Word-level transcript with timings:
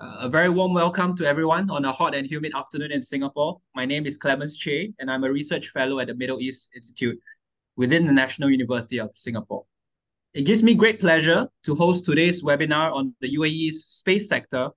Uh, 0.00 0.14
a 0.20 0.28
very 0.28 0.48
warm 0.48 0.72
welcome 0.72 1.16
to 1.16 1.26
everyone 1.26 1.68
on 1.70 1.84
a 1.84 1.90
hot 1.90 2.14
and 2.14 2.24
humid 2.24 2.52
afternoon 2.54 2.92
in 2.92 3.02
Singapore. 3.02 3.60
My 3.74 3.84
name 3.84 4.06
is 4.06 4.16
Clemens 4.16 4.56
Chay, 4.56 4.92
and 5.00 5.10
I'm 5.10 5.24
a 5.24 5.32
research 5.32 5.70
fellow 5.70 5.98
at 5.98 6.06
the 6.06 6.14
Middle 6.14 6.38
East 6.38 6.70
Institute 6.76 7.18
within 7.74 8.06
the 8.06 8.12
National 8.12 8.48
University 8.48 9.00
of 9.00 9.10
Singapore. 9.14 9.64
It 10.34 10.42
gives 10.42 10.62
me 10.62 10.74
great 10.74 11.00
pleasure 11.00 11.48
to 11.64 11.74
host 11.74 12.04
today's 12.04 12.44
webinar 12.44 12.92
on 12.92 13.16
the 13.20 13.34
UAE's 13.34 13.86
space 13.86 14.28
sector, 14.28 14.70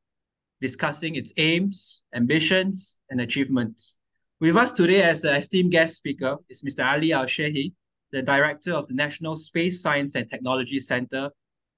discussing 0.59 1.13
its 1.13 1.31
aims, 1.37 2.01
ambitions, 2.15 2.99
and 3.11 3.21
achievements. 3.21 3.97
With 4.39 4.57
us 4.57 4.71
today 4.71 5.03
as 5.03 5.21
the 5.21 5.35
esteemed 5.35 5.69
guest 5.69 5.97
speaker 5.97 6.37
is 6.49 6.63
Mr. 6.63 6.83
Ali 6.83 7.13
Al-Shehhi, 7.13 7.73
the 8.11 8.23
Director 8.23 8.73
of 8.73 8.87
the 8.87 8.95
National 8.95 9.37
Space 9.37 9.83
Science 9.83 10.15
and 10.15 10.27
Technology 10.27 10.79
Center 10.79 11.29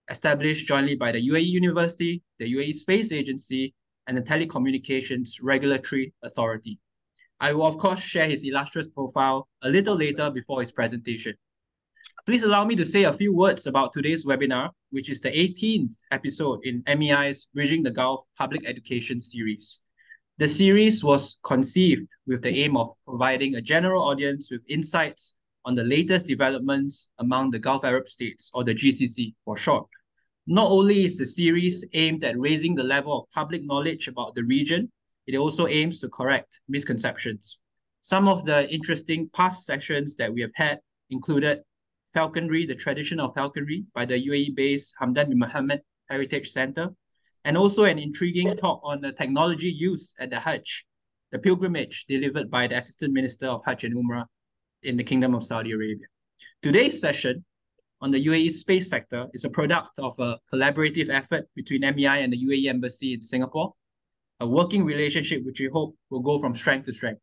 established 0.09 0.67
jointly 0.67 0.95
by 0.95 1.11
the 1.11 1.29
UAE 1.29 1.45
University, 1.45 2.21
the 2.39 2.53
UAE 2.53 2.73
Space 2.75 3.11
Agency, 3.11 3.73
and 4.07 4.17
the 4.17 4.21
Telecommunications 4.21 5.39
Regulatory 5.41 6.13
Authority. 6.23 6.79
I 7.39 7.53
will, 7.53 7.65
of 7.65 7.77
course, 7.77 7.99
share 7.99 8.27
his 8.27 8.43
illustrious 8.43 8.87
profile 8.87 9.47
a 9.61 9.69
little 9.69 9.95
later 9.95 10.29
before 10.29 10.61
his 10.61 10.71
presentation. 10.71 11.35
Please 12.25 12.43
allow 12.43 12.63
me 12.63 12.75
to 12.75 12.85
say 12.85 13.03
a 13.03 13.13
few 13.13 13.35
words 13.35 13.67
about 13.67 13.91
today's 13.91 14.25
webinar, 14.25 14.69
which 14.91 15.09
is 15.09 15.19
the 15.19 15.29
18th 15.29 15.93
episode 16.11 16.59
in 16.63 16.83
MEI's 16.87 17.47
Bridging 17.53 17.83
the 17.83 17.91
Gulf 17.91 18.25
Public 18.37 18.65
Education 18.65 19.19
series. 19.19 19.81
The 20.37 20.47
series 20.47 21.03
was 21.03 21.37
conceived 21.43 22.07
with 22.25 22.41
the 22.41 22.63
aim 22.63 22.77
of 22.77 22.91
providing 23.05 23.55
a 23.55 23.61
general 23.61 24.03
audience 24.03 24.49
with 24.49 24.61
insights 24.67 25.35
on 25.65 25.75
the 25.75 25.83
latest 25.83 26.27
developments 26.27 27.09
among 27.19 27.51
the 27.51 27.59
Gulf 27.59 27.85
Arab 27.85 28.09
states, 28.09 28.51
or 28.53 28.63
the 28.63 28.75
GCC 28.75 29.33
for 29.45 29.55
short. 29.55 29.87
Not 30.45 30.69
only 30.69 31.05
is 31.05 31.17
the 31.17 31.25
series 31.25 31.85
aimed 31.93 32.23
at 32.23 32.37
raising 32.37 32.75
the 32.75 32.83
level 32.83 33.17
of 33.17 33.31
public 33.31 33.63
knowledge 33.63 34.07
about 34.07 34.35
the 34.35 34.43
region, 34.43 34.91
it 35.25 35.37
also 35.37 35.67
aims 35.67 35.99
to 35.99 36.09
correct 36.09 36.59
misconceptions. 36.67 37.61
Some 38.01 38.27
of 38.27 38.45
the 38.45 38.69
interesting 38.69 39.29
past 39.33 39.65
sessions 39.65 40.17
that 40.17 40.33
we 40.33 40.41
have 40.41 40.51
had 40.55 40.79
included 41.09 41.61
falconry, 42.13 42.65
the 42.65 42.75
tradition 42.75 43.19
of 43.21 43.33
falconry 43.33 43.85
by 43.93 44.03
the 44.05 44.21
UAE-based 44.27 44.95
Hamdan 45.01 45.29
bin 45.29 45.39
Mohammed 45.39 45.81
Heritage 46.09 46.49
Center, 46.51 46.89
and 47.45 47.57
also 47.57 47.85
an 47.85 47.97
intriguing 47.97 48.55
talk 48.57 48.81
on 48.83 48.99
the 48.99 49.13
technology 49.13 49.71
used 49.71 50.15
at 50.19 50.29
the 50.29 50.39
Hajj, 50.39 50.85
the 51.31 51.39
pilgrimage 51.39 52.05
delivered 52.07 52.51
by 52.51 52.67
the 52.67 52.77
Assistant 52.77 53.13
Minister 53.13 53.47
of 53.47 53.61
Hajj 53.65 53.85
and 53.85 53.95
Umrah 53.95 54.25
in 54.83 54.97
the 54.97 55.03
Kingdom 55.03 55.33
of 55.33 55.45
Saudi 55.45 55.71
Arabia. 55.71 56.07
Today's 56.61 56.99
session 56.99 57.43
on 58.01 58.11
the 58.11 58.25
UAE 58.25 58.51
space 58.51 58.89
sector 58.89 59.27
is 59.33 59.45
a 59.45 59.49
product 59.49 59.91
of 59.97 60.17
a 60.19 60.37
collaborative 60.51 61.09
effort 61.09 61.47
between 61.55 61.81
MEI 61.81 62.23
and 62.23 62.33
the 62.33 62.45
UAE 62.45 62.67
Embassy 62.67 63.13
in 63.13 63.21
Singapore, 63.21 63.73
a 64.39 64.47
working 64.47 64.83
relationship 64.83 65.43
which 65.45 65.59
we 65.59 65.67
hope 65.67 65.95
will 66.09 66.19
go 66.19 66.39
from 66.39 66.55
strength 66.55 66.85
to 66.85 66.93
strength. 66.93 67.21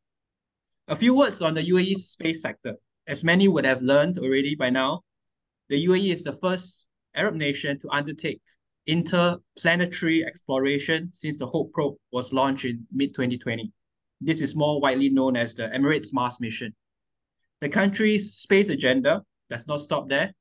A 0.88 0.96
few 0.96 1.14
words 1.14 1.42
on 1.42 1.54
the 1.54 1.62
UAE 1.70 1.96
space 1.96 2.42
sector. 2.42 2.74
As 3.06 3.24
many 3.24 3.48
would 3.48 3.64
have 3.64 3.82
learned 3.82 4.18
already 4.18 4.54
by 4.54 4.70
now, 4.70 5.02
the 5.68 5.86
UAE 5.86 6.12
is 6.12 6.24
the 6.24 6.32
first 6.32 6.86
Arab 7.14 7.34
nation 7.34 7.78
to 7.80 7.90
undertake 7.90 8.40
interplanetary 8.86 10.24
exploration 10.24 11.10
since 11.12 11.36
the 11.36 11.46
Hope 11.46 11.72
probe 11.72 11.96
was 12.12 12.32
launched 12.32 12.64
in 12.64 12.86
mid-2020. 12.92 13.70
This 14.20 14.40
is 14.40 14.56
more 14.56 14.80
widely 14.80 15.08
known 15.08 15.36
as 15.36 15.54
the 15.54 15.68
Emirates 15.68 16.12
Mars 16.12 16.40
mission. 16.40 16.74
The 17.60 17.68
country's 17.68 18.32
space 18.36 18.70
agenda 18.70 19.22
does 19.50 19.66
not 19.66 19.82
stop 19.82 20.08
there. 20.08 20.32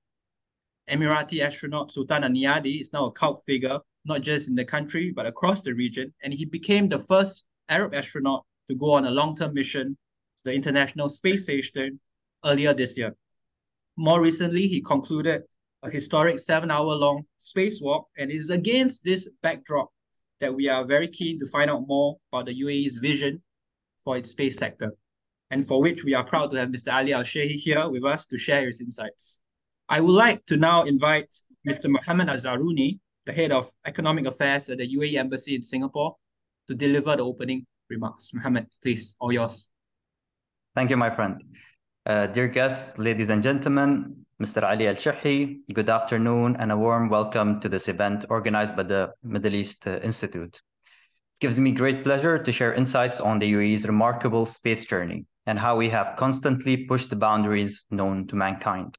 Emirati 0.89 1.42
astronaut 1.42 1.92
Sultan 1.92 2.23
Al-Neyadi 2.23 2.80
is 2.80 2.94
now 2.94 3.08
a 3.08 3.12
cult 3.12 3.44
figure, 3.45 3.80
not 4.06 4.22
just 4.22 4.48
in 4.48 4.56
the 4.56 4.64
country, 4.64 5.12
but 5.12 5.25
across 5.25 5.62
the 5.62 5.73
region, 5.73 6.14
and 6.23 6.34
he 6.34 6.45
became 6.45 6.88
the 6.88 7.00
first 7.00 7.44
Arab 7.67 7.94
astronaut 7.94 8.45
to 8.70 8.75
go 8.75 8.94
on 8.94 9.06
a 9.06 9.12
long-term 9.12 9.53
mission 9.53 9.97
to 10.38 10.44
the 10.45 10.53
International 10.53 11.09
Space 11.09 11.44
Station 11.44 12.00
earlier 12.45 12.73
this 12.73 12.97
year. 12.97 13.14
More 13.97 14.22
recently, 14.22 14.69
he 14.69 14.81
concluded 14.81 15.41
a 15.84 15.90
historic 15.90 16.40
seven-hour-long 16.40 17.24
spacewalk, 17.41 18.06
and 18.18 18.31
it 18.31 18.36
is 18.36 18.50
against 18.50 19.03
this 19.03 19.28
backdrop 19.44 19.90
that 20.40 20.56
we 20.56 20.69
are 20.69 20.86
very 20.86 21.09
keen 21.09 21.38
to 21.40 21.47
find 21.47 21.69
out 21.69 21.86
more 21.86 22.16
about 22.31 22.46
the 22.46 22.62
UAE's 22.62 22.94
vision 22.94 23.44
for 24.01 24.16
its 24.16 24.30
space 24.30 24.57
sector 24.57 24.96
and 25.52 25.68
for 25.68 25.82
which 25.82 26.04
we 26.04 26.14
are 26.14 26.24
proud 26.24 26.52
to 26.52 26.58
have 26.58 26.70
Mr. 26.70 26.94
Ali 26.94 27.14
Al-Shehhi 27.14 27.56
here 27.56 27.90
with 27.90 28.04
us 28.04 28.26
to 28.28 28.38
share 28.38 28.66
his 28.68 28.82
insights. 28.82 29.40
I 29.88 30.00
would 30.00 30.14
like 30.14 30.46
to 30.46 30.58
now 30.58 30.84
invite 30.84 31.34
Mr. 31.68 31.90
Mohammed 31.90 32.28
Azharuni, 32.28 33.00
the 33.26 33.34
head 33.34 33.52
of 33.52 33.72
economic 33.86 34.26
affairs 34.28 34.70
at 34.70 34.78
the 34.78 34.96
UAE 34.96 35.16
Embassy 35.16 35.56
in 35.56 35.64
Singapore, 35.64 36.16
to 36.68 36.76
deliver 36.76 37.16
the 37.16 37.24
opening 37.24 37.66
remarks. 37.90 38.32
Mohammed, 38.34 38.68
please, 38.84 39.16
all 39.20 39.32
yours. 39.32 39.70
Thank 40.76 40.92
you, 40.92 40.98
my 40.98 41.14
friend. 41.14 41.42
Uh, 42.06 42.28
dear 42.28 42.48
guests, 42.48 42.98
ladies 42.98 43.30
and 43.30 43.42
gentlemen, 43.42 44.26
Mr. 44.42 44.64
Ali 44.64 44.88
Al-Shehhi, 44.88 45.62
good 45.74 45.90
afternoon 45.90 46.56
and 46.60 46.72
a 46.72 46.78
warm 46.78 47.10
welcome 47.10 47.60
to 47.60 47.68
this 47.68 47.88
event 47.88 48.26
organized 48.30 48.76
by 48.76 48.84
the 48.84 49.12
Middle 49.24 49.54
East 49.56 49.86
uh, 49.88 50.00
Institute. 50.00 50.56
It 50.56 51.40
gives 51.42 51.60
me 51.60 51.72
great 51.72 52.04
pleasure 52.04 52.42
to 52.42 52.52
share 52.52 52.74
insights 52.74 53.20
on 53.20 53.40
the 53.40 53.52
UAE's 53.52 53.86
remarkable 53.86 54.46
space 54.46 54.86
journey 54.86 55.26
and 55.50 55.58
how 55.58 55.76
we 55.76 55.90
have 55.90 56.16
constantly 56.16 56.86
pushed 56.86 57.10
the 57.10 57.16
boundaries 57.16 57.86
known 57.90 58.28
to 58.28 58.36
mankind. 58.36 58.96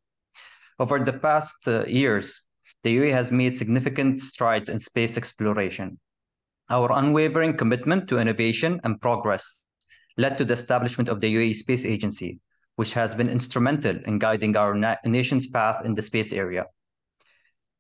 Over 0.81 0.99
the 0.99 1.13
past 1.13 1.55
uh, 1.69 1.85
years, 1.87 2.41
the 2.83 2.97
UAE 2.97 3.13
has 3.13 3.31
made 3.31 3.57
significant 3.57 4.21
strides 4.21 4.69
in 4.69 4.81
space 4.81 5.17
exploration. 5.17 6.01
Our 6.69 6.91
unwavering 6.91 7.57
commitment 7.57 8.09
to 8.09 8.19
innovation 8.19 8.81
and 8.83 9.01
progress 9.01 9.45
led 10.17 10.39
to 10.39 10.45
the 10.45 10.55
establishment 10.55 11.09
of 11.09 11.21
the 11.21 11.33
UAE 11.33 11.55
Space 11.55 11.85
Agency, 11.85 12.41
which 12.75 12.95
has 12.95 13.15
been 13.15 13.29
instrumental 13.29 13.97
in 14.07 14.19
guiding 14.19 14.57
our 14.57 14.75
na 14.75 14.97
nation's 15.05 15.47
path 15.47 15.85
in 15.85 15.95
the 15.95 16.03
space 16.03 16.33
area. 16.33 16.65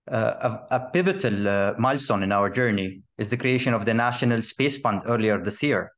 Uh, 0.08 0.58
a, 0.70 0.76
a, 0.76 0.90
pivotal 0.92 1.48
uh, 1.48 1.74
milestone 1.76 2.22
in 2.22 2.30
our 2.30 2.48
journey 2.48 3.02
is 3.18 3.30
the 3.30 3.36
creation 3.36 3.74
of 3.74 3.84
the 3.84 3.94
National 3.94 4.42
Space 4.42 4.78
Fund 4.78 5.02
earlier 5.06 5.42
this 5.42 5.60
year, 5.60 5.90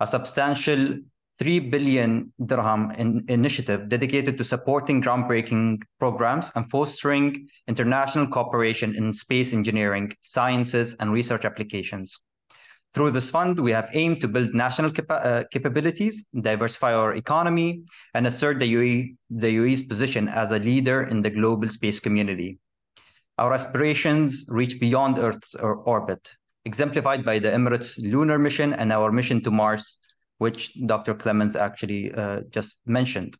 a 0.00 0.06
substantial 0.06 0.98
3 1.38 1.60
billion 1.60 2.32
dirham 2.46 2.90
in 2.92 3.24
initiative 3.28 3.88
dedicated 3.88 4.38
to 4.38 4.44
supporting 4.44 5.02
groundbreaking 5.02 5.78
programs 5.98 6.50
and 6.54 6.70
fostering 6.70 7.46
international 7.68 8.26
cooperation 8.26 8.94
in 8.96 9.12
space 9.12 9.52
engineering, 9.52 10.12
sciences, 10.22 10.96
and 10.98 11.12
research 11.12 11.44
applications. 11.44 12.18
Through 12.94 13.10
this 13.10 13.28
fund, 13.28 13.60
we 13.60 13.72
have 13.72 13.90
aimed 13.92 14.22
to 14.22 14.28
build 14.28 14.54
national 14.54 14.90
capa 14.90 15.14
uh, 15.14 15.44
capabilities, 15.52 16.24
diversify 16.40 16.94
our 16.94 17.14
economy, 17.14 17.82
and 18.14 18.26
assert 18.26 18.58
the, 18.58 18.72
UAE, 18.72 19.16
the 19.28 19.54
UAE's 19.58 19.82
position 19.82 20.28
as 20.28 20.50
a 20.50 20.58
leader 20.58 21.02
in 21.08 21.20
the 21.20 21.28
global 21.28 21.68
space 21.68 22.00
community. 22.00 22.58
Our 23.36 23.52
aspirations 23.52 24.46
reach 24.48 24.80
beyond 24.80 25.18
Earth's 25.18 25.54
orbit, 25.54 26.26
exemplified 26.64 27.22
by 27.22 27.38
the 27.38 27.48
Emirates 27.48 27.92
lunar 27.98 28.38
mission 28.38 28.72
and 28.72 28.90
our 28.90 29.12
mission 29.12 29.44
to 29.44 29.50
Mars 29.50 29.98
which 30.38 30.72
Dr. 30.86 31.14
Clemens 31.14 31.56
actually 31.56 32.12
uh, 32.12 32.40
just 32.50 32.76
mentioned. 32.86 33.36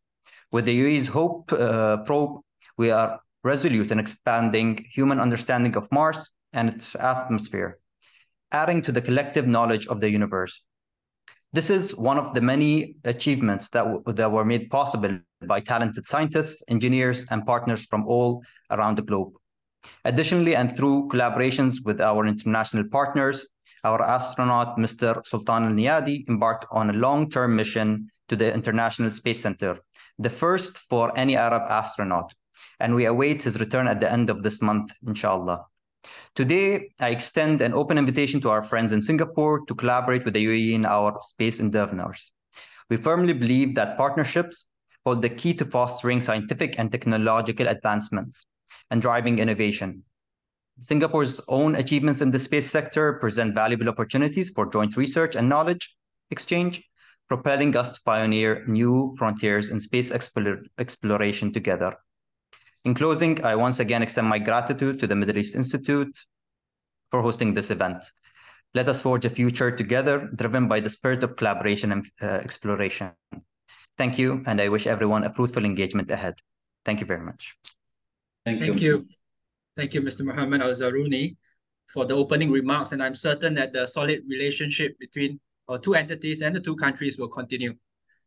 With 0.53 0.65
the 0.65 0.79
UAE's 0.79 1.09
HOPE 1.09 1.53
uh, 1.53 1.97
probe, 1.99 2.41
we 2.79 2.91
are 2.91 3.21
resolute 3.45 3.91
in 3.91 3.99
expanding 3.99 4.85
human 4.95 5.21
understanding 5.21 5.77
of 5.77 5.91
Mars 5.93 6.31
and 6.53 6.69
its 6.69 6.95
atmosphere, 6.97 7.79
adding 8.53 8.83
to 8.83 8.93
the 8.93 9.03
collective 9.03 9.47
knowledge 9.47 9.87
of 9.89 10.01
the 10.01 10.09
universe. 10.09 10.63
This 11.53 11.71
is 11.71 11.95
one 11.97 12.19
of 12.19 12.35
the 12.35 12.41
many 12.41 12.97
achievements 13.05 13.69
that, 13.71 13.87
that 14.07 14.31
were 14.31 14.45
made 14.45 14.69
possible 14.71 15.19
by 15.47 15.61
talented 15.61 16.07
scientists, 16.07 16.63
engineers, 16.69 17.25
and 17.31 17.47
partners 17.47 17.87
from 17.89 18.07
all 18.07 18.43
around 18.71 18.99
the 18.99 19.03
globe. 19.03 19.33
Additionally, 20.05 20.57
and 20.57 20.77
through 20.77 21.09
collaborations 21.13 21.77
with 21.85 22.01
our 22.01 22.27
international 22.27 22.85
partners, 22.91 23.47
our 23.87 24.03
astronaut, 24.03 24.77
Mr. 24.77 25.25
Sultan 25.27 25.65
Al 25.65 25.77
Neyadi, 25.79 26.29
embarked 26.29 26.67
on 26.73 26.91
a 26.91 27.01
long 27.07 27.31
term 27.31 27.55
mission 27.55 28.11
to 28.29 28.35
the 28.37 28.53
International 28.53 29.13
Space 29.13 29.41
Center, 29.41 29.79
the 30.19 30.31
first 30.43 30.79
for 30.91 31.17
any 31.17 31.37
Arab 31.37 31.63
astronaut. 31.71 32.35
And 32.81 32.95
we 32.95 33.07
await 33.07 33.43
his 33.43 33.61
return 33.61 33.87
at 33.87 34.01
the 34.01 34.11
end 34.11 34.29
of 34.29 34.43
this 34.43 34.61
month, 34.61 34.91
inshallah. 35.07 35.67
Today, 36.35 36.91
I 36.99 37.11
extend 37.11 37.61
an 37.61 37.75
open 37.75 37.97
invitation 37.99 38.41
to 38.41 38.51
our 38.51 38.65
friends 38.65 38.93
in 38.93 39.03
Singapore 39.03 39.61
to 39.67 39.75
collaborate 39.75 40.25
with 40.25 40.35
the 40.35 40.45
UAE 40.45 40.75
in 40.75 40.85
our 40.85 41.21
space 41.23 41.61
endeavors. 41.61 42.33
We 42.91 42.97
firmly 42.97 43.33
believe 43.33 43.75
that 43.77 43.97
partnerships 43.97 44.67
hold 45.05 45.23
the 45.23 45.31
key 45.31 45.55
to 45.55 45.65
fostering 45.65 46.21
scientific 46.21 46.75
and 46.79 46.91
technological 46.91 47.69
advancements 47.69 48.47
and 48.91 49.01
driving 49.01 49.39
innovation. 49.39 50.03
Singapore's 50.81 51.41
own 51.49 51.75
achievements 51.77 52.21
in 52.21 52.31
the 52.31 52.39
space 52.39 52.71
sector 52.71 53.15
present 53.15 53.55
valuable 53.55 53.89
opportunities 53.89 54.51
for 54.51 54.71
joint 54.71 54.97
research 54.97 55.35
and 55.35 55.49
knowledge 55.49 55.95
exchange, 56.31 56.83
propelling 57.29 57.75
us 57.77 57.93
to 57.93 58.01
pioneer 58.05 58.65
new 58.67 59.15
frontiers 59.19 59.71
in 59.71 59.81
space 59.81 60.11
explore 60.11 60.59
exploration 60.79 61.53
together. 61.53 61.97
In 62.85 62.95
closing, 62.95 63.43
I 63.45 63.57
once 63.57 63.81
again 63.81 64.03
extend 64.03 64.29
my 64.29 64.39
gratitude 64.39 65.01
to 65.01 65.07
the 65.07 65.17
Middle 65.17 65.39
East 65.39 65.55
Institute 65.55 66.15
for 67.11 67.23
hosting 67.23 67.55
this 67.55 67.71
event. 67.71 68.03
Let 68.75 68.89
us 68.89 69.01
forge 69.01 69.25
a 69.25 69.31
future 69.31 69.75
together, 69.75 70.31
driven 70.37 70.69
by 70.69 70.81
the 70.81 70.91
spirit 70.91 71.25
of 71.25 71.37
collaboration 71.37 71.93
and 71.93 72.07
uh, 72.21 72.27
exploration. 72.27 73.13
Thank 73.97 74.19
you, 74.19 74.45
and 74.47 74.61
I 74.61 74.69
wish 74.69 74.87
everyone 74.87 75.25
a 75.25 75.33
fruitful 75.33 75.65
engagement 75.65 76.11
ahead. 76.11 76.35
Thank 76.85 77.01
you 77.01 77.07
very 77.07 77.25
much. 77.25 77.57
Thank, 78.45 78.61
Thank 78.61 78.81
you. 78.81 78.99
you. 78.99 79.09
Thank 79.77 79.93
you, 79.93 80.01
Mr. 80.01 80.23
Muhammad 80.23 80.63
Al-Zaruni, 80.63 81.37
for 81.93 82.07
the 82.07 82.15
opening 82.15 82.51
remarks, 82.51 82.93
and 82.93 83.03
I'm 83.03 83.15
certain 83.15 83.53
that 83.55 83.75
the 83.75 83.87
solid 83.87 84.23
relationship 84.27 84.99
between 84.99 85.39
our 85.69 85.79
two 85.79 85.95
entities 85.95 86.41
and 86.41 86.57
the 86.57 86.61
two 86.61 86.77
countries 86.77 87.19
will 87.19 87.29
continue. 87.29 87.75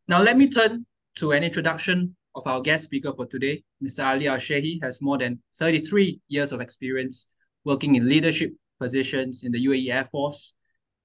Now, 0.06 0.22
let 0.22 0.36
me 0.36 0.48
turn 0.48 0.86
to 1.16 1.32
an 1.32 1.42
introduction 1.42 2.14
of 2.36 2.46
our 2.46 2.60
guest 2.60 2.84
speaker 2.84 3.12
for 3.12 3.26
today. 3.26 3.64
Mr. 3.82 4.04
Ali 4.06 4.28
Al-Shehhi 4.28 4.80
has 4.82 5.02
more 5.02 5.18
than 5.18 5.42
33 5.58 6.20
years 6.28 6.52
of 6.52 6.60
experience 6.60 7.28
working 7.64 7.96
in 7.96 8.08
leadership 8.08 8.52
positions 8.78 9.42
in 9.42 9.50
the 9.50 9.66
UAE 9.66 9.92
Air 9.92 10.08
Force. 10.12 10.54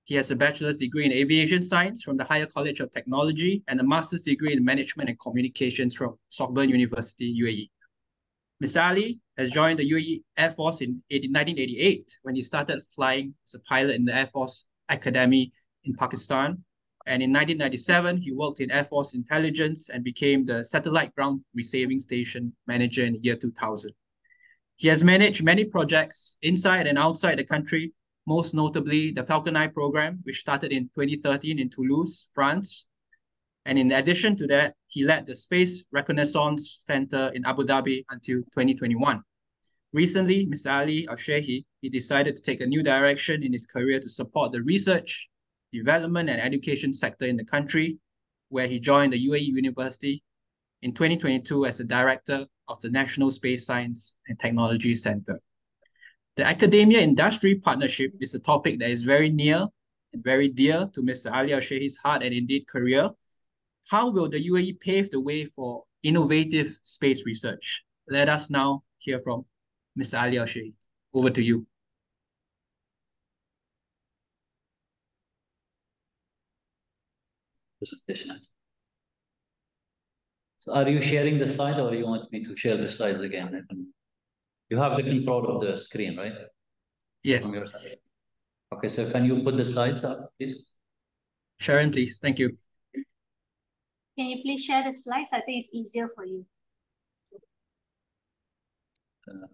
He 0.03 0.13
has 0.13 0.29
a 0.29 0.35
bachelor's 0.35 0.77
degree 0.77 1.05
in 1.05 1.11
aviation 1.11 1.63
science 1.63 2.03
from 2.03 2.17
the 2.17 2.23
Higher 2.23 2.45
College 2.45 2.81
of 2.81 2.91
Technology 2.91 3.63
and 3.67 3.79
a 3.79 3.83
master's 3.83 4.21
degree 4.21 4.53
in 4.53 4.63
management 4.63 5.09
and 5.09 5.19
communications 5.19 5.95
from 5.95 6.19
Sorbonne 6.29 6.69
University, 6.69 7.35
UAE. 7.41 7.69
Mr. 8.63 8.83
Ali 8.83 9.19
has 9.37 9.49
joined 9.49 9.79
the 9.79 9.91
UAE 9.91 10.23
Air 10.37 10.51
Force 10.51 10.81
in 10.81 11.01
1988 11.09 12.19
when 12.23 12.35
he 12.35 12.41
started 12.41 12.81
flying 12.95 13.33
as 13.45 13.53
a 13.53 13.59
pilot 13.59 13.95
in 13.95 14.05
the 14.05 14.15
Air 14.15 14.27
Force 14.27 14.65
Academy 14.89 15.51
in 15.83 15.93
Pakistan. 15.93 16.63
And 17.07 17.21
in 17.21 17.31
1997, 17.31 18.17
he 18.17 18.31
worked 18.31 18.59
in 18.61 18.71
Air 18.71 18.85
Force 18.85 19.13
intelligence 19.13 19.89
and 19.89 20.03
became 20.03 20.45
the 20.45 20.65
satellite 20.65 21.13
ground 21.15 21.41
receiving 21.53 21.99
station 21.99 22.55
manager 22.65 23.03
in 23.03 23.13
the 23.13 23.19
year 23.19 23.35
2000. 23.35 23.91
He 24.77 24.87
has 24.87 25.03
managed 25.03 25.43
many 25.43 25.65
projects 25.65 26.37
inside 26.41 26.87
and 26.87 26.97
outside 26.97 27.37
the 27.37 27.43
country, 27.43 27.93
most 28.27 28.53
notably 28.53 29.11
the 29.11 29.23
Falcon 29.23 29.55
Eye 29.55 29.67
program, 29.67 30.19
which 30.23 30.39
started 30.39 30.71
in 30.71 30.89
2013 30.95 31.59
in 31.59 31.69
Toulouse, 31.69 32.27
France. 32.33 32.87
And 33.65 33.79
in 33.79 33.91
addition 33.91 34.35
to 34.37 34.47
that, 34.47 34.75
he 34.87 35.03
led 35.03 35.25
the 35.25 35.35
Space 35.35 35.83
Reconnaissance 35.91 36.77
Center 36.81 37.31
in 37.33 37.45
Abu 37.45 37.65
Dhabi 37.65 38.05
until 38.09 38.37
2021. 38.53 39.21
Recently, 39.91 40.45
Mr. 40.45 40.71
Ali 40.71 41.07
Al-Shehhi, 41.07 41.65
he 41.81 41.89
decided 41.89 42.35
to 42.35 42.41
take 42.41 42.61
a 42.61 42.65
new 42.65 42.83
direction 42.83 43.41
in 43.41 43.53
his 43.53 43.65
career 43.65 43.99
to 43.99 44.09
support 44.09 44.51
the 44.51 44.61
research, 44.61 45.29
development, 45.71 46.29
and 46.29 46.39
education 46.41 46.93
sector 46.93 47.25
in 47.25 47.37
the 47.37 47.45
country, 47.45 47.97
where 48.49 48.67
he 48.67 48.79
joined 48.79 49.13
the 49.13 49.27
UAE 49.27 49.47
University 49.47 50.21
in 50.81 50.93
2022 50.93 51.65
as 51.65 51.79
a 51.79 51.83
director 51.83 52.45
of 52.67 52.79
the 52.81 52.89
National 52.89 53.31
Space 53.31 53.65
Science 53.65 54.15
and 54.27 54.39
Technology 54.39 54.95
Center. 54.95 55.39
The 56.35 56.43
academia 56.43 56.99
industry 56.99 57.55
partnership 57.55 58.11
is 58.19 58.35
a 58.35 58.39
topic 58.39 58.79
that 58.79 58.89
is 58.89 59.01
very 59.01 59.29
near 59.29 59.65
and 60.13 60.23
very 60.23 60.49
dear 60.49 60.89
to 60.93 61.01
Mr. 61.01 61.31
Ali 61.31 61.53
Al-Shehhi's 61.53 61.95
heart 61.95 62.21
and 62.21 62.33
indeed 62.33 62.67
career. 62.67 63.09
How 63.87 64.09
will 64.09 64.29
the 64.29 64.49
UAE 64.49 64.79
pave 64.79 65.11
the 65.11 65.21
way 65.21 65.45
for 65.45 65.83
innovative 66.03 66.79
space 66.83 67.23
research? 67.25 67.83
Let 68.09 68.29
us 68.29 68.49
now 68.49 68.83
hear 68.97 69.19
from 69.19 69.45
Mr. 69.97 70.19
Ali 70.21 70.39
Al-Shehhi. 70.39 70.73
Over 71.13 71.29
to 71.29 71.41
you. 71.41 71.65
Presentation. 77.79 78.39
So 80.57 80.73
are 80.73 80.89
you 80.89 80.99
sharing 80.99 81.37
the 81.37 81.47
slide 81.47 81.79
or 81.79 81.93
you 81.93 82.05
want 82.05 82.31
me 82.31 82.43
to 82.43 82.57
share 82.57 82.77
the 82.77 82.89
slides 82.89 83.21
again? 83.21 83.67
You 84.69 84.77
have 84.77 84.97
the 84.97 85.03
control 85.03 85.55
of 85.55 85.61
the 85.61 85.77
screen, 85.77 86.17
right? 86.17 86.33
Yes. 87.21 87.63
Okay, 88.73 88.87
so 88.87 89.11
can 89.11 89.25
you 89.25 89.43
put 89.43 89.57
the 89.57 89.65
slides 89.65 90.03
up, 90.03 90.31
please? 90.39 90.71
Sharon, 91.59 91.91
please. 91.91 92.17
Thank 92.19 92.39
you. 92.39 92.57
Can 94.17 94.27
you 94.27 94.41
please 94.41 94.63
share 94.63 94.83
the 94.83 94.91
slides? 94.91 95.29
I 95.33 95.41
think 95.41 95.63
it's 95.63 95.73
easier 95.73 96.07
for 96.07 96.25
you. 96.25 96.45
Uh, 99.27 99.47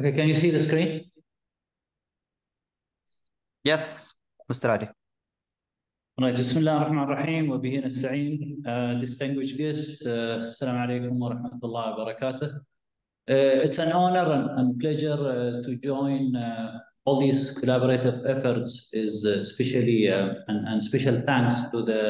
Okay, 0.00 0.12
can 0.16 0.28
you 0.28 0.34
see 0.34 0.50
the 0.50 0.60
screen? 0.60 1.10
Yes, 3.62 4.14
Mr. 4.48 4.70
Ali. 4.70 4.88
Right, 6.19 6.33
Bismillah 6.33 6.71
ar-Rahman 6.79 7.09
ar-Rahim 7.09 7.49
wa 7.49 7.57
bihi 7.57 7.83
nasta'in. 7.83 8.65
Uh, 8.65 8.93
distinguished 9.01 9.57
guests, 9.57 10.05
uh, 10.05 10.47
Assalamu 10.47 10.87
alaikum 10.87 11.19
wa 11.19 11.33
rahmatullahi 11.33 11.97
wa 11.97 12.05
barakatuh. 12.05 12.55
Uh, 12.55 13.65
it's 13.67 13.79
an 13.79 13.91
honor 13.91 14.31
and, 14.31 14.49
and 14.57 14.79
pleasure 14.79 15.11
uh, 15.11 15.61
to 15.67 15.75
join 15.75 16.33
uh, 16.37 16.79
all 17.03 17.19
these 17.19 17.59
collaborative 17.59 18.23
efforts 18.29 18.87
is 18.93 19.25
uh, 19.25 19.39
especially 19.41 20.09
uh, 20.09 20.35
and, 20.47 20.65
and 20.69 20.81
special 20.81 21.21
thanks 21.25 21.69
to 21.71 21.83
the 21.83 22.01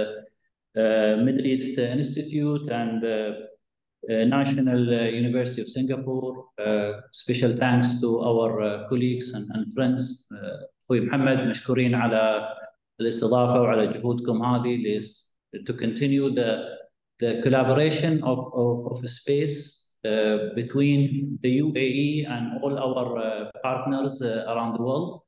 uh, 0.78 1.24
Middle 1.24 1.48
East 1.48 1.80
Institute 1.80 2.70
and 2.70 3.04
uh, 3.04 3.32
uh, 4.08 4.24
National 4.26 4.88
uh, 4.88 5.06
University 5.06 5.64
of 5.64 5.70
Singapore. 5.70 6.46
Uh, 6.64 7.02
special 7.12 7.58
thanks 7.58 8.00
to 8.02 8.22
our 8.22 8.86
colleagues 8.88 9.34
and, 9.34 9.50
and 9.56 9.74
friends. 9.74 10.30
أخوي 10.86 11.02
محمد 11.02 11.48
مشكورين 11.48 11.96
على 11.96 12.50
الاستضافة 13.02 13.62
وعلى 13.62 13.88
جهودكم 13.88 14.44
هذه 14.44 15.02
to 15.68 15.74
continue 15.74 16.34
the 16.36 16.76
the 17.20 17.42
collaboration 17.44 18.22
of, 18.24 18.40
of, 18.54 18.92
of 18.92 19.10
space 19.10 19.56
uh, 20.04 20.54
between 20.54 21.40
the 21.42 21.60
UAE 21.60 22.30
and 22.30 22.62
all 22.62 22.78
our 22.78 23.18
uh, 23.18 23.50
partners 23.64 24.22
uh, 24.22 24.52
around 24.52 24.74
the 24.78 24.84
world. 24.88 25.22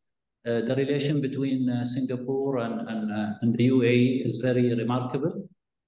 the 0.70 0.76
relation 0.84 1.16
between 1.28 1.62
Singapore 1.96 2.54
and, 2.66 2.76
and, 2.92 3.04
and, 3.42 3.50
the 3.58 3.66
UAE 3.76 4.26
is 4.28 4.34
very 4.48 4.66
remarkable. 4.82 5.34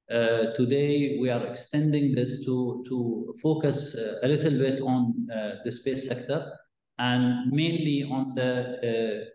Uh, 0.10 0.51
today, 0.56 1.19
we 1.22 1.30
are 1.30 1.46
extending 1.46 2.16
this 2.16 2.44
to, 2.44 2.84
to 2.90 3.31
focus 3.44 3.96
uh, 3.96 4.16
a 4.24 4.28
little 4.28 4.57
bit 4.57 4.81
on 4.81 5.13
uh, 5.31 5.51
the 5.63 5.72
space 5.72 6.07
sector 6.07 6.51
and 6.98 7.51
mainly 7.51 8.04
on 8.10 8.34
the, 8.34 9.30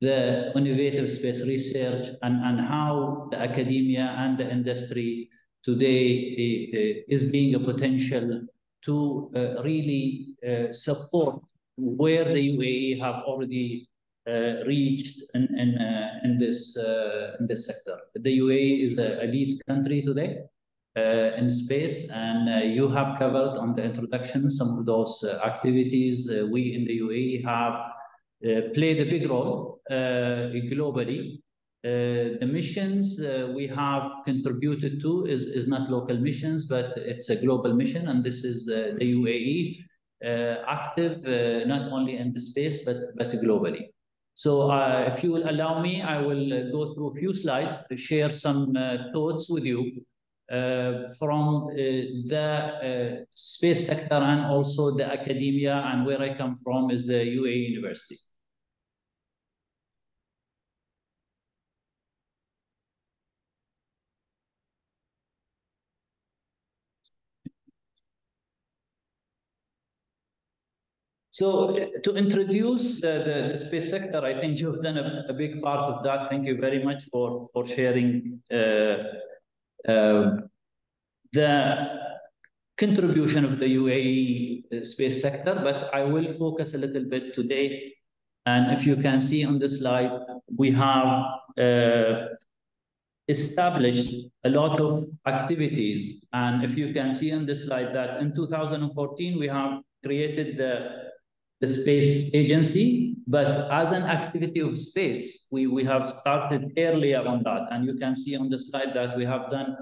the 0.00 0.52
innovative 0.56 1.10
space 1.10 1.46
research 1.46 2.08
and, 2.22 2.42
and 2.44 2.60
how 2.60 3.28
the 3.30 3.38
academia 3.38 4.14
and 4.18 4.38
the 4.38 4.50
industry 4.50 5.30
today 5.64 6.34
eh, 6.38 6.78
eh, 6.78 6.94
is 7.08 7.30
being 7.30 7.54
a 7.54 7.60
potential 7.60 8.42
to 8.84 9.30
eh, 9.34 9.62
really 9.62 10.34
support 10.72 11.40
where 11.76 12.24
the 12.24 12.56
UAE 12.56 13.00
have 13.00 13.24
already 13.24 13.88
uh, 14.26 14.64
reached 14.66 15.22
in 15.34 15.42
in, 15.58 15.76
uh, 15.76 16.20
in 16.24 16.38
this 16.38 16.76
uh, 16.78 17.36
in 17.40 17.46
this 17.46 17.66
sector. 17.66 17.98
The 18.14 18.38
UAE 18.38 18.82
is 18.82 18.96
a, 18.98 19.22
a 19.22 19.26
lead 19.26 19.60
country 19.66 20.00
today 20.00 20.38
in 20.96 21.50
space, 21.50 22.08
and 22.10 22.72
you 22.72 22.88
have 22.88 23.18
covered 23.18 23.58
on 23.58 23.74
the 23.74 23.82
introduction 23.82 24.50
some 24.50 24.78
of 24.78 24.86
those 24.86 25.22
activities. 25.44 26.30
we 26.50 26.74
in 26.74 26.84
the 26.86 27.00
UAE 27.00 27.44
have 27.44 27.74
played 28.74 29.00
a 29.00 29.10
big 29.10 29.28
role 29.28 29.80
globally. 29.90 31.38
Uh, 31.84 32.38
the 32.40 32.48
missions 32.50 33.20
uh, 33.20 33.52
we 33.54 33.66
have 33.66 34.10
contributed 34.24 35.02
to 35.02 35.26
is, 35.26 35.42
is 35.42 35.68
not 35.68 35.90
local 35.90 36.16
missions, 36.16 36.66
but 36.66 36.96
it's 36.96 37.28
a 37.28 37.36
global 37.44 37.74
mission, 37.74 38.08
and 38.08 38.24
this 38.24 38.42
is 38.42 38.70
uh, 38.70 38.94
the 38.98 39.14
UAE 39.14 39.78
active 40.66 41.22
not 41.66 41.92
only 41.92 42.16
in 42.16 42.32
the 42.32 42.40
space 42.40 42.84
but 42.86 42.96
but 43.16 43.28
globally. 43.44 43.88
So 44.34 44.70
uh, 44.70 45.10
if 45.12 45.22
you 45.22 45.30
will 45.30 45.48
allow 45.48 45.80
me, 45.80 46.02
I 46.02 46.20
will 46.20 46.52
uh, 46.52 46.70
go 46.72 46.92
through 46.92 47.10
a 47.10 47.14
few 47.14 47.32
slides 47.32 47.78
to 47.88 47.96
share 47.96 48.32
some 48.32 48.76
uh, 48.76 49.12
thoughts 49.12 49.48
with 49.48 49.64
you 49.64 50.04
uh, 50.50 51.06
from 51.18 51.68
uh, 51.68 51.76
the 52.26 53.20
uh, 53.22 53.24
space 53.30 53.86
sector 53.86 54.16
and 54.16 54.44
also 54.46 54.96
the 54.96 55.06
academia 55.06 55.74
and 55.86 56.04
where 56.04 56.20
I 56.20 56.36
come 56.36 56.58
from 56.64 56.90
is 56.90 57.06
the 57.06 57.14
UAE 57.14 57.70
University. 57.70 58.18
So 71.34 71.74
to 72.04 72.14
introduce 72.14 73.00
the, 73.00 73.14
the, 73.26 73.48
the, 73.52 73.58
space 73.58 73.90
sector, 73.90 74.24
I 74.24 74.40
think 74.40 74.60
you've 74.60 74.84
done 74.84 74.96
a, 74.96 75.24
a, 75.28 75.32
big 75.32 75.60
part 75.60 75.92
of 75.92 76.04
that. 76.04 76.30
Thank 76.30 76.46
you 76.46 76.56
very 76.60 76.84
much 76.84 77.02
for, 77.10 77.48
for 77.52 77.66
sharing 77.66 78.40
uh, 78.52 78.96
uh, 79.90 80.36
the 81.32 81.88
contribution 82.78 83.44
of 83.44 83.58
the 83.58 83.66
UAE 83.66 84.62
uh, 84.72 84.84
space 84.84 85.20
sector, 85.20 85.56
but 85.56 85.92
I 85.92 86.04
will 86.04 86.32
focus 86.34 86.74
a 86.74 86.78
little 86.78 87.06
bit 87.10 87.34
today. 87.34 87.92
And 88.46 88.78
if 88.78 88.86
you 88.86 88.94
can 88.94 89.20
see 89.20 89.44
on 89.44 89.58
the 89.58 89.68
slide, 89.68 90.12
we 90.56 90.70
have 90.70 91.24
uh, 91.58 92.26
established 93.26 94.14
a 94.44 94.50
lot 94.50 94.80
of 94.80 95.06
activities. 95.26 96.28
And 96.32 96.64
if 96.64 96.78
you 96.78 96.94
can 96.94 97.12
see 97.12 97.32
on 97.32 97.44
the 97.44 97.56
slide 97.56 97.92
that 97.92 98.22
in 98.22 98.36
2014, 98.36 99.36
we 99.36 99.48
have 99.48 99.80
created 100.04 100.58
the, 100.58 101.12
the 101.60 101.68
space 101.68 102.34
agency, 102.34 103.16
but 103.26 103.70
as 103.70 103.92
an 103.92 104.02
activity 104.02 104.60
of 104.60 104.78
space, 104.78 105.46
we, 105.50 105.66
we 105.66 105.84
have 105.84 106.10
started 106.10 106.72
earlier 106.76 107.26
on 107.26 107.42
that. 107.44 107.68
And 107.70 107.86
you 107.86 107.94
can 107.94 108.16
see 108.16 108.36
on 108.36 108.50
the 108.50 108.58
slide 108.58 108.92
that 108.94 109.16
we 109.16 109.24
have 109.24 109.50
done 109.50 109.76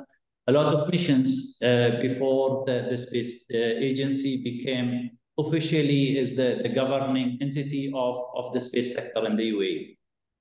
a 0.49 0.53
lot 0.53 0.75
of 0.75 0.89
missions 0.91 1.59
uh, 1.63 1.91
before 2.01 2.65
the, 2.67 2.89
the 2.91 2.99
space 2.99 3.45
uh, 3.53 3.57
agency 3.57 4.43
became 4.43 5.11
officially 5.39 6.19
is 6.19 6.37
the, 6.37 6.61
the 6.63 6.69
governing 6.69 7.39
entity 7.41 7.91
of, 7.95 8.17
of 8.37 8.53
the 8.53 8.61
space 8.61 8.95
sector 8.95 9.27
in 9.27 9.37
the 9.37 9.51
UAE. 9.51 9.97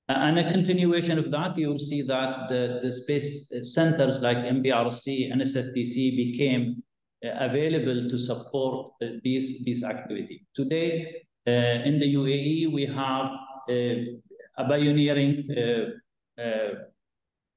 And 0.09 0.39
a 0.39 0.51
continuation 0.51 1.17
of 1.17 1.31
that, 1.31 1.57
you 1.57 1.69
will 1.69 1.79
see 1.79 2.01
that 2.01 2.49
the, 2.49 2.79
the 2.83 2.91
space 2.91 3.51
centers 3.63 4.19
like 4.21 4.37
MBRC 4.37 5.31
and 5.31 5.41
SSTC 5.41 6.17
became 6.17 6.83
available 7.23 8.09
to 8.09 8.17
support 8.17 8.93
uh, 9.01 9.07
these, 9.23 9.63
these 9.63 9.83
activities. 9.83 10.41
Today, 10.55 11.23
uh, 11.47 11.85
in 11.85 11.99
the 11.99 12.15
UAE, 12.15 12.71
we 12.71 12.85
have 12.85 13.25
uh, 13.69 14.61
a 14.61 14.67
pioneering 14.67 15.47
uh, 15.51 16.41
uh, 16.41 16.73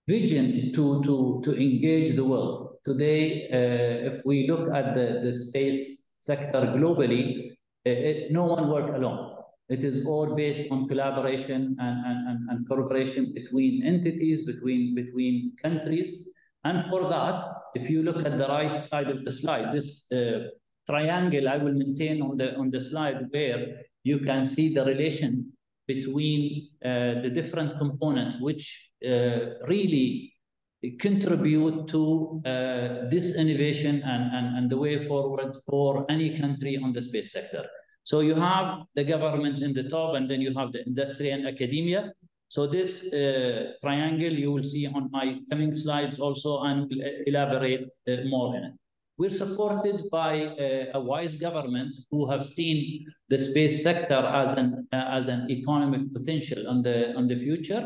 vision 0.09 0.73
to, 0.75 1.03
to, 1.03 1.43
to 1.45 1.57
engage 1.57 2.15
the 2.17 2.25
world. 2.25 2.77
Today, 2.85 3.49
if 4.05 4.25
we 4.27 4.47
look 4.47 4.75
at 4.75 4.95
the, 4.95 5.21
the 5.25 5.33
space 5.33 6.03
sector 6.21 6.61
globally, 6.77 7.53
it, 7.87 8.31
no 8.31 8.45
one 8.45 8.69
work 8.69 8.95
alone. 8.95 9.37
It 9.71 9.83
is 9.83 10.07
all 10.07 10.35
based 10.35 10.71
on 10.71 10.87
collaboration 10.89 11.77
and, 11.81 12.07
and, 12.07 12.51
and, 12.51 12.69
cooperation 12.69 13.33
between 13.33 13.83
entities, 13.83 14.45
between, 14.45 14.95
between 14.95 15.53
countries. 15.63 16.29
And 16.65 16.89
for 16.89 17.09
that, 17.09 17.45
if 17.75 17.91
you 17.91 18.03
look 18.03 18.25
at 18.25 18.39
the 18.39 18.49
right 18.49 18.81
side 18.81 19.09
of 19.09 19.25
the 19.25 19.33
slide, 19.33 19.75
this 19.75 20.11
uh, 20.13 20.49
triangle 20.89 21.49
I 21.49 21.59
will 21.59 21.75
maintain 21.75 22.23
on 22.23 22.37
the, 22.37 22.57
on 22.57 22.71
the 22.71 22.81
slide 22.81 23.27
where 23.31 23.83
you 24.03 24.21
can 24.21 24.45
see 24.45 24.73
the 24.75 24.85
relation 24.85 25.53
between 25.87 26.69
uh, 26.85 27.21
the 27.23 27.31
different 27.33 27.79
components, 27.79 28.37
which 28.41 28.91
uh, 29.07 29.61
really 29.69 30.33
contribute 30.99 31.89
to 31.89 32.43
uh, 32.45 33.09
this 33.11 33.37
innovation 33.37 34.03
and, 34.03 34.35
and, 34.37 34.59
and 34.59 34.71
the 34.71 34.77
way 34.77 35.07
forward 35.07 35.55
for 35.67 36.07
any 36.11 36.39
country 36.39 36.79
on 36.83 36.93
the 36.93 37.03
space 37.03 37.33
sector. 37.33 37.65
So 38.05 38.21
you 38.21 38.35
have 38.35 38.83
the 38.95 39.05
government 39.05 39.61
in 39.61 39.73
the 39.73 39.89
top, 39.89 40.15
and 40.15 40.31
then 40.31 40.41
you 40.41 40.55
have 40.55 40.73
the 40.73 40.85
industry 40.85 41.31
and 41.31 41.47
academia. 41.47 42.13
So 42.55 42.69
this 42.69 43.13
uh, 43.13 43.73
triangle 43.83 44.33
you 44.33 44.53
will 44.53 44.63
see 44.63 44.87
on 44.87 45.11
my 45.11 45.41
coming 45.51 45.75
slides 45.75 46.21
also, 46.21 46.63
and 46.63 46.89
will 46.89 47.03
elaborate 47.27 47.89
uh, 48.07 48.13
more 48.27 48.55
in 48.55 48.63
it. 48.69 48.75
We're 49.19 49.39
supported 49.45 50.09
by 50.13 50.35
uh, 50.45 50.99
a 50.99 51.01
wise 51.01 51.35
government 51.35 51.93
who 52.13 52.31
have 52.31 52.47
seen 52.47 53.07
the 53.29 53.41
space 53.41 53.83
sector 53.83 54.21
as 54.43 54.55
an 54.55 54.87
uh, 54.93 55.19
as 55.19 55.27
an 55.27 55.51
economic 55.51 56.03
potential 56.15 56.69
on 56.69 56.83
the 56.83 57.13
on 57.17 57.27
the 57.27 57.37
future. 57.37 57.85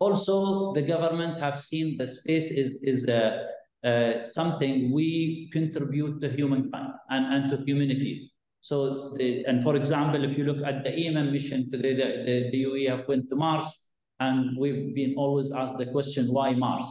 Also, 0.00 0.72
the 0.72 0.82
government 0.82 1.38
have 1.38 1.56
seen 1.60 1.96
the 1.96 2.08
space 2.08 2.50
is 2.50 2.70
is 2.82 3.06
uh, 3.08 3.44
uh, 3.84 4.24
something 4.24 4.92
we 4.92 5.48
contribute 5.52 6.20
to 6.22 6.28
humankind 6.28 6.92
and, 7.10 7.24
and 7.34 7.50
to 7.50 7.56
humanity. 7.64 8.32
So, 8.60 9.14
the, 9.16 9.44
and 9.44 9.62
for 9.62 9.76
example, 9.76 10.24
if 10.24 10.36
you 10.36 10.42
look 10.42 10.66
at 10.66 10.82
the 10.82 10.90
EMM 10.90 11.30
mission 11.30 11.70
today, 11.70 11.94
the, 11.94 12.08
the, 12.26 12.36
the 12.50 12.64
UAE 12.64 12.90
have 12.90 13.06
went 13.06 13.28
to 13.28 13.36
Mars, 13.36 13.87
and 14.20 14.56
we've 14.58 14.94
been 14.94 15.14
always 15.16 15.52
asked 15.52 15.78
the 15.78 15.86
question, 15.86 16.32
why 16.32 16.54
Mars? 16.54 16.86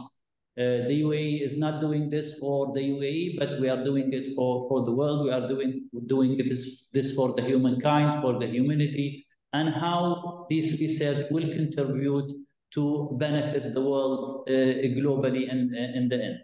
Uh, 0.58 0.88
the 0.88 1.02
UAE 1.02 1.42
is 1.42 1.56
not 1.56 1.80
doing 1.80 2.10
this 2.10 2.36
for 2.38 2.72
the 2.74 2.80
UAE, 2.80 3.38
but 3.38 3.60
we 3.60 3.68
are 3.68 3.84
doing 3.84 4.12
it 4.12 4.34
for, 4.34 4.68
for 4.68 4.84
the 4.84 4.92
world. 4.92 5.24
We 5.24 5.30
are 5.30 5.46
doing, 5.46 5.88
doing 6.06 6.36
this, 6.36 6.88
this 6.92 7.14
for 7.14 7.34
the 7.34 7.42
humankind, 7.42 8.20
for 8.20 8.38
the 8.40 8.46
humanity, 8.46 9.24
and 9.52 9.68
how 9.68 10.46
this 10.50 10.80
research 10.80 11.26
will 11.30 11.48
contribute 11.52 12.32
to 12.74 13.16
benefit 13.20 13.72
the 13.72 13.80
world 13.80 14.48
uh, 14.48 14.52
globally 14.98 15.48
in, 15.48 15.74
in 15.94 16.08
the 16.08 16.16
end. 16.16 16.38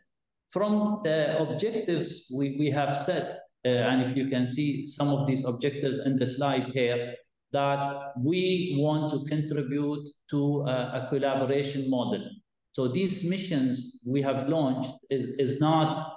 From 0.50 1.00
the 1.02 1.36
objectives 1.40 2.32
we, 2.38 2.56
we 2.60 2.70
have 2.70 2.96
set 2.96 3.34
uh, 3.66 3.68
and 3.68 4.10
if 4.10 4.16
you 4.16 4.28
can 4.28 4.46
see 4.46 4.86
some 4.86 5.08
of 5.08 5.26
these 5.26 5.44
objectives 5.44 5.98
in 6.04 6.18
the 6.18 6.26
slide 6.26 6.66
here, 6.74 7.14
that 7.54 8.12
we 8.18 8.76
want 8.78 9.10
to 9.12 9.24
contribute 9.34 10.06
to 10.30 10.64
a, 10.66 10.76
a 10.98 11.06
collaboration 11.10 11.88
model. 11.88 12.24
So 12.72 12.88
these 12.88 13.24
missions 13.24 14.02
we 14.06 14.20
have 14.22 14.48
launched 14.48 14.94
is, 15.08 15.24
is 15.38 15.60
not 15.60 16.12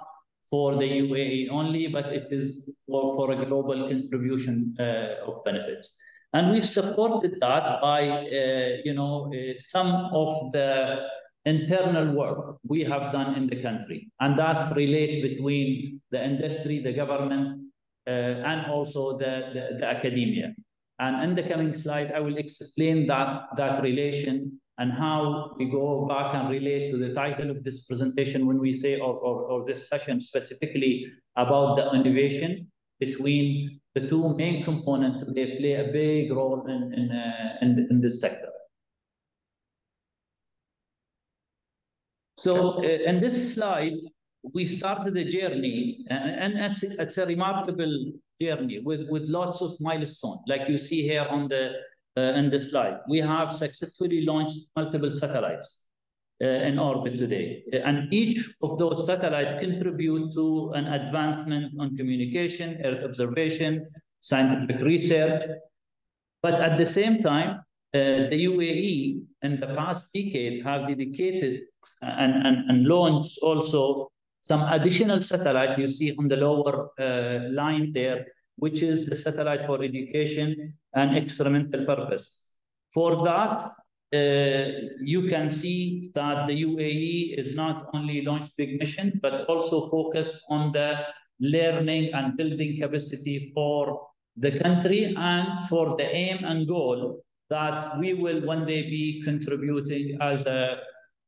for 0.50 0.76
the 0.76 0.88
UAE 1.04 1.50
only, 1.50 1.86
but 1.88 2.06
it 2.06 2.26
is 2.30 2.70
for, 2.86 3.14
for 3.16 3.32
a 3.32 3.46
global 3.46 3.88
contribution 3.88 4.74
uh, 4.78 5.26
of 5.26 5.44
benefits. 5.44 5.98
And 6.32 6.52
we've 6.52 6.68
supported 6.68 7.36
that 7.40 7.80
by, 7.80 8.02
uh, 8.08 8.82
you 8.84 8.94
know, 8.94 9.32
uh, 9.32 9.54
some 9.60 9.88
of 10.12 10.52
the 10.52 11.06
internal 11.44 12.14
work 12.14 12.58
we 12.66 12.82
have 12.82 13.12
done 13.12 13.34
in 13.34 13.46
the 13.46 13.62
country. 13.62 14.10
And 14.20 14.38
that's 14.38 14.74
relate 14.76 15.22
between 15.22 16.00
the 16.10 16.22
industry, 16.22 16.82
the 16.82 16.92
government, 16.92 17.68
uh, 18.06 18.10
and 18.50 18.70
also 18.70 19.18
the, 19.18 19.50
the, 19.54 19.78
the, 19.80 19.86
academia. 19.86 20.54
And 20.98 21.22
in 21.22 21.36
the 21.36 21.48
coming 21.48 21.72
slide, 21.72 22.12
I 22.12 22.20
will 22.20 22.36
explain 22.36 23.06
that, 23.06 23.42
that 23.56 23.82
relation 23.82 24.60
and 24.78 24.92
how 24.92 25.54
we 25.58 25.70
go 25.70 26.06
back 26.08 26.34
and 26.34 26.50
relate 26.50 26.90
to 26.92 26.98
the 26.98 27.12
title 27.14 27.50
of 27.50 27.64
this 27.64 27.84
presentation 27.84 28.46
when 28.46 28.58
we 28.58 28.72
say, 28.72 28.98
or, 28.98 29.14
or, 29.14 29.42
or 29.42 29.66
this 29.66 29.88
session 29.88 30.20
specifically 30.20 31.06
about 31.36 31.76
the 31.76 31.92
innovation 31.94 32.70
between 33.00 33.80
the 33.94 34.08
two 34.08 34.34
main 34.36 34.64
components, 34.64 35.24
they 35.34 35.56
play 35.58 35.74
a 35.74 35.92
big 35.92 36.32
role 36.32 36.64
in, 36.66 36.92
in, 36.94 37.10
uh, 37.10 37.56
in, 37.62 37.86
in 37.90 38.00
this 38.00 38.20
sector. 38.20 38.50
So 42.36 42.78
uh, 42.78 42.82
in 42.82 43.20
this 43.20 43.54
slide, 43.54 43.94
we 44.54 44.64
started 44.64 45.14
the 45.14 45.24
journey, 45.24 46.04
and, 46.08 46.54
and 46.54 46.72
it's, 46.72 46.82
it's, 46.84 47.18
a 47.18 47.26
remarkable 47.26 48.12
journey 48.40 48.80
with, 48.80 49.08
with 49.08 49.24
lots 49.28 49.60
of 49.60 49.72
milestones, 49.80 50.40
like 50.46 50.68
you 50.68 50.78
see 50.78 51.02
here 51.02 51.26
on 51.28 51.48
the 51.48 51.72
uh, 52.16 52.34
in 52.34 52.50
the 52.50 52.58
slide. 52.58 52.98
We 53.08 53.18
have 53.18 53.54
successfully 53.54 54.24
launched 54.24 54.58
multiple 54.74 55.10
satellites 55.10 55.86
uh, 56.42 56.46
in 56.46 56.78
orbit 56.78 57.18
today, 57.18 57.62
and 57.72 58.12
each 58.12 58.38
of 58.62 58.78
those 58.78 59.06
satellites 59.06 59.60
contribute 59.60 60.32
to 60.34 60.72
an 60.74 60.86
advancement 60.86 61.72
on 61.78 61.96
communication, 61.96 62.80
Earth 62.84 63.04
observation, 63.04 63.86
scientific 64.20 64.80
research. 64.82 65.44
But 66.42 66.54
at 66.54 66.78
the 66.78 66.86
same 66.86 67.20
time, 67.20 67.60
uh, 67.94 68.30
the 68.30 68.44
UAE 68.50 69.22
in 69.42 69.60
the 69.60 69.66
past 69.68 70.12
decade 70.12 70.64
have 70.64 70.88
dedicated 70.88 71.62
and, 72.02 72.46
and, 72.46 72.70
and 72.70 72.86
launched 72.86 73.38
also 73.42 74.10
some 74.42 74.62
additional 74.72 75.22
satellite 75.22 75.78
you 75.78 75.88
see 75.88 76.14
on 76.16 76.28
the 76.28 76.36
lower 76.36 76.90
uh, 76.98 77.50
line 77.50 77.92
there, 77.92 78.26
which 78.56 78.82
is 78.82 79.06
the 79.06 79.16
satellite 79.16 79.66
for 79.66 79.82
education 79.82 80.74
and 80.94 81.16
experimental 81.16 81.84
purpose. 81.84 82.56
For 82.92 83.24
that, 83.24 83.70
uh, 84.14 84.88
you 85.02 85.28
can 85.28 85.50
see 85.50 86.10
that 86.14 86.46
the 86.46 86.62
UAE 86.62 87.38
is 87.38 87.54
not 87.54 87.88
only 87.92 88.22
launched 88.22 88.56
big 88.56 88.80
mission, 88.80 89.18
but 89.22 89.46
also 89.46 89.90
focused 89.90 90.42
on 90.48 90.72
the 90.72 91.04
learning 91.40 92.14
and 92.14 92.36
building 92.36 92.80
capacity 92.80 93.52
for 93.54 94.08
the 94.36 94.58
country 94.58 95.14
and 95.16 95.68
for 95.68 95.96
the 95.96 96.08
aim 96.14 96.44
and 96.44 96.66
goal 96.66 97.22
that 97.50 97.98
we 97.98 98.14
will 98.14 98.44
one 98.46 98.66
day 98.66 98.82
be 98.82 99.22
contributing 99.24 100.18
as 100.20 100.46
a, 100.46 100.78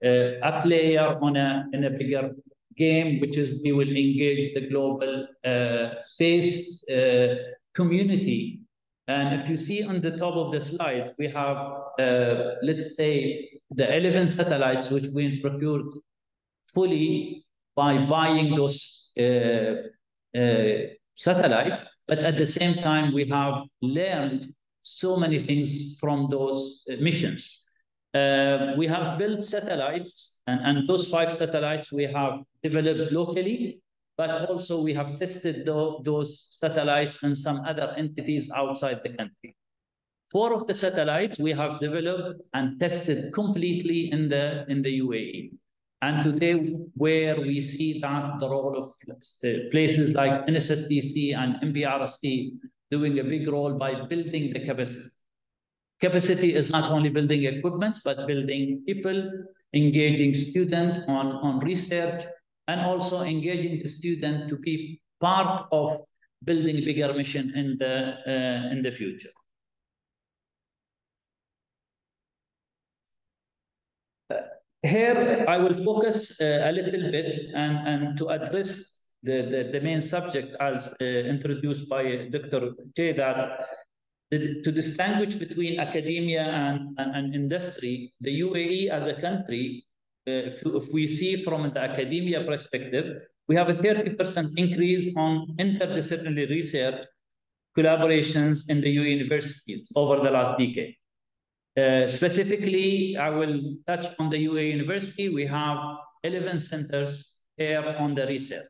a, 0.04 0.38
a 0.40 0.62
player 0.62 1.18
on 1.20 1.36
a, 1.36 1.66
in 1.72 1.84
a 1.84 1.90
bigger 1.90 2.30
game, 2.76 3.20
which 3.20 3.36
is 3.36 3.60
we 3.62 3.72
will 3.72 3.88
engage 3.88 4.54
the 4.54 4.68
global 4.68 5.26
uh, 5.44 6.00
space 6.00 6.88
uh, 6.88 7.34
community. 7.74 8.60
And 9.08 9.40
if 9.40 9.48
you 9.48 9.56
see 9.56 9.82
on 9.82 10.00
the 10.00 10.12
top 10.12 10.34
of 10.34 10.52
the 10.52 10.60
slide, 10.60 11.12
we 11.18 11.26
have, 11.28 11.56
uh, 11.98 12.54
let's 12.62 12.96
say, 12.96 13.50
the 13.70 13.96
11 13.96 14.28
satellites 14.28 14.90
which 14.90 15.06
we 15.12 15.40
procured 15.40 15.86
fully 16.72 17.44
by 17.74 18.06
buying 18.06 18.54
those 18.54 19.10
uh, 19.18 19.74
uh, 20.38 20.78
satellites. 21.14 21.84
But 22.06 22.18
at 22.18 22.38
the 22.38 22.46
same 22.46 22.74
time, 22.76 23.12
we 23.12 23.28
have 23.28 23.64
learned 23.82 24.54
so 24.82 25.16
many 25.16 25.38
things 25.40 25.98
from 25.98 26.28
those 26.30 26.82
uh, 26.90 26.96
missions. 27.00 27.64
Uh, 28.14 28.74
we 28.76 28.86
have 28.88 29.18
built 29.18 29.42
satellites, 29.42 30.38
and, 30.46 30.60
and 30.60 30.88
those 30.88 31.08
five 31.08 31.36
satellites 31.36 31.92
we 31.92 32.04
have 32.04 32.40
developed 32.62 33.12
locally, 33.12 33.80
but 34.16 34.48
also 34.48 34.82
we 34.82 34.92
have 34.94 35.18
tested 35.18 35.64
the, 35.64 35.98
those 36.04 36.48
satellites 36.50 37.18
and 37.22 37.36
some 37.36 37.60
other 37.66 37.94
entities 37.96 38.50
outside 38.54 39.00
the 39.02 39.10
country. 39.10 39.56
Four 40.30 40.54
of 40.54 40.66
the 40.66 40.74
satellites 40.74 41.40
we 41.40 41.52
have 41.52 41.80
developed 41.80 42.40
and 42.54 42.78
tested 42.78 43.32
completely 43.32 44.12
in 44.12 44.28
the, 44.28 44.64
in 44.68 44.82
the 44.82 45.00
UAE. 45.00 45.52
And 46.02 46.22
today, 46.22 46.54
where 46.94 47.38
we 47.40 47.60
see 47.60 48.00
that 48.00 48.38
the 48.40 48.48
role 48.48 48.76
of 48.78 49.70
places 49.70 50.14
like 50.14 50.46
NSSTC 50.46 51.36
and 51.36 51.74
MPRST 51.74 52.52
doing 52.90 53.18
a 53.18 53.24
big 53.24 53.46
role 53.48 53.74
by 53.74 54.06
building 54.06 54.52
the 54.52 54.64
capacity. 54.64 55.10
Capacity 56.00 56.54
is 56.54 56.70
not 56.70 56.90
only 56.90 57.10
building 57.10 57.44
equipment, 57.44 57.98
but 58.04 58.26
building 58.26 58.82
people, 58.86 59.30
engaging 59.74 60.32
students 60.32 61.00
on, 61.06 61.26
on 61.26 61.58
research, 61.60 62.22
and 62.70 62.80
also 62.80 63.22
engaging 63.22 63.78
the 63.82 63.88
student 63.88 64.48
to 64.48 64.56
be 64.56 65.00
part 65.20 65.66
of 65.72 65.88
building 66.44 66.76
bigger 66.84 67.12
mission 67.12 67.52
in 67.56 67.76
the, 67.78 67.94
uh, 68.26 68.72
in 68.72 68.82
the 68.82 68.90
future. 68.90 69.34
Here, 74.82 75.44
I 75.46 75.58
will 75.58 75.74
focus 75.84 76.40
uh, 76.40 76.70
a 76.70 76.72
little 76.72 77.10
bit 77.10 77.50
and, 77.54 77.76
and 77.88 78.18
to 78.18 78.30
address 78.30 79.02
the, 79.22 79.42
the, 79.52 79.70
the 79.72 79.80
main 79.80 80.00
subject 80.00 80.56
as 80.58 80.94
uh, 81.00 81.04
introduced 81.04 81.88
by 81.88 82.28
Dr. 82.30 82.72
J, 82.96 83.12
that 83.12 83.66
to 84.30 84.72
distinguish 84.72 85.34
between 85.34 85.80
academia 85.80 86.42
and, 86.42 86.96
and, 86.98 87.16
and, 87.16 87.34
industry, 87.34 88.14
the 88.20 88.40
UAE 88.40 88.88
as 88.88 89.06
a 89.08 89.20
country, 89.20 89.84
uh, 89.88 89.89
if, 90.30 90.62
if 90.64 90.92
we 90.92 91.06
see 91.08 91.42
from 91.44 91.70
the 91.74 91.80
academia 91.80 92.44
perspective, 92.44 93.06
we 93.48 93.56
have 93.56 93.68
a 93.68 93.74
30% 93.74 94.52
increase 94.56 95.16
on 95.16 95.48
interdisciplinary 95.58 96.48
research 96.50 97.04
collaborations 97.76 98.60
in 98.68 98.80
the 98.80 98.90
universities 98.90 99.92
over 99.96 100.16
the 100.16 100.30
last 100.30 100.58
decade. 100.58 100.94
Uh, 101.76 102.08
specifically, 102.08 103.16
I 103.16 103.30
will 103.30 103.76
touch 103.86 104.06
on 104.18 104.30
the 104.30 104.38
UA 104.38 104.62
University. 104.62 105.28
We 105.28 105.46
have 105.46 105.78
11 106.24 106.60
centers 106.60 107.36
here 107.56 107.96
on 107.98 108.14
the 108.14 108.26
research. 108.26 108.66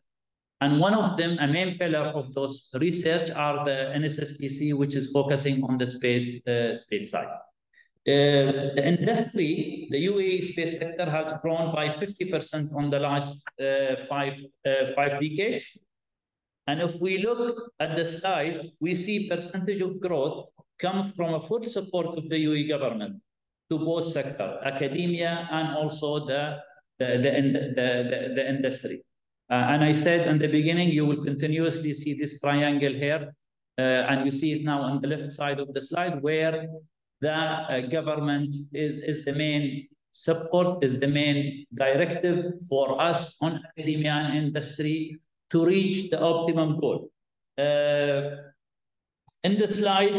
And 0.60 0.78
one 0.78 0.92
of 0.92 1.16
them, 1.16 1.38
a 1.40 1.46
main 1.46 1.78
pillar 1.78 2.12
of 2.20 2.34
those 2.34 2.68
research 2.74 3.30
are 3.30 3.64
the 3.64 3.92
NSSTC, 3.96 4.74
which 4.74 4.94
is 4.94 5.10
focusing 5.10 5.64
on 5.64 5.78
the 5.78 5.86
space, 5.86 6.46
uh, 6.46 6.74
space 6.74 7.10
side. 7.10 7.28
Uh, 8.10 8.74
the 8.76 8.84
industry, 8.84 9.86
the 9.90 10.00
UAE 10.10 10.42
space 10.50 10.78
sector 10.78 11.08
has 11.08 11.32
grown 11.42 11.72
by 11.72 11.86
50% 11.90 12.74
on 12.74 12.90
the 12.90 12.98
last 12.98 13.46
uh, 13.60 13.94
five, 14.08 14.34
uh, 14.66 14.70
five 14.96 15.20
decades. 15.20 15.78
And 16.66 16.80
if 16.80 16.94
we 17.00 17.18
look 17.18 17.72
at 17.78 17.94
the 17.96 18.04
slide, 18.04 18.72
we 18.80 18.94
see 18.94 19.28
percentage 19.28 19.80
of 19.80 20.00
growth 20.00 20.48
come 20.80 21.12
from 21.12 21.34
a 21.34 21.40
full 21.40 21.62
support 21.64 22.18
of 22.18 22.28
the 22.28 22.44
UAE 22.46 22.68
government 22.68 23.22
to 23.70 23.78
both 23.78 24.06
sectors, 24.06 24.58
academia 24.64 25.48
and 25.50 25.76
also 25.76 26.26
the, 26.26 26.58
the, 26.98 27.06
the, 27.22 27.30
the, 27.76 27.92
the, 28.10 28.34
the 28.34 28.48
industry. 28.48 29.04
Uh, 29.50 29.66
and 29.72 29.84
I 29.84 29.92
said 29.92 30.26
in 30.26 30.38
the 30.38 30.48
beginning, 30.48 30.88
you 30.88 31.06
will 31.06 31.22
continuously 31.24 31.92
see 31.92 32.14
this 32.14 32.40
triangle 32.40 32.92
here, 32.92 33.32
uh, 33.78 33.82
and 33.82 34.24
you 34.24 34.32
see 34.32 34.52
it 34.52 34.64
now 34.64 34.80
on 34.80 35.00
the 35.00 35.08
left 35.08 35.30
side 35.32 35.60
of 35.60 35.72
the 35.74 35.82
slide, 35.82 36.22
where 36.22 36.68
the 37.20 37.32
uh, 37.32 37.80
government 37.88 38.54
is, 38.72 38.96
is 38.98 39.24
the 39.24 39.32
main 39.32 39.88
support, 40.12 40.82
is 40.84 41.00
the 41.00 41.06
main 41.06 41.66
directive 41.74 42.54
for 42.68 43.00
us 43.00 43.36
on 43.40 43.62
academia 43.68 44.12
and 44.12 44.46
industry 44.46 45.20
to 45.50 45.64
reach 45.64 46.10
the 46.10 46.20
optimum 46.20 46.80
goal. 46.80 47.10
Uh, 47.58 48.36
in 49.42 49.58
the 49.58 49.68
slide, 49.68 50.12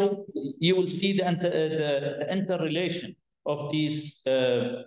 you 0.59 0.75
will 0.75 0.87
see 0.87 1.17
the, 1.17 1.27
inter, 1.27 1.49
the, 1.49 2.25
the 2.25 2.31
interrelation 2.31 3.15
of 3.45 3.71
these 3.71 4.21
uh, 4.25 4.83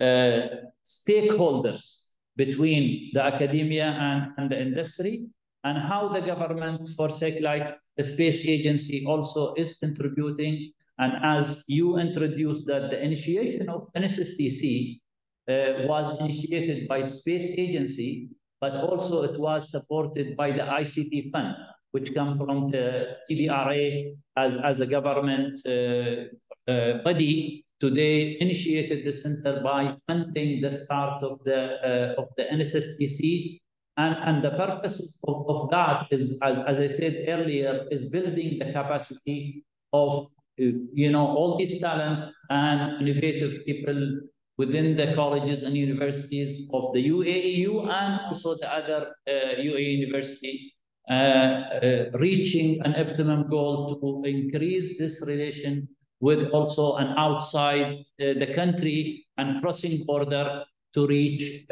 uh, 0.00 0.46
stakeholders 0.84 2.06
between 2.36 3.10
the 3.12 3.22
academia 3.22 3.84
and, 3.84 4.32
and 4.38 4.50
the 4.50 4.60
industry, 4.60 5.26
and 5.64 5.76
how 5.76 6.08
the 6.08 6.20
government, 6.20 6.88
for 6.96 7.10
sake 7.10 7.40
like 7.40 7.76
the 7.96 8.04
space 8.04 8.46
agency, 8.46 9.04
also 9.06 9.54
is 9.54 9.74
contributing. 9.74 10.72
And 10.98 11.12
as 11.22 11.64
you 11.68 11.98
introduced 11.98 12.66
that 12.66 12.90
the 12.90 13.02
initiation 13.02 13.68
of 13.68 13.88
NSSTC 13.96 15.00
uh, 15.48 15.86
was 15.86 16.18
initiated 16.20 16.88
by 16.88 17.02
space 17.02 17.54
agency, 17.56 18.30
but 18.60 18.74
also 18.74 19.22
it 19.22 19.38
was 19.38 19.70
supported 19.70 20.36
by 20.36 20.50
the 20.50 20.62
ICT 20.62 21.30
fund 21.32 21.54
which 21.92 22.14
come 22.14 22.36
from 22.38 22.66
the 22.66 23.16
TDRA 23.30 24.14
as, 24.36 24.56
as 24.62 24.80
a 24.80 24.86
government 24.86 25.58
uh, 25.66 26.70
uh, 26.70 27.02
body 27.02 27.64
today 27.80 28.36
initiated 28.40 29.06
the 29.06 29.12
center 29.12 29.60
by 29.62 29.96
funding 30.06 30.60
the 30.60 30.70
start 30.70 31.22
of 31.22 31.42
the 31.44 32.14
uh, 32.16 32.20
of 32.20 32.28
the 32.36 32.44
NSSTC. 32.44 33.60
And, 33.96 34.14
and 34.28 34.44
the 34.44 34.50
purpose 34.50 35.18
of, 35.26 35.48
of 35.48 35.70
that 35.70 36.06
is, 36.12 36.38
as, 36.42 36.58
as 36.60 36.78
I 36.78 36.86
said 36.86 37.24
earlier, 37.26 37.84
is 37.90 38.10
building 38.10 38.58
the 38.60 38.66
capacity 38.66 39.64
of 39.92 40.28
you 40.58 41.10
know 41.10 41.26
all 41.26 41.56
these 41.56 41.80
talent 41.80 42.32
and 42.50 43.00
innovative 43.00 43.64
people 43.64 44.20
within 44.56 44.96
the 44.96 45.14
colleges 45.14 45.62
and 45.62 45.76
universities 45.76 46.68
of 46.72 46.92
the 46.92 47.08
UAEU 47.08 47.88
and 47.88 48.20
also 48.28 48.56
the 48.56 48.68
other 48.68 49.14
uh, 49.28 49.54
UAE 49.56 49.98
university 49.98 50.74
uh, 51.08 51.14
uh, 51.14 52.04
reaching 52.14 52.82
an 52.84 52.94
optimum 52.96 53.48
goal 53.48 53.98
to 53.98 54.28
increase 54.28 54.98
this 54.98 55.24
relation 55.26 55.88
with 56.20 56.50
also 56.50 56.96
an 56.96 57.14
outside 57.16 58.04
uh, 58.20 58.34
the 58.42 58.52
country 58.54 59.24
and 59.38 59.62
crossing 59.62 60.04
border 60.04 60.64
to 60.92 61.06
reach, 61.06 61.64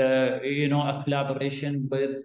you 0.42 0.68
know, 0.68 0.82
a 0.82 1.02
collaboration 1.04 1.88
with 1.90 2.20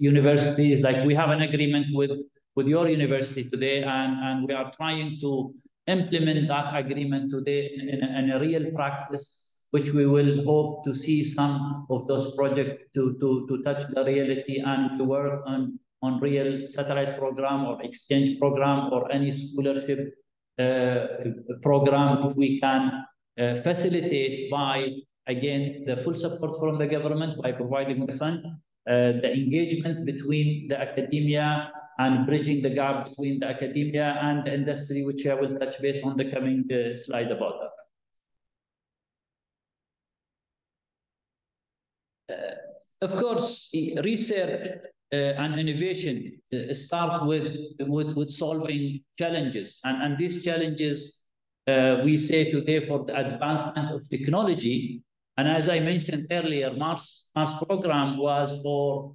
universities. 0.00 0.80
Like 0.80 1.04
we 1.04 1.14
have 1.14 1.30
an 1.30 1.42
agreement 1.42 1.86
with 1.92 2.12
with 2.58 2.66
your 2.66 2.88
university 2.88 3.48
today, 3.48 3.76
and, 3.84 4.12
and 4.26 4.36
we 4.48 4.52
are 4.52 4.70
trying 4.76 5.10
to 5.20 5.54
implement 5.86 6.48
that 6.48 6.68
agreement 6.82 7.30
today 7.30 7.70
in, 7.78 7.88
in, 7.94 8.00
in, 8.18 8.30
a 8.32 8.38
real 8.40 8.64
practice, 8.72 9.24
which 9.70 9.90
we 9.92 10.06
will 10.14 10.44
hope 10.44 10.84
to 10.84 10.92
see 10.92 11.24
some 11.24 11.86
of 11.88 12.08
those 12.08 12.34
projects 12.34 12.82
to, 12.94 13.16
to, 13.20 13.46
to 13.48 13.62
touch 13.62 13.84
the 13.94 14.04
reality 14.04 14.56
and 14.72 14.98
to 14.98 15.04
work 15.04 15.40
on, 15.46 15.78
on 16.02 16.20
real 16.20 16.66
satellite 16.66 17.16
program 17.16 17.64
or 17.64 17.80
exchange 17.82 18.40
program 18.40 18.92
or 18.92 19.00
any 19.12 19.30
scholarship 19.30 20.00
uh, 20.58 21.06
program 21.62 22.28
if 22.28 22.36
we 22.36 22.58
can 22.58 23.04
uh, 23.40 23.54
facilitate 23.62 24.50
by, 24.50 24.88
again, 25.28 25.84
the 25.86 25.96
full 25.98 26.16
support 26.16 26.58
from 26.58 26.76
the 26.76 26.88
government 26.88 27.40
by 27.40 27.52
providing 27.52 28.04
the 28.04 28.14
fund, 28.14 28.44
uh, 28.44 29.12
the 29.22 29.30
engagement 29.32 30.04
between 30.04 30.66
the 30.66 30.76
academia 30.80 31.70
and 31.98 32.26
bridging 32.26 32.62
the 32.62 32.70
gap 32.70 33.08
between 33.08 33.40
the 33.40 33.46
academia 33.46 34.16
and 34.22 34.46
the 34.46 34.54
industry, 34.54 35.04
which 35.04 35.26
I 35.26 35.34
will 35.34 35.58
touch 35.58 35.80
base 35.82 36.04
on 36.04 36.16
the 36.16 36.30
coming 36.30 36.64
uh, 36.70 36.94
slide 36.96 37.30
about 37.32 37.54
that. 42.28 42.36
Uh, 42.36 42.54
of 43.00 43.12
course, 43.12 43.70
research 44.04 44.78
uh, 45.12 45.16
and 45.16 45.58
innovation 45.58 46.40
uh, 46.52 46.72
start 46.72 47.26
with, 47.26 47.56
with, 47.80 48.14
with 48.14 48.30
solving 48.30 49.00
challenges. 49.18 49.80
And, 49.82 50.02
and 50.02 50.18
these 50.18 50.44
challenges, 50.44 51.22
uh, 51.66 52.02
we 52.04 52.16
say 52.18 52.50
today 52.50 52.84
for 52.84 53.04
the 53.04 53.18
advancement 53.18 53.90
of 53.90 54.08
technology. 54.08 55.02
And 55.36 55.48
as 55.48 55.68
I 55.68 55.80
mentioned 55.80 56.26
earlier, 56.30 56.72
Mars, 56.74 57.28
Mars 57.34 57.52
program 57.66 58.18
was 58.18 58.60
for 58.62 59.14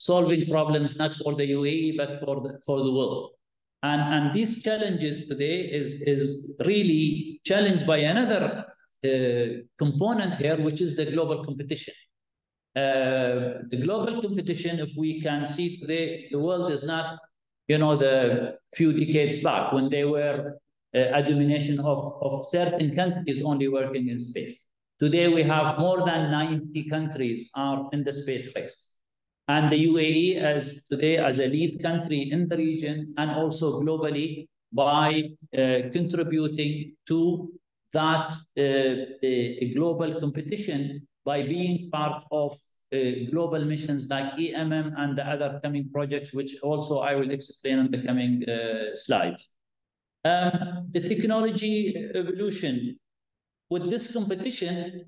solving 0.00 0.48
problems 0.48 0.96
not 0.96 1.14
for 1.14 1.34
the 1.34 1.46
UAE, 1.52 1.96
but 1.98 2.18
for 2.20 2.40
the, 2.40 2.58
for 2.64 2.78
the 2.82 2.90
world. 2.90 3.32
And, 3.82 4.00
and 4.00 4.34
these 4.34 4.62
challenges 4.62 5.26
today 5.28 5.60
is, 5.60 6.02
is 6.02 6.56
really 6.64 7.40
challenged 7.44 7.86
by 7.86 7.98
another 7.98 8.64
uh, 9.04 9.62
component 9.78 10.36
here, 10.36 10.56
which 10.56 10.80
is 10.80 10.96
the 10.96 11.06
global 11.10 11.44
competition. 11.44 11.94
Uh, 12.74 13.60
the 13.72 13.80
global 13.84 14.22
competition, 14.22 14.78
if 14.80 14.90
we 14.96 15.20
can 15.20 15.46
see 15.46 15.78
today, 15.78 16.28
the 16.30 16.38
world 16.38 16.72
is 16.72 16.82
not, 16.84 17.18
you 17.68 17.76
know, 17.76 17.94
the 17.96 18.56
few 18.74 18.92
decades 18.94 19.42
back 19.42 19.72
when 19.72 19.90
they 19.90 20.04
were 20.04 20.58
uh, 20.94 21.18
a 21.18 21.22
domination 21.22 21.78
of, 21.78 21.98
of 22.22 22.46
certain 22.48 22.96
countries 22.96 23.42
only 23.44 23.68
working 23.68 24.08
in 24.08 24.18
space. 24.18 24.66
Today, 24.98 25.28
we 25.28 25.42
have 25.42 25.78
more 25.78 26.06
than 26.06 26.30
90 26.30 26.88
countries 26.88 27.50
are 27.54 27.88
in 27.92 28.02
the 28.02 28.12
space 28.14 28.54
race. 28.56 28.99
And 29.50 29.72
the 29.72 29.80
UAE 29.90 30.36
as 30.36 30.84
today 30.88 31.16
as 31.16 31.40
a 31.40 31.48
lead 31.54 31.82
country 31.82 32.30
in 32.30 32.48
the 32.48 32.56
region 32.56 33.12
and 33.16 33.32
also 33.32 33.82
globally 33.82 34.46
by 34.72 35.24
uh, 35.58 35.90
contributing 35.92 36.94
to 37.08 37.50
that 37.92 38.28
uh, 38.56 38.94
global 39.74 40.20
competition 40.20 41.04
by 41.24 41.42
being 41.42 41.90
part 41.90 42.22
of 42.30 42.52
uh, 42.92 42.96
global 43.32 43.64
missions 43.64 44.06
like 44.08 44.34
EMM 44.34 44.94
and 44.96 45.18
the 45.18 45.26
other 45.26 45.58
coming 45.64 45.90
projects, 45.92 46.32
which 46.32 46.54
also 46.62 47.00
I 47.00 47.16
will 47.16 47.32
explain 47.32 47.80
in 47.80 47.90
the 47.90 48.02
coming 48.06 48.48
uh, 48.48 48.94
slides. 48.94 49.50
Um, 50.24 50.88
the 50.92 51.00
technology 51.00 51.96
evolution. 52.14 53.00
With 53.68 53.90
this 53.90 54.12
competition, 54.12 55.06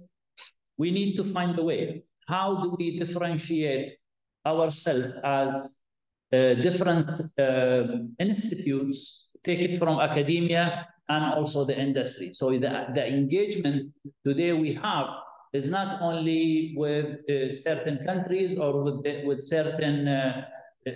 we 0.78 0.90
need 0.90 1.16
to 1.16 1.24
find 1.24 1.56
a 1.58 1.62
way. 1.62 2.02
How 2.26 2.62
do 2.62 2.76
we 2.78 2.98
differentiate 2.98 3.98
ourselves 4.46 5.08
as 5.24 5.78
uh, 6.32 6.54
different 6.54 7.08
uh, 7.38 7.82
institutes, 8.18 9.28
take 9.44 9.60
it 9.60 9.78
from 9.78 10.00
academia 10.00 10.88
and 11.08 11.34
also 11.34 11.64
the 11.64 11.78
industry. 11.78 12.32
So 12.32 12.50
the, 12.50 12.86
the 12.94 13.06
engagement 13.06 13.92
today 14.24 14.52
we 14.52 14.74
have 14.74 15.06
is 15.52 15.68
not 15.68 16.00
only 16.00 16.74
with 16.76 17.18
uh, 17.28 17.52
certain 17.52 18.04
countries 18.06 18.58
or 18.58 18.82
with, 18.82 19.04
the, 19.04 19.24
with 19.26 19.46
certain 19.46 20.08
uh, 20.08 20.46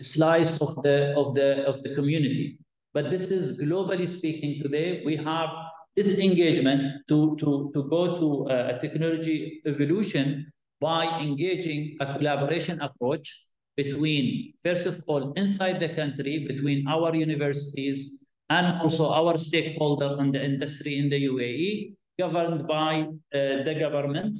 slice 0.00 0.60
of 0.60 0.82
the, 0.82 1.14
of, 1.16 1.34
the, 1.34 1.66
of 1.66 1.82
the 1.82 1.94
community. 1.94 2.58
But 2.94 3.10
this 3.10 3.30
is 3.30 3.60
globally 3.60 4.08
speaking 4.08 4.58
today, 4.62 5.02
we 5.04 5.16
have 5.16 5.50
this 5.96 6.18
engagement 6.18 7.02
to, 7.08 7.36
to, 7.40 7.70
to 7.74 7.82
go 7.90 8.16
to 8.18 8.48
a 8.48 8.78
technology 8.80 9.60
evolution 9.66 10.50
by 10.80 11.20
engaging 11.20 11.96
a 12.00 12.18
collaboration 12.18 12.80
approach 12.80 13.46
between, 13.76 14.54
first 14.64 14.86
of 14.86 15.02
all, 15.06 15.32
inside 15.34 15.80
the 15.80 15.90
country, 15.90 16.46
between 16.48 16.86
our 16.88 17.14
universities 17.14 18.24
and 18.48 18.80
also 18.80 19.10
our 19.10 19.36
stakeholder 19.36 20.16
in 20.20 20.32
the 20.32 20.42
industry 20.42 20.98
in 20.98 21.10
the 21.10 21.26
UAE, 21.26 21.94
governed 22.18 22.66
by 22.66 23.02
uh, 23.02 23.62
the 23.64 23.76
government 23.78 24.36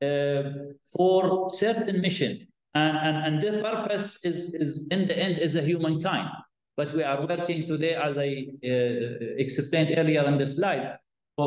uh, 0.00 0.72
for 0.96 1.50
certain 1.52 2.00
mission. 2.00 2.46
And, 2.74 2.96
and, 2.96 3.16
and 3.26 3.42
the 3.42 3.62
purpose 3.62 4.18
is, 4.22 4.54
is, 4.54 4.86
in 4.90 5.06
the 5.06 5.18
end, 5.18 5.38
is 5.38 5.56
a 5.56 5.62
humankind. 5.62 6.30
But 6.76 6.94
we 6.94 7.02
are 7.02 7.26
working 7.26 7.66
today, 7.66 7.94
as 7.94 8.16
I 8.16 8.46
uh, 8.64 9.36
explained 9.36 9.94
earlier 9.96 10.24
in 10.24 10.38
the 10.38 10.46
slide, 10.46 10.96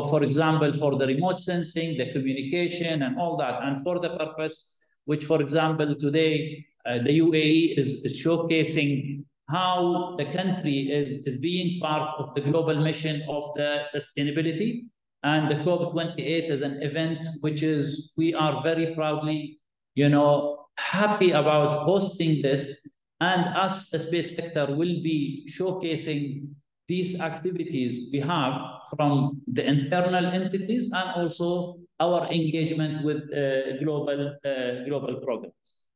for, 0.02 0.08
for 0.08 0.22
example, 0.22 0.72
for 0.74 0.96
the 0.96 1.06
remote 1.06 1.40
sensing, 1.40 1.96
the 1.96 2.12
communication, 2.12 3.02
and 3.02 3.18
all 3.18 3.36
that. 3.38 3.62
And 3.62 3.82
for 3.82 3.98
the 3.98 4.10
purpose, 4.10 4.76
which, 5.04 5.24
for 5.24 5.40
example, 5.40 5.94
today 5.94 6.66
uh, 6.84 6.98
the 6.98 7.18
UAE 7.20 7.78
is, 7.78 8.04
is, 8.04 8.20
showcasing 8.22 9.24
how 9.48 10.14
the 10.18 10.24
country 10.26 10.90
is, 10.90 11.24
is 11.26 11.38
being 11.38 11.80
part 11.80 12.14
of 12.18 12.34
the 12.34 12.40
global 12.40 12.80
mission 12.80 13.22
of 13.28 13.44
the 13.56 13.84
sustainability. 13.94 14.82
And 15.22 15.50
the 15.50 15.56
COP28 15.56 16.50
is 16.50 16.62
an 16.62 16.82
event 16.82 17.26
which 17.40 17.62
is, 17.62 18.12
we 18.16 18.34
are 18.34 18.62
very 18.62 18.94
proudly, 18.94 19.58
you 19.94 20.08
know, 20.08 20.66
happy 20.78 21.30
about 21.30 21.84
hosting 21.84 22.42
this. 22.42 22.76
And 23.20 23.44
us, 23.56 23.88
the 23.88 23.98
space 23.98 24.36
sector, 24.36 24.66
will 24.66 25.02
be 25.02 25.48
showcasing 25.50 26.48
these 26.88 27.20
activities 27.20 28.08
we 28.12 28.20
have 28.20 28.52
from 28.96 29.42
the 29.46 29.64
internal 29.66 30.26
entities 30.26 30.92
and 30.92 31.10
also 31.16 31.78
our 31.98 32.26
engagement 32.30 33.04
with 33.04 33.22
uh, 33.32 33.76
global, 33.82 34.36
uh, 34.44 34.84
global 34.86 35.20
programs. 35.24 35.86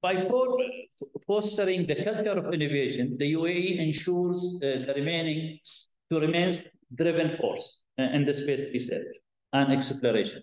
By 0.00 0.28
fostering 1.26 1.86
the 1.86 2.04
culture 2.04 2.38
of 2.38 2.54
innovation, 2.54 3.16
the 3.18 3.32
UAE 3.32 3.78
ensures 3.80 4.60
uh, 4.62 4.86
the 4.86 4.92
remaining 4.94 5.58
to 6.10 6.20
remain 6.20 6.54
driven 6.94 7.36
force 7.36 7.82
uh, 7.98 8.02
in 8.02 8.24
the 8.24 8.32
space 8.32 8.72
research 8.72 9.16
and 9.52 9.72
exploration. 9.72 10.42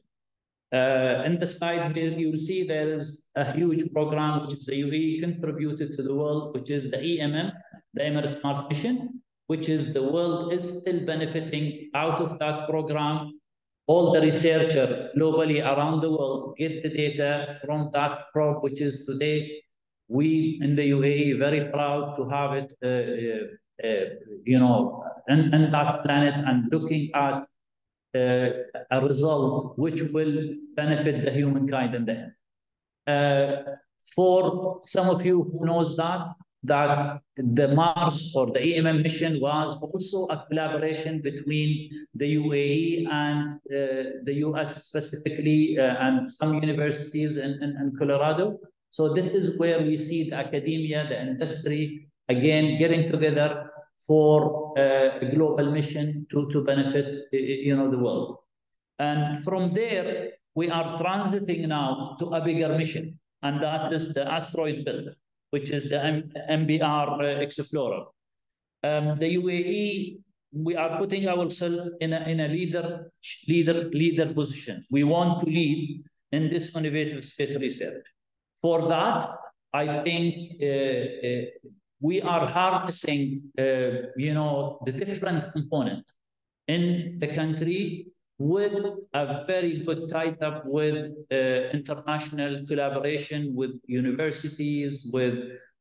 Uh, 0.75 1.23
in 1.27 1.39
the 1.39 1.47
slide 1.47 1.95
here, 1.95 2.11
you'll 2.19 2.43
see 2.47 2.67
there 2.67 2.89
is 2.89 3.23
a 3.35 3.45
huge 3.53 3.83
program 3.93 4.41
which 4.41 4.55
is 4.59 4.65
the 4.65 4.77
UAE 4.85 5.21
contributed 5.21 5.93
to 5.95 6.03
the 6.03 6.13
world, 6.13 6.53
which 6.55 6.69
is 6.69 6.91
the 6.91 6.97
EMM, 6.97 7.51
the 7.93 8.03
Emirates 8.03 8.43
Mars 8.43 8.61
Mission, 8.69 9.21
which 9.47 9.69
is 9.69 9.93
the 9.93 10.03
world 10.03 10.51
is 10.51 10.79
still 10.79 10.99
benefiting 11.05 11.89
out 11.93 12.19
of 12.19 12.37
that 12.39 12.67
program. 12.69 13.39
All 13.87 14.11
the 14.11 14.19
researchers 14.19 15.11
globally 15.17 15.59
around 15.63 16.01
the 16.01 16.09
world 16.09 16.57
get 16.57 16.83
the 16.83 16.89
data 16.89 17.57
from 17.63 17.91
that 17.93 18.13
probe, 18.33 18.61
which 18.63 18.81
is 18.81 19.05
today, 19.05 19.61
we 20.09 20.59
in 20.61 20.75
the 20.75 20.89
UAE 20.91 21.39
very 21.39 21.71
proud 21.71 22.17
to 22.17 22.27
have 22.27 22.51
it, 22.53 22.69
uh, 22.83 22.87
uh, 22.87 23.87
uh, 23.87 24.05
you 24.43 24.59
know, 24.59 25.03
in, 25.29 25.53
in, 25.53 25.71
that 25.71 26.03
planet 26.03 26.35
and 26.35 26.71
looking 26.71 27.09
at 27.13 27.45
a 28.15 29.01
result 29.01 29.77
which 29.77 30.01
will 30.01 30.55
benefit 30.75 31.23
the 31.25 31.31
humankind 31.31 31.95
in 31.95 32.05
the 32.05 32.13
end. 32.13 32.31
Uh, 33.07 33.75
for 34.15 34.81
some 34.83 35.09
of 35.09 35.25
you 35.25 35.43
who 35.43 35.65
knows 35.65 35.97
that, 35.97 36.27
that 36.63 37.21
the 37.37 37.67
Mars 37.69 38.33
or 38.35 38.47
the 38.47 38.59
EMM 38.59 39.03
mission 39.03 39.39
was 39.39 39.75
also 39.81 40.25
a 40.33 40.45
collaboration 40.47 41.21
between 41.21 42.07
the 42.15 42.35
UAE 42.35 43.07
and 43.11 43.55
uh, 43.55 44.21
the 44.23 44.35
US 44.45 44.85
specifically 44.85 45.77
uh, 45.77 45.95
and 45.99 46.31
some 46.31 46.55
universities 46.55 47.37
in, 47.37 47.51
in, 47.61 47.77
in, 47.81 47.93
Colorado. 47.97 48.59
So 48.89 49.13
this 49.13 49.35
is 49.35 49.59
where 49.59 49.81
we 49.81 49.97
see 49.97 50.29
the 50.29 50.37
academia, 50.37 51.05
the 51.07 51.21
industry, 51.21 52.07
again, 52.29 52.79
getting 52.79 53.11
together 53.11 53.64
for 54.05 54.77
uh, 54.77 55.19
a 55.21 55.31
global 55.35 55.71
mission 55.71 56.27
to, 56.31 56.49
to 56.51 56.63
benefit 56.63 57.17
you 57.31 57.75
know, 57.75 57.89
the 57.89 57.97
world. 57.97 58.37
And 58.99 59.43
from 59.43 59.73
there, 59.73 60.31
we 60.53 60.69
are 60.69 60.97
transiting 60.97 61.67
now 61.67 62.15
to 62.19 62.27
a 62.27 62.41
bigger 62.41 62.77
mission, 62.77 63.19
and 63.41 63.61
that 63.61 63.91
is 63.91 64.13
the 64.13 64.31
asteroid 64.31 64.85
belt 64.85 65.15
which 65.55 65.69
is 65.77 65.89
the 65.89 65.99
M 66.03 66.17
MBR 66.59 67.07
uh, 67.21 67.41
Explorer. 67.45 68.03
Um, 68.83 69.05
the 69.21 69.29
UAE, 69.39 70.19
we 70.67 70.73
are 70.75 70.97
putting 71.01 71.27
ourselves 71.27 71.89
in 72.01 72.11
a, 72.13 72.21
in 72.31 72.39
a 72.41 72.47
leader, 72.47 73.11
leader, 73.47 73.89
leader 74.01 74.33
position. 74.33 74.83
We 74.91 75.03
want 75.03 75.31
to 75.41 75.45
lead 75.45 76.03
in 76.31 76.49
this 76.49 76.75
innovative 76.75 77.23
space 77.23 77.55
research. 77.65 78.03
For 78.61 78.87
that, 78.89 79.21
I 79.73 79.99
think 80.05 80.25
uh, 80.61 81.05
uh, 81.29 81.45
we 81.99 82.21
are 82.21 82.47
harnessing, 82.47 83.41
uh, 83.57 84.11
you 84.17 84.33
know, 84.33 84.79
the 84.85 84.91
different 84.91 85.51
component 85.53 86.05
in 86.67 87.17
the 87.19 87.27
country 87.27 88.07
with 88.37 88.73
a 89.13 89.45
very 89.47 89.83
good 89.85 90.09
tied 90.09 90.41
up 90.43 90.65
with 90.65 91.13
uh, 91.31 91.35
international 91.71 92.65
collaboration 92.67 93.55
with 93.55 93.71
universities, 93.87 95.09
with 95.13 95.35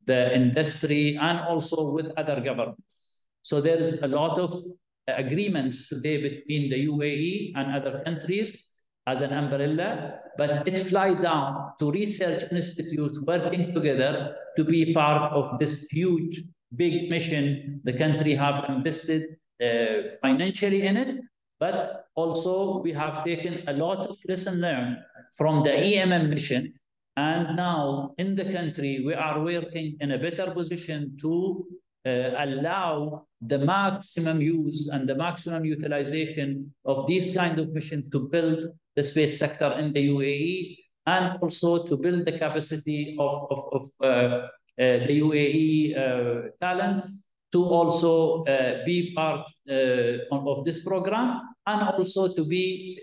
the 0.07 0.35
industry, 0.35 1.17
and 1.21 1.41
also 1.41 1.91
with 1.91 2.07
other 2.17 2.41
governments. 2.41 3.25
So 3.43 3.61
there 3.61 3.79
is 3.79 4.01
a 4.03 4.07
lot 4.07 4.39
of 4.39 4.63
agreements 5.09 5.89
today 5.89 6.23
between 6.23 6.71
the 6.71 6.87
UAE 6.87 7.53
and 7.57 7.75
other 7.75 8.03
countries 8.05 8.74
as 9.07 9.21
an 9.21 9.33
umbrella, 9.33 10.21
but 10.37 10.67
it 10.67 10.79
fly 10.79 11.15
down 11.15 11.73
to 11.79 11.91
research 11.91 12.45
institutes 12.51 13.21
working 13.21 13.75
together 13.75 14.35
to 14.57 14.65
be 14.65 14.95
part 14.95 15.33
of 15.33 15.59
this 15.59 15.87
huge, 15.91 16.43
big 16.75 17.11
mission 17.11 17.81
the 17.85 17.93
country 17.93 18.35
have 18.35 18.65
invested 18.69 19.37
uh, 19.63 20.17
financially 20.23 20.87
in 20.87 20.97
it, 20.97 21.21
but 21.61 22.07
also 22.15 22.81
we 22.83 22.93
have 22.93 23.25
taken 23.25 23.63
a 23.69 23.73
lot 23.73 23.99
of 24.09 24.17
lesson 24.29 24.61
learned 24.61 24.97
from 25.37 25.63
the 25.63 25.71
EMM 25.71 26.29
mission. 26.29 26.73
And 27.17 27.57
now 27.57 28.15
in 28.19 28.35
the 28.35 28.53
country, 28.53 29.05
we 29.07 29.15
are 29.15 29.41
working 29.41 29.97
in 30.01 30.13
a 30.13 30.19
better 30.19 30.51
position 30.51 31.17
to 31.21 31.65
uh, 32.07 32.31
allow 32.39 33.27
the 33.41 33.59
maximum 33.59 34.41
use 34.41 34.89
and 34.89 35.09
the 35.09 35.15
maximum 35.15 35.65
utilization 35.65 36.75
of 36.85 37.07
these 37.07 37.35
kind 37.35 37.59
of 37.59 37.73
mission 37.73 38.11
to 38.11 38.29
build 38.29 38.69
the 38.97 39.05
space 39.05 39.39
sector 39.39 39.73
in 39.79 39.93
the 39.93 40.09
UAE 40.09 40.77
and 41.07 41.39
also 41.43 41.87
to 41.87 41.97
build 41.97 42.25
the 42.25 42.33
capacity 42.33 43.17
of, 43.19 43.47
of, 43.51 43.61
of 43.73 43.91
uh, 44.01 44.07
uh, 44.07 45.07
the 45.07 45.21
UAE 45.21 45.97
uh, 45.97 46.49
talent 46.61 47.07
to 47.53 47.65
also 47.65 48.45
uh, 48.45 48.85
be 48.85 49.13
part 49.15 49.47
uh, 49.71 50.27
of 50.33 50.65
this 50.65 50.83
program 50.83 51.41
and 51.67 51.83
also 51.89 52.35
to 52.35 52.45
be 52.45 53.01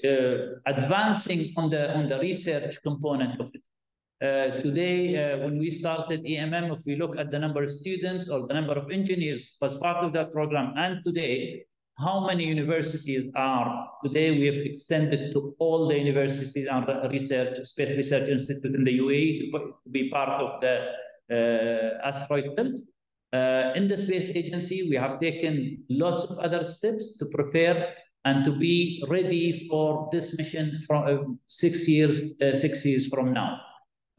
advancing 0.65 1.53
on 1.55 1.69
the 1.69 1.95
on 1.95 2.09
the 2.09 2.19
research 2.19 2.81
component 2.83 3.39
of 3.39 3.49
it. 3.53 3.63
Uh, 4.21 4.61
today, 4.61 5.17
uh, 5.17 5.39
when 5.39 5.57
we 5.57 5.71
started 5.71 6.23
EMM, 6.23 6.77
if 6.77 6.85
we 6.85 6.95
look 6.95 7.17
at 7.17 7.31
the 7.31 7.39
number 7.39 7.63
of 7.63 7.71
students 7.71 8.29
or 8.29 8.45
the 8.45 8.53
number 8.53 8.73
of 8.73 8.91
engineers 8.91 9.57
was 9.59 9.79
part 9.79 10.03
of 10.05 10.13
that 10.13 10.31
program, 10.31 10.73
and 10.77 11.03
today, 11.03 11.65
how 12.01 12.25
many 12.25 12.45
universities 12.45 13.25
are 13.35 13.87
today 14.03 14.31
we 14.31 14.45
have 14.47 14.55
extended 14.55 15.33
to 15.33 15.55
all 15.59 15.87
the 15.87 15.97
universities 15.97 16.67
and 16.69 16.85
research, 17.11 17.57
space 17.63 17.91
research 17.91 18.27
institute 18.27 18.75
in 18.75 18.83
the 18.83 18.97
UAE 18.99 19.51
to 19.51 19.73
be 19.91 20.09
part 20.09 20.29
of 20.29 20.61
the 20.61 20.75
uh, 21.31 22.07
asteroid 22.07 22.55
belt. 22.55 22.81
Uh, 23.33 23.71
in 23.75 23.87
the 23.87 23.97
space 23.97 24.29
agency, 24.35 24.89
we 24.89 24.95
have 24.95 25.19
taken 25.19 25.83
lots 25.89 26.23
of 26.25 26.37
other 26.39 26.63
steps 26.63 27.17
to 27.17 27.25
prepare 27.33 27.93
and 28.25 28.43
to 28.45 28.51
be 28.51 29.03
ready 29.07 29.67
for 29.69 30.09
this 30.11 30.37
mission 30.37 30.79
from 30.85 31.03
uh, 31.07 31.23
six 31.47 31.87
years, 31.87 32.33
uh, 32.41 32.53
six 32.53 32.85
years 32.85 33.07
from 33.07 33.33
now. 33.33 33.59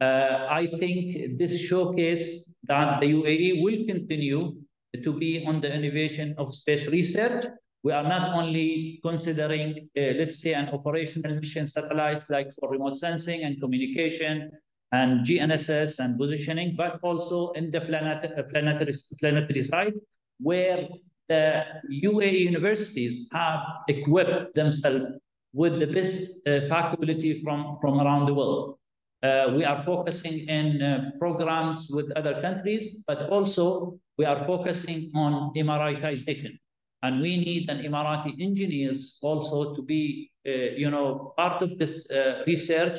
Uh, 0.01 0.47
I 0.49 0.67
think 0.79 1.37
this 1.37 1.61
showcase 1.61 2.51
that 2.63 2.99
the 2.99 3.07
UAE 3.07 3.61
will 3.61 3.85
continue 3.85 4.55
to 5.03 5.13
be 5.13 5.45
on 5.45 5.61
the 5.61 5.73
innovation 5.73 6.35
of 6.37 6.53
space 6.53 6.87
research 6.87 7.45
we 7.83 7.91
are 7.91 8.03
not 8.03 8.33
only 8.33 8.99
considering, 9.03 9.89
uh, 9.97 10.01
let's 10.17 10.39
say, 10.39 10.53
an 10.53 10.69
operational 10.69 11.35
mission 11.35 11.67
satellite 11.67 12.23
like 12.29 12.49
for 12.57 12.69
remote 12.69 12.97
sensing 12.97 13.43
and 13.43 13.59
communication 13.59 14.49
and 14.93 15.25
GNSS 15.25 15.99
and 15.99 16.17
positioning, 16.17 16.75
but 16.77 16.99
also 17.03 17.51
in 17.51 17.71
the 17.71 17.81
planet, 17.81 18.31
uh, 18.37 18.43
planetary, 18.43 18.93
planetary 19.19 19.61
side, 19.63 19.93
where 20.39 20.87
the 21.27 21.63
UAE 21.91 22.39
universities 22.39 23.27
have 23.33 23.59
equipped 23.89 24.55
themselves 24.55 25.05
with 25.51 25.79
the 25.79 25.87
best 25.87 26.47
uh, 26.47 26.61
faculty 26.69 27.41
from, 27.43 27.75
from 27.81 27.99
around 27.99 28.27
the 28.27 28.33
world. 28.33 28.77
Uh, 29.21 29.53
we 29.55 29.63
are 29.65 29.81
focusing 29.83 30.47
in 30.47 30.81
uh, 30.81 31.11
programs 31.19 31.89
with 31.91 32.11
other 32.11 32.41
countries, 32.41 33.03
but 33.07 33.29
also 33.29 33.99
we 34.17 34.25
are 34.25 34.45
focusing 34.45 35.11
on 35.15 35.53
Emiratization. 35.55 36.57
And 37.03 37.21
we 37.21 37.37
need 37.37 37.69
an 37.69 37.79
Emirati 37.79 38.41
engineers 38.41 39.19
also 39.21 39.75
to 39.75 39.81
be, 39.83 40.31
uh, 40.47 40.51
you 40.81 40.89
know, 40.89 41.33
part 41.37 41.61
of 41.61 41.77
this 41.77 42.09
uh, 42.09 42.43
research. 42.47 42.97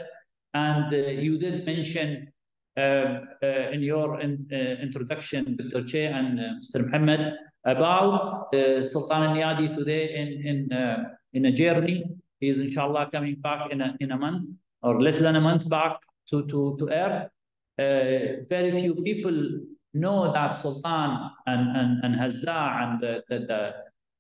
And 0.53 0.93
uh, 0.93 0.97
you 1.27 1.39
did 1.39 1.65
mention 1.65 2.31
um, 2.77 3.29
in 3.73 3.83
your 3.83 4.21
in, 4.21 4.47
introduction, 4.83 5.57
Dr. 5.57 5.85
Chay 5.85 6.07
and 6.07 6.39
Mr. 6.39 6.85
Mohammed, 6.85 7.35
about 7.65 8.51
Sultan 8.85 9.23
al-Neyadi 9.23 9.75
today 9.75 10.15
in, 10.15 10.29
in, 10.51 11.07
in 11.33 11.47
a 11.47 11.53
journey. 11.53 12.05
He 12.41 12.49
is 12.51 12.61
inshallah 12.61 13.09
coming 13.11 13.37
back 13.37 13.73
in 13.73 13.81
a, 13.81 13.97
in 14.01 14.13
a 14.13 14.19
month 14.19 14.51
or 14.83 15.01
less 15.01 15.19
than 15.19 15.37
a 15.37 15.41
month 15.41 15.67
back 15.69 15.97
to, 16.29 16.47
to, 16.47 16.77
to 16.79 16.89
Earth. 16.91 17.31
Uh, 17.79 18.45
very 18.49 18.71
few 18.71 18.95
people 18.97 19.61
know 19.95 20.33
that 20.33 20.57
Sultan 20.57 21.31
and, 21.47 21.77
and, 21.77 22.05
and 22.05 22.15
Hazza 22.21 22.83
and 22.83 23.01
the, 23.01 23.25
the, 23.29 23.75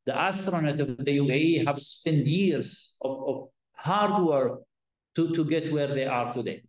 the, 0.06 0.16
astronaut 0.16 0.80
of 0.80 0.96
the 0.98 1.18
UAE 1.18 1.66
have 1.66 1.80
spent 1.80 2.26
years 2.26 2.96
of, 3.02 3.28
of 3.28 3.48
hard 3.74 4.24
work 4.24 4.60
to, 5.16 5.32
to 5.34 5.44
get 5.44 5.72
where 5.72 5.94
they 5.94 6.06
are 6.06 6.32
today. 6.32 6.62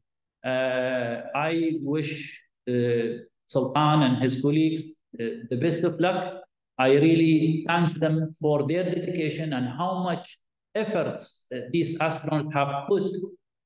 Uh, 0.45 1.21
I 1.35 1.79
wish 1.81 2.41
uh, 2.69 3.23
Sultan 3.47 4.03
and 4.03 4.21
his 4.21 4.41
colleagues 4.41 4.83
uh, 5.19 5.47
the 5.49 5.57
best 5.57 5.83
of 5.83 5.99
luck. 5.99 6.41
I 6.77 6.89
really 6.93 7.63
thank 7.67 7.93
them 7.93 8.35
for 8.41 8.67
their 8.67 8.83
dedication 8.83 9.53
and 9.53 9.67
how 9.67 10.03
much 10.03 10.37
efforts 10.75 11.45
these 11.71 11.97
astronauts 11.99 12.53
have 12.53 12.87
put 12.89 13.09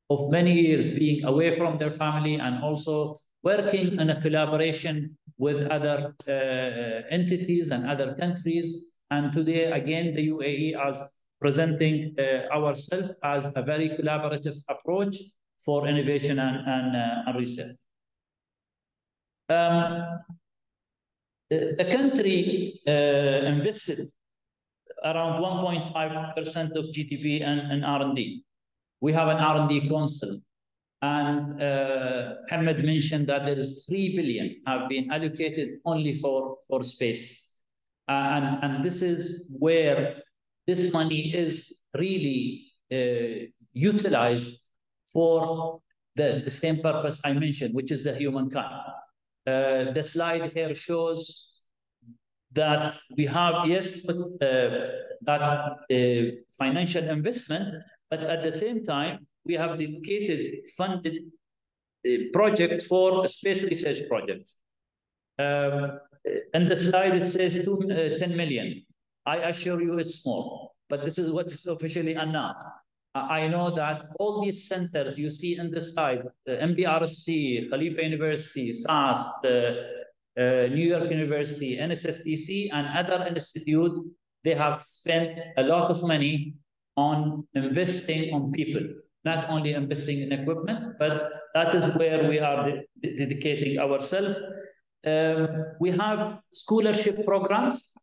of 0.09 0.29
many 0.31 0.53
years 0.53 0.91
being 0.91 1.23
away 1.25 1.55
from 1.55 1.77
their 1.77 1.91
family 1.91 2.35
and 2.35 2.63
also 2.63 3.17
working 3.43 3.99
in 3.99 4.09
a 4.09 4.21
collaboration 4.21 5.17
with 5.37 5.67
other 5.67 6.13
uh, 6.27 7.07
entities 7.09 7.71
and 7.71 7.87
other 7.87 8.15
countries. 8.15 8.88
And 9.11 9.33
today, 9.33 9.71
again, 9.71 10.13
the 10.15 10.29
UAE 10.29 10.91
is 10.91 10.99
presenting 11.41 12.15
uh, 12.19 12.53
ourselves 12.53 13.11
as 13.23 13.51
a 13.55 13.63
very 13.63 13.89
collaborative 13.89 14.55
approach 14.69 15.17
for 15.65 15.87
innovation 15.87 16.39
and, 16.39 16.57
and, 16.67 16.95
uh, 16.95 17.23
and 17.27 17.37
research. 17.37 17.75
Um, 19.49 20.19
the, 21.49 21.87
country 21.91 22.79
uh, 22.87 22.91
invested 22.91 24.11
around 25.03 25.41
1.5% 25.41 26.75
of 26.75 26.85
GDP 26.93 27.41
in, 27.41 27.59
in 27.71 27.83
R&D. 27.83 28.43
We 29.01 29.13
have 29.13 29.29
an 29.29 29.37
R&D 29.37 29.89
council. 29.89 30.39
And 31.01 31.61
uh, 31.61 32.33
mentioned 32.51 33.27
that 33.27 33.45
there 33.45 33.57
is 33.57 33.85
3 33.87 34.17
billion 34.17 34.61
have 34.67 34.89
been 34.89 35.09
allocated 35.09 35.79
only 35.85 36.15
for, 36.15 36.57
for 36.67 36.83
space. 36.83 37.48
Uh, 38.09 38.11
and, 38.11 38.63
and 38.63 38.83
this 38.83 39.03
is 39.03 39.53
where 39.59 40.15
this 40.65 40.91
money 40.91 41.31
is 41.33 41.77
really 41.95 42.65
uh, 42.91 43.45
utilized 43.73 44.59
for 45.13 45.79
the, 46.15 46.41
the 46.43 46.51
same 46.51 46.81
purpose 46.81 47.21
I 47.23 47.33
mentioned, 47.33 47.75
which 47.75 47.91
is 47.91 48.03
the 48.03 48.15
humankind. 48.15 48.73
Uh, 49.45 49.91
the 49.93 50.03
slide 50.03 50.51
here 50.53 50.73
shows 50.73 51.61
that 52.53 52.95
we 53.15 53.27
have, 53.27 53.67
yes, 53.67 54.07
uh, 54.09 54.15
that 55.21 55.41
uh, 55.41 56.35
financial 56.57 57.07
investment, 57.07 57.75
but 58.09 58.23
at 58.23 58.43
the 58.43 58.51
same 58.51 58.83
time, 58.83 59.27
we 59.45 59.53
have 59.53 59.77
dedicated 59.77 60.61
funded 60.75 61.25
uh, 62.07 62.09
project 62.33 62.83
for 62.83 63.27
space 63.27 63.61
research 63.63 64.07
projects. 64.09 64.57
Um, 65.37 65.99
and 66.53 66.69
the 66.69 66.75
slide, 66.75 67.15
it 67.15 67.27
says 67.27 67.53
two, 67.63 67.79
uh, 67.91 68.17
10 68.17 68.35
million. 68.35 68.83
I 69.25 69.37
assure 69.49 69.81
you 69.81 69.97
it's 69.99 70.21
small, 70.21 70.75
but 70.89 71.05
this 71.05 71.17
is 71.17 71.31
what 71.31 71.47
is 71.47 71.65
officially 71.65 72.13
announced. 72.13 72.65
I 73.15 73.47
know 73.47 73.73
that 73.75 74.03
all 74.19 74.43
these 74.43 74.67
centers 74.67 75.17
you 75.17 75.31
see 75.31 75.57
in 75.57 75.71
the 75.71 75.81
slide, 75.81 76.21
uh, 76.47 76.51
MBRC, 76.51 77.69
Khalifa 77.69 78.03
University, 78.03 78.71
SAST, 78.71 79.45
uh, 79.45 79.49
uh, 79.49 80.67
New 80.67 80.87
York 80.87 81.09
University, 81.09 81.77
NSSTC, 81.77 82.69
and 82.71 82.87
other 82.87 83.25
institutes, 83.25 83.99
they 84.43 84.53
have 84.53 84.83
spent 84.83 85.39
a 85.57 85.63
lot 85.63 85.89
of 85.89 86.03
money 86.03 86.53
on 86.95 87.47
investing 87.55 88.33
on 88.33 88.51
people, 88.51 88.81
not 89.25 89.49
only 89.49 89.73
investing 89.73 90.21
in 90.21 90.31
equipment, 90.31 90.95
but 90.99 91.31
that 91.55 91.73
is 91.73 91.93
where 91.95 92.29
we 92.29 92.39
are 92.39 92.69
de 93.01 93.17
dedicating 93.17 93.79
ourselves. 93.79 94.35
Um, 95.05 95.75
we 95.79 95.91
have 95.91 96.41
scholarship 96.51 97.25
programs 97.25 97.93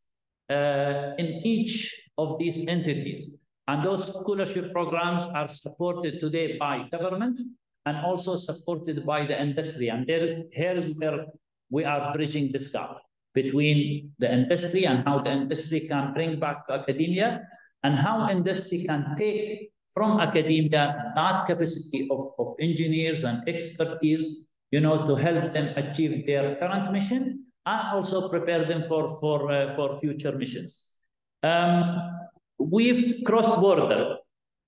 uh, 0.50 1.12
in 1.18 1.42
each 1.44 1.94
of 2.16 2.38
these 2.38 2.66
entities. 2.66 3.36
And 3.68 3.84
those 3.84 4.06
scholarship 4.06 4.72
programs 4.72 5.24
are 5.24 5.48
supported 5.48 6.20
today 6.20 6.56
by 6.56 6.88
government 6.90 7.38
and 7.84 7.96
also 7.98 8.36
supported 8.36 9.04
by 9.04 9.26
the 9.26 9.40
industry. 9.40 9.88
And 9.88 10.06
there, 10.06 10.44
here's 10.52 10.94
where 10.94 11.26
we 11.70 11.84
are 11.84 12.12
bridging 12.14 12.52
this 12.52 12.68
gap 12.68 12.98
between 13.34 14.12
the 14.18 14.32
industry 14.32 14.86
and 14.86 15.04
how 15.04 15.18
the 15.18 15.32
industry 15.32 15.80
can 15.88 16.14
bring 16.14 16.38
back 16.40 16.66
to 16.66 16.74
academia 16.74 17.46
and 17.82 17.94
how 17.94 18.30
industry 18.30 18.84
can 18.84 19.14
take 19.18 19.72
from 19.92 20.20
academia 20.20 21.12
that 21.14 21.46
capacity 21.46 22.08
of, 22.10 22.32
of 22.38 22.54
engineers 22.60 23.24
and 23.24 23.48
expertise, 23.48 24.45
you 24.70 24.80
know, 24.80 25.06
to 25.06 25.14
help 25.14 25.52
them 25.52 25.72
achieve 25.76 26.26
their 26.26 26.56
current 26.56 26.92
mission 26.92 27.44
and 27.66 27.88
also 27.92 28.28
prepare 28.28 28.64
them 28.64 28.84
for, 28.88 29.18
for, 29.20 29.50
uh, 29.50 29.74
for 29.74 29.98
future 30.00 30.32
missions. 30.32 30.98
Um, 31.42 32.28
we've 32.58 33.24
crossed 33.24 33.60
border 33.60 34.16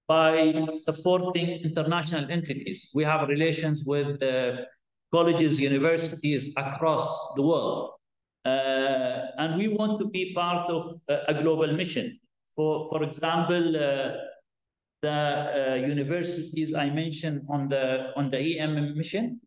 by 0.06 0.66
supporting 0.74 1.48
international 1.48 2.30
entities. 2.30 2.90
We 2.94 3.04
have 3.04 3.28
relations 3.28 3.84
with 3.84 4.22
uh, 4.22 4.64
colleges, 5.12 5.60
universities 5.60 6.52
across 6.56 7.34
the 7.36 7.42
world. 7.42 7.92
Uh, 8.44 9.26
and 9.36 9.58
we 9.58 9.68
want 9.68 10.00
to 10.00 10.06
be 10.06 10.32
part 10.32 10.70
of 10.70 11.00
a, 11.08 11.34
global 11.42 11.72
mission. 11.72 12.18
For, 12.56 12.88
for 12.88 13.02
example, 13.02 13.76
uh, 13.76 14.12
the 15.02 15.10
uh, 15.10 15.74
universities 15.86 16.74
I 16.74 16.88
mentioned 16.90 17.42
on 17.50 17.68
the, 17.68 18.12
on 18.16 18.30
the 18.30 18.58
EM 18.58 18.96
mission, 18.96 19.40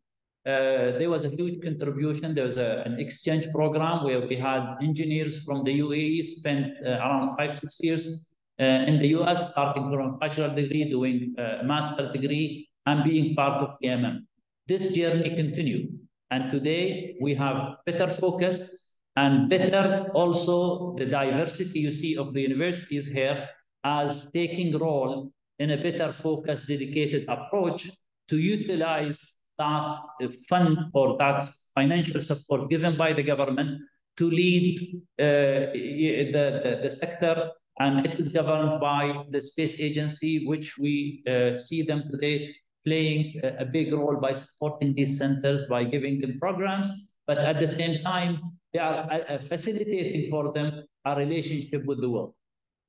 uh, 0.46 0.98
there 0.98 1.10
was 1.10 1.26
a 1.26 1.30
huge 1.30 1.62
contribution. 1.62 2.34
There 2.34 2.46
was 2.46 2.58
a, 2.58 2.82
an 2.86 3.00
exchange 3.00 3.52
program 3.52 4.04
where 4.04 4.26
we 4.28 4.36
had 4.36 4.78
engineers 4.82 5.44
from 5.44 5.64
the 5.64 5.80
UAE 5.80 6.24
spent 6.24 6.74
uh, 6.84 6.92
around 6.92 7.38
five, 7.38 7.56
six 7.56 7.80
years 7.82 8.28
uh, 8.60 8.64
in 8.64 9.00
the 9.00 9.10
US, 9.20 9.52
starting 9.52 9.92
from 9.92 10.16
a 10.16 10.18
bachelor 10.18 10.54
degree, 10.56 10.90
doing 10.90 11.36
a 11.38 11.64
master 11.64 12.12
degree, 12.12 12.68
and 12.88 13.04
being 13.04 13.36
part 13.36 13.62
of 13.62 13.78
EMM. 13.84 14.26
This 14.68 14.94
journey 14.94 15.36
continued. 15.36 16.00
And 16.32 16.50
today 16.50 17.18
we 17.22 17.36
have 17.36 17.76
better 17.86 18.08
focus 18.08 18.96
and 19.16 19.50
better 19.50 20.10
also 20.14 20.96
the 20.96 21.06
diversity 21.06 21.82
you 21.82 21.92
see 21.92 22.16
of 22.18 22.34
the 22.34 22.42
universities 22.42 23.08
here 23.08 23.48
as 23.84 24.30
taking 24.32 24.78
role 24.78 25.32
in 25.60 25.72
a 25.72 25.78
better 25.78 26.12
focus, 26.12 26.66
dedicated 26.66 27.26
approach 27.28 27.92
to 28.30 28.38
utilize 28.38 29.20
that 29.62 30.34
fund 30.50 30.78
or 30.94 31.18
that 31.18 31.44
financial 31.76 32.22
support 32.22 32.70
given 32.70 32.98
by 32.98 33.14
the 33.14 33.24
government 33.24 33.72
to 34.18 34.30
lead 34.30 34.78
uh, 35.20 35.72
the, 35.74 36.32
the, 36.36 36.80
the, 36.84 36.90
sector. 36.90 37.36
And 37.80 38.06
it 38.06 38.20
is 38.20 38.30
governed 38.30 38.80
by 38.80 39.24
the 39.34 39.42
space 39.42 39.80
agency, 39.80 40.46
which 40.46 40.78
we 40.78 41.24
uh, 41.28 41.58
see 41.58 41.82
them 41.82 42.04
today 42.12 42.54
playing 42.86 43.40
a, 43.44 43.66
big 43.66 43.94
role 43.94 44.18
by 44.20 44.34
supporting 44.34 44.94
these 44.94 45.18
centers, 45.18 45.66
by 45.66 45.84
giving 45.84 46.20
them 46.20 46.38
programs. 46.40 46.90
But 47.28 47.38
at 47.38 47.60
the 47.60 47.68
same 47.68 48.04
time, 48.04 48.40
they 48.74 48.80
are 48.80 49.10
uh, 49.12 49.38
facilitating 49.40 50.30
for 50.30 50.52
them 50.54 50.84
a 51.06 51.16
relationship 51.16 51.86
with 51.86 52.02
the 52.02 52.10
world. 52.10 52.34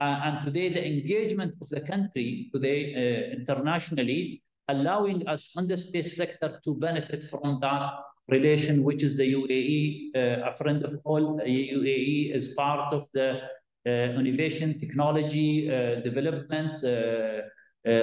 Uh, 0.00 0.18
and 0.24 0.44
today, 0.44 0.68
the 0.68 0.84
engagement 0.84 1.54
of 1.60 1.68
the 1.68 1.80
country 1.80 2.50
today 2.52 2.80
uh, 3.02 3.38
internationally, 3.38 4.41
allowing 4.68 5.26
us 5.28 5.50
on 5.56 5.66
the 5.66 5.76
space 5.76 6.16
sector 6.16 6.60
to 6.64 6.74
benefit 6.74 7.24
from 7.24 7.58
that 7.60 7.92
relation, 8.28 8.82
which 8.82 9.02
is 9.02 9.16
the 9.16 9.34
UAE, 9.34 10.10
uh, 10.14 10.48
a 10.48 10.52
friend 10.52 10.84
of 10.84 10.98
all. 11.04 11.40
Uh, 11.40 11.44
UAE 11.44 12.34
is 12.34 12.54
part 12.54 12.92
of 12.92 13.08
the 13.12 13.40
uh, 13.86 13.90
innovation, 13.90 14.78
technology, 14.78 15.68
uh, 15.68 16.00
development, 16.00 16.74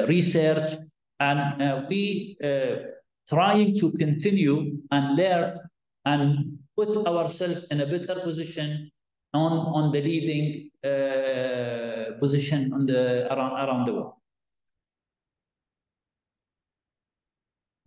research, 0.08 0.72
and 1.19 1.88
we 1.89 2.38
trying 3.30 3.78
to 3.78 3.91
continue 3.91 4.82
and 4.91 5.15
learn 5.15 5.60
and 6.06 6.58
put 6.76 6.95
ourselves 7.08 7.65
in 7.72 7.82
a 7.82 7.86
better 7.86 8.19
position 8.22 8.89
on, 9.34 9.52
on 9.52 9.91
the 9.91 10.02
leading 10.02 10.69
uh, 10.84 12.17
position 12.19 12.74
on 12.74 12.86
the, 12.86 13.32
around, 13.32 13.54
around 13.54 13.86
the 13.86 13.93
world. 13.93 14.13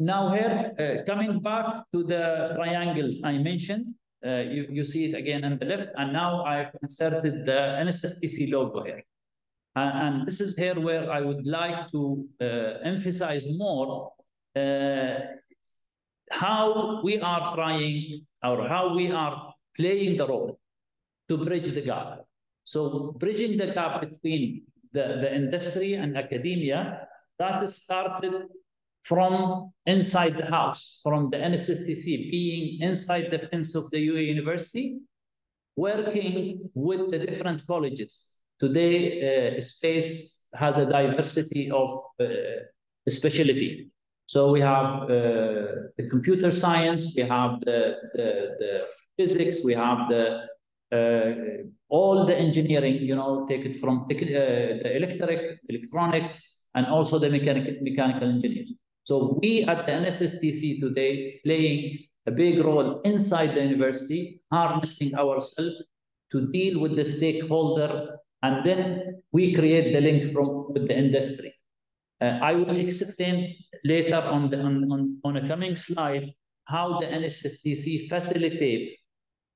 Now 0.03 0.33
here, 0.33 0.75
uh, 0.83 1.05
coming 1.07 1.39
back 1.39 1.85
to 1.93 2.03
the 2.03 2.55
triangles 2.57 3.15
I 3.23 3.39
mentioned, 3.39 3.95
uh, 4.27 4.43
you, 4.55 4.67
you 4.69 4.85
see 4.85 5.05
it 5.05 5.15
again 5.15 5.45
on 5.45 5.59
the 5.61 5.65
left, 5.65 5.91
and 5.97 6.13
now 6.13 6.45
I've 6.45 6.75
inserted 6.83 7.47
the 7.47 7.61
NSSTC 7.87 8.51
logo 8.51 8.83
here. 8.83 9.05
And, 9.77 9.93
and 10.05 10.27
this 10.27 10.41
is 10.41 10.57
here 10.57 10.81
where 10.81 11.09
I 11.09 11.21
would 11.21 11.47
like 11.47 11.89
to 11.93 12.27
uh, 12.41 12.45
emphasize 12.83 13.45
more 13.47 14.11
uh, 14.57 15.15
how 16.33 17.01
we 17.05 17.21
are 17.21 17.55
trying 17.55 18.27
or 18.43 18.67
how 18.67 18.97
we 18.97 19.13
are 19.13 19.55
playing 19.77 20.17
the 20.17 20.27
role 20.27 20.59
to 21.29 21.37
bridge 21.37 21.73
the 21.73 21.81
gap. 21.81 22.23
So 22.65 23.15
bridging 23.21 23.57
the 23.57 23.69
gap 23.73 24.01
between 24.01 24.63
the, 24.93 25.19
the 25.23 25.33
industry 25.33 25.95
and 25.95 26.19
academia, 26.19 27.07
that 27.39 27.71
started 27.71 28.49
from 29.03 29.73
inside 29.87 30.37
the 30.37 30.47
house, 30.47 31.01
from 31.03 31.31
the 31.31 31.37
NSSTC 31.37 32.31
being 32.31 32.81
inside 32.81 33.29
the 33.31 33.47
fence 33.49 33.75
of 33.75 33.91
the 33.91 33.99
UAE 34.09 34.27
University, 34.27 34.99
working 35.77 36.71
with 36.75 37.11
the 37.11 37.19
different 37.19 37.67
colleges. 37.67 38.37
Today, 38.59 39.57
uh, 39.57 39.61
space 39.61 40.43
has 40.55 40.79
a 40.79 40.87
diversity 40.87 41.71
of 41.71 41.91
uh, 42.21 42.27
specialty. 43.09 43.91
So 44.27 44.53
we 44.53 44.61
have 44.61 45.03
uh, 45.03 45.09
the 45.97 46.09
computer 46.11 46.53
science, 46.53 47.13
we 47.17 47.23
have 47.23 47.61
the, 47.61 47.97
the, 48.15 48.57
the 48.61 48.87
physics, 49.17 49.65
we 49.65 49.75
have 49.75 50.09
the 50.09 50.47
uh, 50.93 51.35
all 51.89 52.27
the 52.27 52.37
engineering, 52.37 52.97
you 52.97 53.17
know, 53.17 53.47
take 53.49 53.65
it 53.65 53.81
from 53.81 54.01
uh, 54.01 54.09
the 54.09 54.97
electric, 54.97 55.59
electronics, 55.69 56.65
and 56.75 56.87
also 56.87 57.19
the 57.19 57.29
mechanical, 57.31 57.75
mechanical 57.83 58.29
engineers. 58.29 58.73
So 59.05 59.39
we 59.43 59.65
at 59.65 59.87
the 59.87 59.93
NSSTC 59.93 60.81
today 60.81 61.41
playing 61.45 61.99
a 62.27 62.31
big 62.31 62.65
role 62.65 63.01
inside 63.03 63.55
the 63.55 63.63
university, 63.65 64.41
harnessing 64.53 65.15
ourselves 65.15 65.83
to 66.31 66.47
deal 66.53 66.81
with 66.81 66.97
the 66.97 67.05
stakeholder, 67.05 68.19
and 68.43 68.65
then 68.65 69.23
we 69.33 69.55
create 69.55 69.93
the 69.93 70.01
link 70.01 70.33
from 70.33 70.73
with 70.73 70.87
the 70.89 70.97
industry. 70.97 71.53
Uh, 72.21 72.39
I 72.41 72.55
will 72.55 72.77
explain 72.77 73.57
later 73.85 74.17
on, 74.17 74.51
the, 74.51 74.61
on, 74.61 74.91
on, 74.93 75.19
on 75.25 75.37
a 75.37 75.49
coming 75.49 75.75
slide 75.75 76.33
how 76.67 77.01
the 77.01 77.07
NSSTC 77.07 78.09
facilitates 78.09 78.93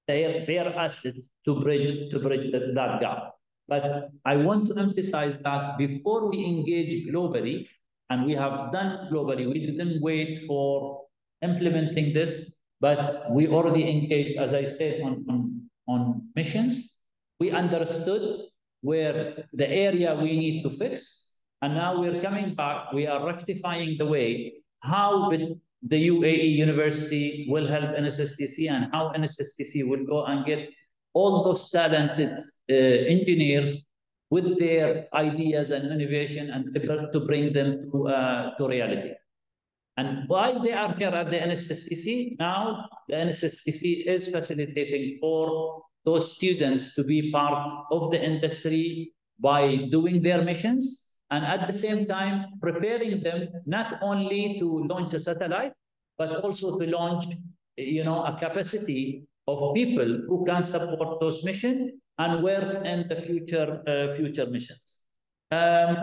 their, 0.08 0.44
their 0.46 0.76
assets 0.76 1.18
to 1.44 1.60
bridge, 1.60 2.10
to 2.10 2.18
bridge 2.18 2.50
that, 2.52 2.74
that 2.74 3.00
gap. 3.00 3.34
But 3.68 4.10
I 4.24 4.36
want 4.36 4.68
to 4.68 4.78
emphasize 4.78 5.36
that 5.42 5.78
before 5.78 6.28
we 6.30 6.44
engage 6.44 7.08
globally, 7.08 7.68
and 8.10 8.24
we 8.24 8.32
have 8.34 8.72
done 8.72 9.08
globally, 9.12 9.50
we 9.50 9.66
didn't 9.66 10.00
wait 10.00 10.44
for 10.46 11.04
implementing 11.42 12.14
this, 12.14 12.54
but 12.80 13.30
we 13.30 13.48
already 13.48 13.88
engaged, 13.90 14.38
as 14.38 14.54
I 14.54 14.64
said, 14.64 15.00
on, 15.02 15.24
on, 15.28 15.70
on 15.88 16.28
missions. 16.34 16.96
We 17.40 17.50
understood 17.50 18.46
where 18.80 19.44
the 19.52 19.68
area 19.68 20.14
we 20.14 20.36
need 20.36 20.62
to 20.62 20.70
fix, 20.70 21.32
and 21.62 21.74
now 21.74 22.00
we're 22.00 22.22
coming 22.22 22.54
back, 22.54 22.92
we 22.92 23.06
are 23.06 23.26
rectifying 23.26 23.98
the 23.98 24.06
way 24.06 24.54
how 24.80 25.30
the 25.30 26.08
UAE 26.08 26.52
University 26.56 27.46
will 27.48 27.66
help 27.66 27.90
NSSTC 27.96 28.70
and 28.70 28.92
how 28.92 29.12
NSSTC 29.12 29.88
will 29.88 30.04
go 30.06 30.24
and 30.24 30.44
get 30.44 30.70
all 31.12 31.44
those 31.44 31.70
talented 31.70 32.38
uh, 32.70 32.74
engineers 32.74 33.78
with 34.30 34.58
their 34.58 35.06
ideas 35.14 35.70
and 35.70 35.90
innovation 35.92 36.50
and 36.50 36.74
to 37.12 37.20
bring 37.20 37.52
them 37.52 37.90
to, 37.90 38.08
uh, 38.08 38.56
to 38.56 38.66
reality. 38.66 39.12
And 39.96 40.28
while 40.28 40.62
they 40.62 40.72
are 40.72 40.92
here 40.94 41.08
at 41.08 41.30
the 41.30 41.38
NSSTC, 41.38 42.36
now 42.38 42.88
the 43.08 43.16
NSSTC 43.16 44.06
is 44.06 44.28
facilitating 44.28 45.18
for 45.20 45.82
those 46.04 46.36
students 46.36 46.94
to 46.94 47.04
be 47.04 47.30
part 47.30 47.86
of 47.90 48.10
the 48.10 48.22
industry 48.22 49.12
by 49.40 49.88
doing 49.90 50.22
their 50.22 50.42
missions 50.42 51.14
and 51.30 51.44
at 51.44 51.66
the 51.66 51.72
same 51.72 52.06
time 52.06 52.46
preparing 52.60 53.22
them 53.22 53.48
not 53.64 53.98
only 54.02 54.58
to 54.58 54.84
launch 54.84 55.14
a 55.14 55.20
satellite, 55.20 55.72
but 56.18 56.44
also 56.44 56.78
to 56.78 56.86
launch 56.86 57.26
you 57.76 58.04
know, 58.04 58.24
a 58.24 58.36
capacity 58.38 59.24
of 59.46 59.74
people 59.74 60.22
who 60.28 60.44
can 60.44 60.62
support 60.62 61.20
those 61.20 61.44
missions 61.44 61.92
and 62.18 62.42
work 62.42 62.84
in 62.84 63.06
the 63.08 63.16
future, 63.16 63.82
uh, 63.86 64.16
future 64.16 64.46
missions. 64.46 65.02
Um, 65.50 65.96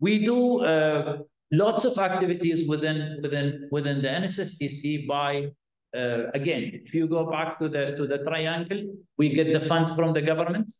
we 0.00 0.24
do 0.24 0.60
uh, 0.64 1.18
lots 1.52 1.84
of 1.84 1.96
activities 1.98 2.68
within, 2.68 3.20
within, 3.22 3.68
within 3.70 4.02
the 4.02 4.08
NSSTC 4.08 5.06
by 5.06 5.50
uh, 5.94 6.28
again, 6.34 6.70
if 6.74 6.92
you 6.92 7.06
go 7.06 7.30
back 7.30 7.56
to 7.58 7.68
the 7.68 7.94
to 7.96 8.06
the 8.06 8.18
triangle, 8.18 8.82
we 9.16 9.32
get 9.32 9.52
the 9.52 9.60
fund 9.60 9.94
from 9.94 10.12
the 10.12 10.20
government. 10.20 10.72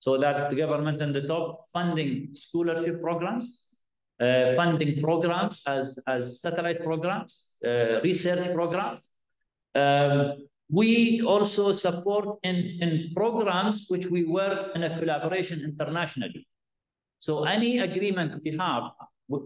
So 0.00 0.18
that 0.18 0.50
the 0.50 0.56
government 0.56 1.00
and 1.00 1.14
the 1.14 1.26
top 1.26 1.66
funding 1.72 2.30
scholarship 2.32 3.00
programs, 3.00 3.80
uh, 4.20 4.54
funding 4.54 5.02
programs 5.02 5.62
as, 5.66 5.98
as 6.06 6.40
satellite 6.40 6.84
programs, 6.84 7.56
uh, 7.66 8.00
research 8.02 8.54
programs. 8.54 9.08
Um, 9.74 10.46
we 10.70 11.22
also 11.22 11.72
support 11.72 12.38
in, 12.42 12.56
in 12.80 13.10
programs 13.14 13.86
which 13.88 14.06
we 14.06 14.24
work 14.24 14.70
in 14.74 14.82
a 14.84 14.98
collaboration 14.98 15.62
internationally. 15.64 16.46
So 17.18 17.44
any 17.44 17.78
agreement 17.78 18.42
we 18.44 18.56
have, 18.58 18.82
uh, 19.32 19.38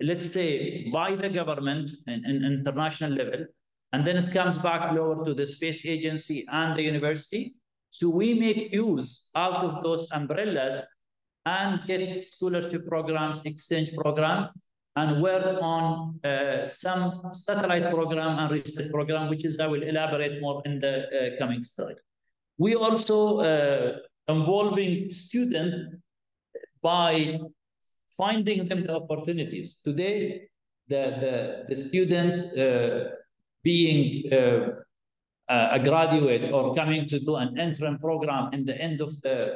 let's 0.00 0.32
say 0.32 0.90
by 0.92 1.14
the 1.14 1.28
government 1.28 1.90
and, 2.06 2.24
and 2.24 2.44
international 2.44 3.12
level, 3.12 3.46
and 3.92 4.06
then 4.06 4.16
it 4.16 4.32
comes 4.32 4.58
back 4.58 4.92
lower 4.92 5.24
to 5.24 5.34
the 5.34 5.46
space 5.46 5.86
agency 5.86 6.46
and 6.50 6.76
the 6.76 6.82
university, 6.82 7.54
so 7.90 8.08
we 8.10 8.34
make 8.34 8.72
use 8.72 9.30
out 9.34 9.64
of 9.64 9.82
those 9.82 10.10
umbrellas 10.12 10.82
and 11.46 11.80
get 11.86 12.22
scholarship 12.24 12.86
programs, 12.86 13.40
exchange 13.44 13.92
programs, 13.94 14.50
and 14.98 15.22
work 15.22 15.58
on 15.62 16.18
uh, 16.24 16.68
some 16.68 17.02
satellite 17.32 17.88
program 17.96 18.38
and 18.40 18.50
research 18.50 18.90
program, 18.90 19.28
which 19.32 19.44
is 19.44 19.60
I 19.60 19.68
will 19.72 19.84
elaborate 19.92 20.40
more 20.40 20.62
in 20.64 20.80
the 20.84 20.94
uh, 20.96 21.38
coming 21.40 21.62
slide. 21.64 22.00
We 22.64 22.74
also 22.74 23.18
uh, 23.38 23.98
involving 24.28 25.10
students 25.10 25.76
by 26.82 27.38
finding 28.22 28.68
them 28.68 28.80
the 28.86 28.94
opportunities. 29.02 29.68
Today, 29.84 30.48
the, 30.88 31.02
the, 31.22 31.34
the 31.68 31.76
student 31.76 32.36
uh, 32.58 33.10
being 33.62 34.32
uh, 34.32 34.70
uh, 35.48 35.68
a 35.72 35.80
graduate 35.88 36.50
or 36.52 36.74
coming 36.74 37.08
to 37.08 37.20
do 37.20 37.36
an 37.36 37.58
interim 37.58 37.98
program 37.98 38.52
in 38.52 38.64
the 38.64 38.76
end 38.80 39.00
of 39.00 39.10
the, 39.22 39.54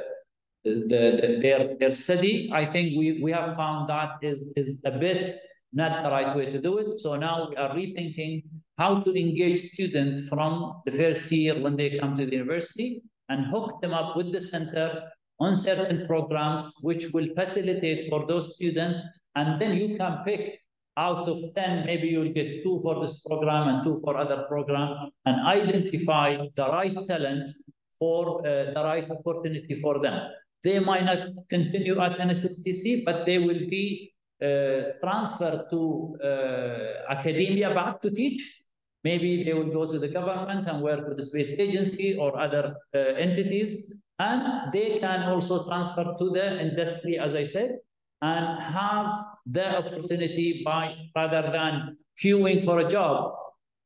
the, 0.63 0.85
the, 0.87 1.39
their, 1.41 1.75
their 1.77 1.91
study, 1.91 2.49
I 2.53 2.65
think 2.65 2.97
we, 2.97 3.21
we 3.21 3.31
have 3.31 3.55
found 3.55 3.89
that 3.89 4.17
is, 4.21 4.53
is 4.55 4.81
a 4.85 4.91
bit 4.91 5.39
not 5.73 6.03
the 6.03 6.09
right 6.09 6.35
way 6.35 6.45
to 6.51 6.61
do 6.61 6.77
it. 6.77 6.99
So 6.99 7.15
now 7.15 7.49
we 7.49 7.55
are 7.55 7.75
rethinking 7.75 8.43
how 8.77 9.01
to 9.01 9.19
engage 9.19 9.71
students 9.71 10.29
from 10.29 10.81
the 10.85 10.91
first 10.91 11.31
year 11.31 11.59
when 11.59 11.75
they 11.75 11.97
come 11.97 12.15
to 12.15 12.25
the 12.25 12.31
university 12.31 13.01
and 13.29 13.45
hook 13.47 13.81
them 13.81 13.93
up 13.93 14.15
with 14.15 14.31
the 14.31 14.41
center 14.41 15.03
on 15.39 15.55
certain 15.55 16.05
programs 16.05 16.63
which 16.83 17.11
will 17.11 17.27
facilitate 17.35 18.09
for 18.09 18.25
those 18.27 18.55
students. 18.55 18.99
And 19.35 19.59
then 19.59 19.75
you 19.75 19.97
can 19.97 20.19
pick 20.23 20.59
out 20.95 21.27
of 21.27 21.39
10, 21.55 21.87
maybe 21.87 22.07
you'll 22.07 22.33
get 22.33 22.63
two 22.63 22.79
for 22.83 23.03
this 23.03 23.21
program 23.21 23.67
and 23.67 23.83
two 23.83 23.99
for 24.03 24.15
other 24.15 24.45
program 24.47 25.09
and 25.25 25.47
identify 25.47 26.37
the 26.55 26.67
right 26.67 26.95
talent 27.07 27.49
for 27.97 28.39
uh, 28.41 28.73
the 28.75 28.81
right 28.83 29.09
opportunity 29.09 29.75
for 29.81 29.99
them. 29.99 30.29
They 30.63 30.79
might 30.79 31.05
not 31.05 31.19
continue 31.49 31.99
at 31.99 32.17
NSSTC, 32.17 33.03
but 33.03 33.25
they 33.25 33.37
will 33.37 33.67
be 33.69 34.13
uh, 34.41 34.93
transferred 35.03 35.69
to 35.69 36.17
uh, 36.23 37.11
academia 37.11 37.73
back 37.73 38.01
to 38.01 38.11
teach. 38.11 38.63
Maybe 39.03 39.43
they 39.43 39.53
will 39.53 39.71
go 39.71 39.91
to 39.91 39.99
the 39.99 40.07
government 40.07 40.67
and 40.67 40.81
work 40.81 41.07
with 41.07 41.17
the 41.17 41.23
space 41.23 41.51
agency 41.59 42.17
or 42.17 42.39
other 42.39 42.75
uh, 42.95 42.97
entities. 42.97 43.93
And 44.19 44.71
they 44.71 44.99
can 44.99 45.23
also 45.23 45.67
transfer 45.67 46.15
to 46.17 46.29
the 46.29 46.61
industry, 46.61 47.19
as 47.19 47.35
I 47.35 47.43
said, 47.43 47.79
and 48.21 48.63
have 48.63 49.11
the 49.45 49.77
opportunity 49.79 50.61
by 50.63 50.95
rather 51.15 51.51
than 51.51 51.97
queuing 52.21 52.63
for 52.63 52.79
a 52.79 52.87
job, 52.87 53.33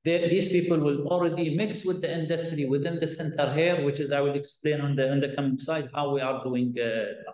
they, 0.07 0.29
these 0.29 0.47
people 0.47 0.79
will 0.79 1.05
already 1.07 1.55
mix 1.55 1.83
with 1.83 2.01
the 2.01 2.11
industry 2.19 2.63
within 2.65 2.99
the 3.01 3.07
center 3.07 3.53
here, 3.53 3.83
which 3.83 3.99
is 3.99 4.09
I 4.11 4.21
will 4.21 4.35
explain 4.35 4.79
on 4.79 4.95
the 4.95 5.11
on 5.13 5.19
the 5.19 5.35
coming 5.35 5.59
slide 5.59 5.89
how 5.93 6.13
we 6.13 6.21
are 6.21 6.41
doing 6.43 6.73
uh, 6.79 7.31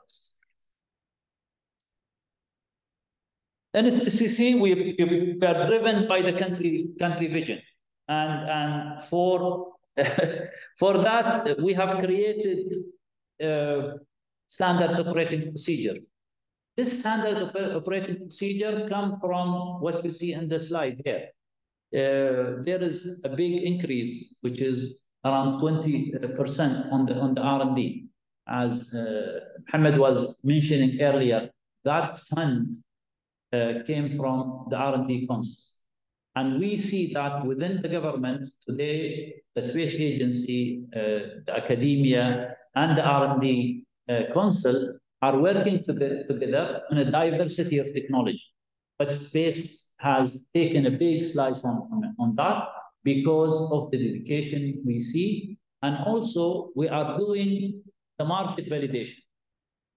NSSTC, 3.76 4.60
we, 4.62 4.96
we 4.98 5.48
are 5.48 5.68
driven 5.68 6.08
by 6.08 6.22
the 6.22 6.34
country 6.34 6.90
country 7.00 7.28
vision, 7.28 7.60
and 8.08 8.34
and 8.60 9.04
for 9.04 9.74
for 10.80 10.98
that 10.98 11.62
we 11.62 11.74
have 11.76 12.04
created 12.04 12.74
a 13.40 13.94
standard 14.48 14.94
operating 15.04 15.52
procedure. 15.52 15.98
This 16.76 17.00
standard 17.02 17.56
operating 17.80 18.18
procedure 18.26 18.88
come 18.90 19.20
from 19.22 19.80
what 19.80 20.04
you 20.04 20.12
see 20.12 20.34
in 20.34 20.50
the 20.50 20.60
slide 20.60 21.02
here. 21.06 21.30
Uh, 21.94 22.64
there 22.64 22.82
is 22.82 23.20
a 23.24 23.30
big 23.30 23.62
increase, 23.62 24.36
which 24.42 24.60
is 24.62 25.00
around 25.24 25.62
20% 25.62 26.92
on 26.92 27.06
the 27.06 27.14
on 27.16 27.36
the 27.36 27.42
R&D. 27.42 28.08
As 28.48 28.94
uh, 28.94 29.40
Mohammed 29.72 30.00
was 30.00 30.38
mentioning 30.44 31.00
earlier, 31.02 31.50
that 31.86 32.20
fund 32.28 32.78
uh, 33.54 33.74
came 33.86 34.18
from 34.18 34.66
the 34.70 34.76
R&D 34.76 35.28
Council. 35.28 35.56
And 36.36 36.60
we 36.60 36.78
see 36.78 37.14
that 37.14 37.46
within 37.46 37.82
the 37.82 37.90
government 37.90 38.50
today, 38.68 39.36
the 39.56 39.64
space 39.64 39.96
agency, 39.96 40.84
uh, 40.96 41.46
the 41.46 41.54
academia, 41.56 42.56
and 42.76 42.98
the 42.98 43.06
R&D 43.06 43.86
uh, 44.10 44.34
Council 44.34 44.98
are 45.22 45.38
working 45.38 45.84
together 45.86 46.82
on 46.90 46.98
a 46.98 47.12
diversity 47.12 47.78
of 47.78 47.86
technology. 47.94 48.44
But 48.98 49.14
space 49.14 49.83
has 50.04 50.42
taken 50.54 50.86
a 50.86 50.92
big 50.92 51.24
slice 51.24 51.64
on, 51.64 51.76
on, 51.92 52.16
on 52.20 52.36
that 52.36 52.68
because 53.04 53.70
of 53.72 53.90
the 53.92 53.98
dedication 53.98 54.82
we 54.86 55.00
see. 55.00 55.58
And 55.82 55.98
also, 56.06 56.70
we 56.76 56.88
are 56.90 57.18
doing 57.18 57.82
the 58.18 58.26
market 58.26 58.70
validation. 58.70 59.20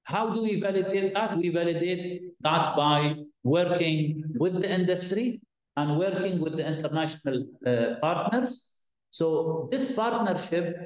How 0.04 0.32
do 0.32 0.42
we 0.42 0.60
validate 0.60 1.14
that? 1.14 1.36
We 1.36 1.48
validate 1.48 2.32
that 2.40 2.76
by 2.76 3.16
working 3.42 4.24
with 4.38 4.54
the 4.54 4.72
industry 4.72 5.40
and 5.76 5.98
working 5.98 6.40
with 6.40 6.56
the 6.56 6.66
international 6.66 7.46
uh, 7.66 8.00
partners. 8.00 8.80
So 9.10 9.68
this 9.70 9.94
partnership 9.94 10.76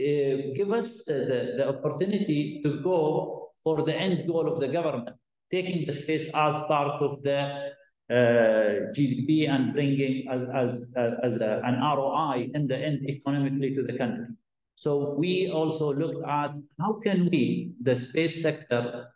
uh, 0.00 0.54
give 0.56 0.70
us 0.72 1.04
the, 1.04 1.12
the, 1.12 1.54
the, 1.58 1.68
opportunity 1.68 2.60
to 2.64 2.80
go 2.82 3.50
for 3.62 3.82
the 3.82 3.94
end 3.94 4.26
goal 4.26 4.50
of 4.50 4.60
the 4.60 4.68
government, 4.68 5.16
taking 5.50 5.86
the 5.86 5.92
space 5.92 6.26
as 6.28 6.56
part 6.66 7.02
of 7.02 7.22
the 7.22 7.69
GDP 8.10 9.48
and 9.48 9.72
bringing 9.72 10.28
as, 10.28 10.42
as, 10.54 10.94
uh, 10.96 11.16
as 11.22 11.40
a, 11.40 11.60
an 11.64 11.80
ROI 11.80 12.50
in 12.54 12.66
the 12.66 12.76
end 12.76 13.08
economically 13.08 13.74
to 13.74 13.82
the 13.82 13.96
country. 13.96 14.26
So 14.74 15.14
we 15.18 15.50
also 15.50 15.92
looked 15.92 16.26
at 16.26 16.52
how 16.80 17.00
can 17.04 17.28
we, 17.30 17.72
the 17.82 17.94
space 17.94 18.42
sector, 18.42 19.08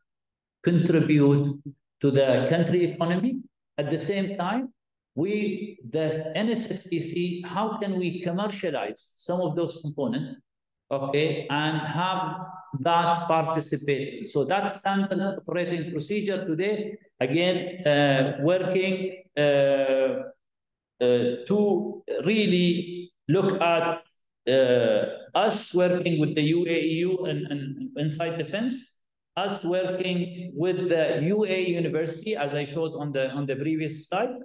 contribute 0.63 1.59
to 2.01 2.11
the 2.11 2.47
country 2.49 2.93
economy. 2.93 3.41
At 3.79 3.91
the 3.91 3.99
same 3.99 4.37
time, 4.37 4.73
we, 5.15 5.79
the 5.91 6.33
NSSTC, 6.37 7.47
how 7.47 7.79
can 7.79 7.99
we 7.99 8.21
commercialize 8.23 9.15
some 9.17 9.41
of 9.41 9.57
those 9.57 9.81
components, 9.81 10.37
okay, 10.91 11.47
and 11.49 11.79
have 11.79 12.41
that 12.81 13.29
participate. 13.29 14.29
So 14.29 14.45
that's 14.45 14.81
standard 14.81 15.39
operating 15.39 15.93
procedure 15.93 16.45
today, 16.45 16.99
again, 17.21 17.87
uh, 17.87 18.39
working 18.43 19.23
uh, 19.37 20.31
uh, 21.01 21.45
to 21.47 22.03
really 22.25 23.13
look 23.29 23.61
at 23.61 23.99
uh, 24.49 25.05
us 25.35 25.75
working 25.75 26.21
with 26.21 26.35
the 26.35 26.53
UAEU 26.53 27.29
and, 27.29 27.47
and 27.47 27.91
inside 27.97 28.39
defense, 28.39 28.99
us 29.37 29.65
working 29.65 30.53
with 30.55 30.89
the 30.89 31.21
UA 31.23 31.59
University, 31.69 32.37
as 32.37 32.55
I 32.55 32.65
showed 32.65 32.93
on 32.95 33.13
the, 33.13 33.31
on 33.31 33.47
the 33.47 33.57
previous 33.57 34.07
slide. 34.07 34.37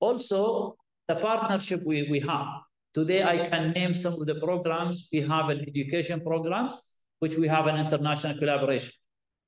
Also, 0.00 0.76
the 1.08 1.14
partnership 1.16 1.82
we, 1.86 2.08
we 2.10 2.20
have. 2.20 2.46
Today, 2.92 3.22
I 3.22 3.48
can 3.48 3.72
name 3.72 3.94
some 3.94 4.14
of 4.14 4.26
the 4.26 4.36
programs. 4.36 5.08
We 5.12 5.20
have 5.20 5.48
an 5.48 5.60
education 5.60 6.20
programs, 6.20 6.80
which 7.20 7.36
we 7.36 7.48
have 7.48 7.66
an 7.66 7.76
international 7.76 8.38
collaboration. 8.38 8.92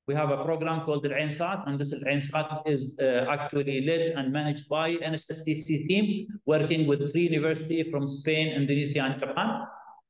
We 0.09 0.15
have 0.15 0.31
a 0.31 0.43
program 0.43 0.87
called 0.87 1.03
the 1.03 1.15
Ain 1.15 1.31
and 1.67 1.79
this 1.79 1.93
Ain 2.07 2.17
is 2.65 2.99
uh, 2.99 3.27
actually 3.29 3.85
led 3.85 4.17
and 4.17 4.33
managed 4.33 4.67
by 4.67 4.97
NSSTC 4.97 5.87
team, 5.87 6.27
working 6.47 6.87
with 6.87 7.13
three 7.13 7.25
universities 7.25 7.89
from 7.91 8.07
Spain, 8.07 8.49
Indonesia, 8.49 9.01
and 9.01 9.21
Japan. 9.21 9.67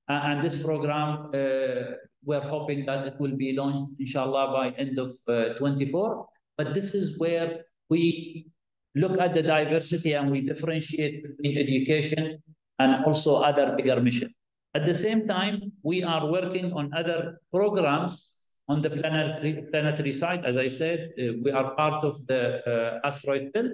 Uh, 0.09 0.13
and 0.29 0.45
this 0.45 0.63
program 0.63 1.33
uh, 1.35 1.97
we're 2.25 2.47
hoping 2.55 2.87
that 2.87 3.09
it 3.09 3.15
will 3.19 3.37
be 3.37 3.55
launched, 3.55 3.99
inshallah, 3.99 4.53
by 4.53 4.71
end 4.79 5.01
of 5.01 5.11
uh, 5.27 5.59
24. 5.59 6.27
But 6.57 6.75
this 6.75 6.95
is 6.95 7.19
where 7.19 7.65
we 7.91 8.47
look 8.95 9.19
at 9.19 9.35
the 9.35 9.43
diversity 9.43 10.13
and 10.13 10.31
we 10.31 10.43
differentiate 10.43 11.25
between 11.25 11.59
education 11.59 12.41
and 12.79 13.05
also 13.05 13.43
other 13.43 13.75
bigger 13.77 14.01
missions. 14.01 14.33
At 14.75 14.87
the 14.87 14.95
same 14.95 15.27
time, 15.27 15.73
we 15.83 16.05
are 16.05 16.31
working 16.31 16.73
on 16.73 16.93
other 16.95 17.41
programs 17.53 18.38
on 18.69 18.83
the 18.83 18.91
planetary, 18.91 19.67
planetary 19.71 20.13
side. 20.13 20.45
As 20.45 20.57
I 20.57 20.69
said, 20.69 21.13
uh, 21.19 21.33
we 21.43 21.51
are 21.51 21.75
part 21.75 22.05
of 22.05 22.15
the 22.27 22.61
uh, 22.67 23.07
asteroid 23.07 23.53
belt. 23.53 23.73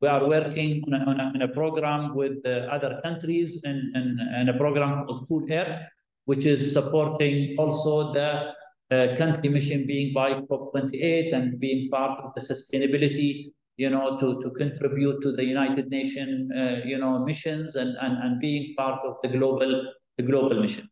We 0.00 0.08
are 0.08 0.28
working 0.28 0.84
on 0.86 0.94
a, 0.94 1.04
on 1.10 1.20
a, 1.20 1.24
on 1.34 1.42
a 1.42 1.48
program 1.48 2.14
with 2.14 2.38
uh, 2.46 2.68
other 2.70 3.00
countries 3.02 3.60
and, 3.64 3.96
and, 3.96 4.20
and 4.20 4.50
a 4.50 4.54
program 4.54 5.06
called 5.06 5.26
Cool 5.26 5.50
Earth, 5.50 5.82
which 6.26 6.44
is 6.44 6.72
supporting 6.72 7.56
also 7.58 8.12
the 8.12 8.52
uh, 8.90 9.16
country 9.16 9.48
mission 9.48 9.86
being 9.86 10.12
by 10.12 10.34
COP28 10.34 11.32
and 11.32 11.58
being 11.58 11.90
part 11.90 12.20
of 12.20 12.34
the 12.34 12.40
sustainability, 12.40 13.52
you 13.78 13.90
know, 13.90 14.20
to, 14.20 14.40
to 14.42 14.50
contribute 14.50 15.22
to 15.22 15.32
the 15.32 15.44
United 15.44 15.88
Nations, 15.88 16.52
uh, 16.54 16.82
you 16.84 16.98
know, 16.98 17.18
missions 17.24 17.74
and, 17.74 17.96
and, 18.00 18.22
and 18.22 18.40
being 18.40 18.74
part 18.76 19.02
of 19.02 19.16
the 19.22 19.28
global, 19.28 19.92
the 20.18 20.22
global 20.22 20.60
mission. 20.60 20.88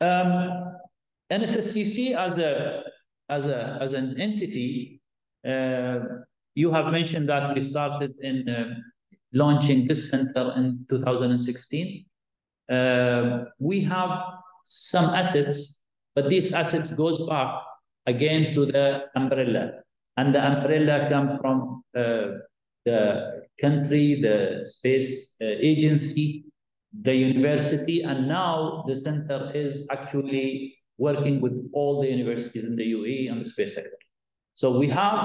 Um, 0.00 0.76
NSSTC 1.32 2.14
as 2.14 2.38
a, 2.38 2.82
as 3.28 3.46
a, 3.46 3.78
as 3.80 3.94
an 3.94 4.20
entity, 4.20 5.00
uh, 5.48 5.98
you 6.54 6.70
have 6.72 6.92
mentioned 6.92 7.28
that 7.28 7.54
we 7.54 7.60
started 7.60 8.12
in 8.20 8.48
uh, 8.48 8.74
launching 9.32 9.88
this 9.88 10.10
center 10.10 10.52
in 10.56 10.84
2016. 10.90 12.04
Uh, 12.70 13.44
we 13.58 13.82
have 13.82 14.24
some 14.64 15.06
assets, 15.14 15.80
but 16.14 16.28
these 16.28 16.52
assets 16.52 16.90
goes 16.90 17.18
back 17.26 17.62
again 18.06 18.52
to 18.52 18.66
the 18.66 19.04
umbrella. 19.16 19.72
And 20.16 20.34
the 20.34 20.44
umbrella 20.44 21.08
come 21.08 21.38
from 21.40 21.82
uh, 21.96 22.38
the 22.84 23.46
country, 23.60 24.20
the 24.20 24.62
space 24.64 25.34
uh, 25.40 25.46
agency, 25.46 26.44
the 27.00 27.14
university, 27.14 28.02
and 28.02 28.28
now 28.28 28.84
the 28.86 28.94
center 28.94 29.50
is 29.54 29.86
actually 29.90 30.76
working 31.08 31.36
with 31.44 31.56
all 31.72 32.00
the 32.02 32.08
universities 32.16 32.64
in 32.70 32.76
the 32.80 32.86
UAE 32.96 33.30
and 33.30 33.38
the 33.42 33.48
space 33.54 33.74
sector. 33.74 34.00
So 34.54 34.66
we 34.82 34.88
have 34.88 35.22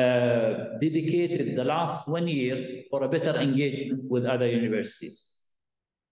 uh, 0.00 0.50
dedicated 0.84 1.56
the 1.56 1.64
last 1.64 2.08
one 2.08 2.28
year 2.28 2.56
for 2.90 3.02
a 3.04 3.08
better 3.08 3.34
engagement 3.46 4.02
with 4.14 4.24
other 4.24 4.48
universities. 4.48 5.18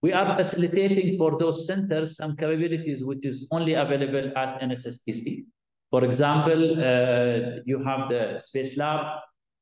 We 0.01 0.13
are 0.13 0.35
facilitating 0.35 1.17
for 1.17 1.37
those 1.37 1.67
centers 1.67 2.15
some 2.15 2.37
capabilities 2.37 3.03
which 3.03 3.25
is 3.31 3.47
only 3.51 3.73
available 3.73 4.31
at 4.37 4.61
NSSTC. 4.61 5.45
For 5.91 6.05
example, 6.05 6.61
uh, 6.91 7.61
you 7.65 7.83
have 7.83 8.01
the 8.13 8.39
Space 8.45 8.77
Lab 8.77 9.01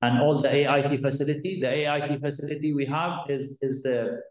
and 0.03 0.19
all 0.21 0.41
the 0.41 0.51
AIT 0.61 1.01
facility. 1.01 1.59
The 1.59 1.71
AIT 1.81 2.21
facility 2.21 2.73
we 2.73 2.85
have 2.85 3.29
is, 3.29 3.57
is 3.61 3.81
the 3.81 4.21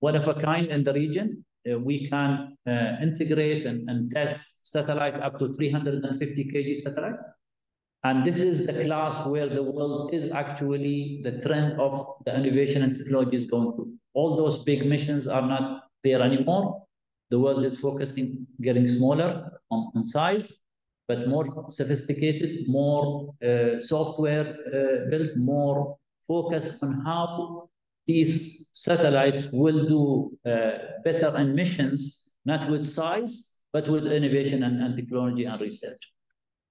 one 0.00 0.14
of 0.14 0.28
a 0.28 0.34
kind 0.34 0.66
in 0.68 0.84
the 0.84 0.92
region. 0.92 1.44
Uh, 1.68 1.78
we 1.78 2.08
can 2.08 2.56
uh, 2.66 2.96
integrate 3.02 3.66
and, 3.66 3.88
and 3.90 4.10
test 4.10 4.66
satellite 4.66 5.14
up 5.14 5.38
to 5.38 5.54
350 5.54 6.44
kg 6.44 6.76
satellite. 6.76 7.20
And 8.04 8.24
this 8.24 8.40
is 8.40 8.66
the 8.66 8.84
class 8.84 9.26
where 9.26 9.48
the 9.48 9.62
world 9.62 10.14
is 10.14 10.30
actually 10.30 11.20
the 11.24 11.40
trend 11.40 11.80
of 11.80 12.14
the 12.24 12.34
innovation 12.34 12.82
and 12.82 12.96
technology 12.96 13.36
is 13.36 13.46
going 13.46 13.76
to 13.76 13.92
all 14.14 14.36
those 14.36 14.64
big 14.64 14.86
missions 14.86 15.26
are 15.26 15.46
not 15.46 15.84
there 16.02 16.22
anymore. 16.22 16.84
The 17.30 17.38
world 17.38 17.64
is 17.64 17.78
focusing, 17.78 18.46
getting 18.60 18.86
smaller 18.88 19.60
on, 19.70 19.92
on 19.94 20.04
size, 20.04 20.52
but 21.06 21.28
more 21.28 21.66
sophisticated, 21.70 22.68
more 22.68 23.34
uh, 23.44 23.78
software 23.78 24.56
uh, 24.74 25.10
built, 25.10 25.36
more 25.36 25.98
focused 26.26 26.82
on 26.82 27.02
how 27.04 27.67
these 28.08 28.70
satellites 28.72 29.48
will 29.52 29.86
do 29.86 30.50
uh, 30.50 30.78
better 31.04 31.36
in 31.36 31.54
missions, 31.54 32.30
not 32.46 32.70
with 32.70 32.84
size, 32.86 33.52
but 33.72 33.86
with 33.86 34.06
innovation 34.06 34.62
and, 34.62 34.82
and 34.82 34.96
technology 34.96 35.44
and 35.44 35.60
research. 35.60 36.02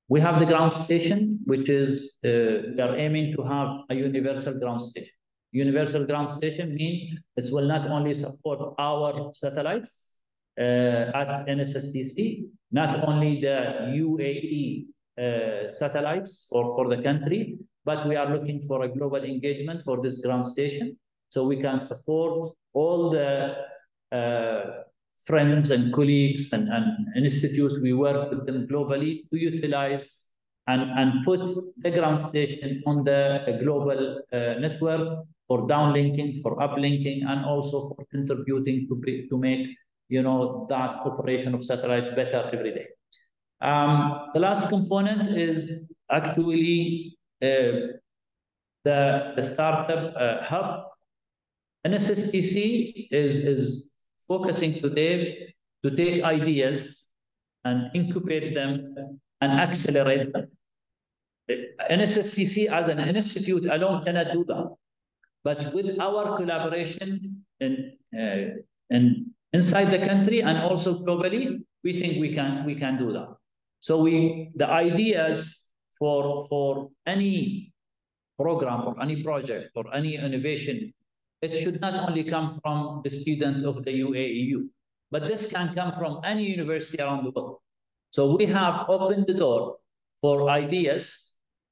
We 0.10 0.20
have 0.22 0.40
the 0.40 0.48
ground 0.48 0.74
station, 0.74 1.40
which 1.46 1.70
is, 1.70 2.14
uh, 2.26 2.30
we 2.76 2.82
are 2.82 2.98
aiming 2.98 3.36
to 3.36 3.44
have 3.44 3.70
a 3.92 3.96
universal 3.96 4.56
ground 4.64 4.82
station. 4.82 5.14
universal 5.52 6.04
ground 6.10 6.30
station 6.40 6.68
means 6.80 7.20
it 7.42 7.48
will 7.54 7.68
not 7.74 7.84
only 7.96 8.14
support 8.14 8.60
our 8.88 9.32
satellites 9.34 9.92
uh, 10.60 11.22
at 11.22 11.30
NSSTC, 11.56 12.18
not 12.80 12.92
only 13.08 13.32
the 13.48 13.58
UAE 14.06 14.60
uh, 15.24 15.74
satellites 15.82 16.48
for, 16.52 16.64
for 16.76 16.86
the 16.94 17.02
country, 17.02 17.42
but 17.86 18.08
we 18.10 18.16
are 18.22 18.30
looking 18.36 18.60
for 18.68 18.84
a 18.84 18.90
global 18.98 19.24
engagement 19.34 19.80
for 19.86 20.02
this 20.02 20.18
ground 20.26 20.46
station 20.46 20.98
so 21.30 21.46
we 21.46 21.62
can 21.62 21.82
support 21.82 22.54
all 22.74 23.10
the 23.10 23.56
uh, 24.12 24.84
friends 25.26 25.72
and 25.72 25.94
colleagues 25.94 26.54
and, 26.54 26.70
and 26.70 26.86
institutes 27.16 27.76
we 27.82 27.94
work 27.94 28.30
with 28.32 28.46
them 28.46 28.68
globally 28.68 29.28
to 29.30 29.38
utilize 29.38 30.28
and, 30.68 30.82
and 30.82 31.26
put 31.26 31.42
the 31.78 31.92
ground 31.92 32.26
station 32.26 32.82
on 32.86 33.04
the 33.04 33.60
global 33.64 34.22
uh, 34.32 34.38
network 34.60 35.26
for 35.48 35.68
downlinking, 35.68 36.42
for 36.42 36.58
uplinking, 36.58 37.26
and 37.26 37.46
also 37.46 37.90
for 37.90 38.06
contributing 38.12 38.88
to, 38.88 39.28
to 39.30 39.38
make 39.38 39.68
you 40.10 40.22
know 40.22 40.68
that 40.70 41.00
operation 41.06 41.54
of 41.54 41.64
satellite 41.64 42.16
better 42.16 42.50
every 42.54 42.74
day. 42.74 42.88
Um, 43.62 44.30
the 44.34 44.40
last 44.40 44.70
component 44.70 45.38
is 45.38 45.82
actually 46.12 47.18
uh, 47.42 47.96
the, 48.84 49.34
the 49.36 49.44
startup 49.44 50.14
uh, 50.16 50.44
hub. 50.44 50.87
NSSTC 51.88 53.08
is, 53.12 53.38
is 53.38 53.92
focusing 54.28 54.82
today 54.82 55.54
to 55.84 55.96
take 55.96 56.24
ideas 56.24 57.08
and 57.64 57.90
incubate 57.94 58.54
them 58.54 58.96
and 59.42 59.52
accelerate 59.60 60.34
them. 60.34 60.48
NSSTC 61.90 62.68
as 62.68 62.90
an 62.90 63.00
institute 63.00 63.66
alone 63.66 64.04
cannot 64.04 64.34
do 64.34 64.44
that. 64.46 64.76
But 65.44 65.74
with 65.74 65.98
our 66.00 66.36
collaboration 66.36 67.46
in, 67.62 67.94
uh, 68.12 68.60
in 68.90 69.32
inside 69.54 69.92
the 69.92 70.06
country 70.06 70.42
and 70.42 70.58
also 70.58 71.00
globally, 71.00 71.64
we 71.84 72.00
think 72.00 72.20
we 72.20 72.36
can 72.36 72.66
we 72.66 72.76
can 72.76 72.98
do 72.98 73.14
that. 73.14 73.30
So 73.80 74.02
we 74.02 74.52
the 74.56 74.68
ideas 74.68 75.56
for 75.98 76.46
for 76.50 76.90
any 77.06 77.72
program 78.38 78.86
or 78.88 79.02
any 79.02 79.24
project 79.24 79.72
or 79.76 79.94
any 79.96 80.16
innovation, 80.16 80.94
it 81.42 81.58
should 81.58 81.80
not 81.80 82.10
only 82.10 82.24
come 82.24 82.60
from 82.62 83.02
the 83.04 83.10
student 83.10 83.66
of 83.66 83.84
the 83.84 84.02
UAEU, 84.02 84.68
but 85.12 85.28
this 85.28 85.52
can 85.52 85.74
come 85.76 85.94
from 85.94 86.22
any 86.26 86.44
university 86.44 87.02
around 87.02 87.26
the 87.26 87.32
world. 87.32 87.60
So 88.12 88.36
we 88.36 88.46
have 88.48 88.90
opened 88.90 89.28
the 89.28 89.34
door 89.34 89.78
for 90.22 90.50
ideas 90.50 91.14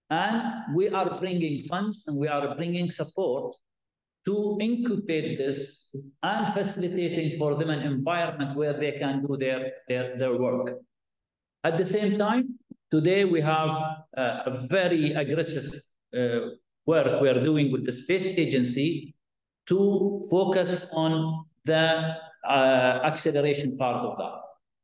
and 0.09 0.75
we 0.75 0.89
are 0.89 1.19
bringing 1.19 1.63
funds 1.63 2.03
and 2.07 2.17
we 2.17 2.27
are 2.27 2.55
bringing 2.55 2.89
support 2.89 3.55
to 4.25 4.57
incubate 4.59 5.37
this 5.37 5.95
and 6.23 6.53
facilitating 6.53 7.37
for 7.37 7.55
them 7.55 7.69
an 7.69 7.81
environment 7.81 8.55
where 8.55 8.73
they 8.73 8.93
can 8.93 9.25
do 9.25 9.37
their, 9.37 9.71
their, 9.87 10.17
their 10.17 10.37
work. 10.37 10.79
At 11.63 11.77
the 11.77 11.85
same 11.85 12.17
time, 12.17 12.59
today 12.91 13.25
we 13.25 13.41
have 13.41 13.69
uh, 13.69 14.39
a 14.45 14.67
very 14.69 15.13
aggressive 15.13 15.65
uh, 16.15 16.49
work 16.85 17.21
we 17.21 17.29
are 17.29 17.43
doing 17.43 17.71
with 17.71 17.85
the 17.85 17.91
space 17.91 18.27
agency 18.27 19.14
to 19.67 20.21
focus 20.29 20.87
on 20.93 21.45
the 21.65 22.15
uh, 22.47 22.99
acceleration 23.03 23.77
part 23.77 24.05
of 24.05 24.17
that. 24.17 24.41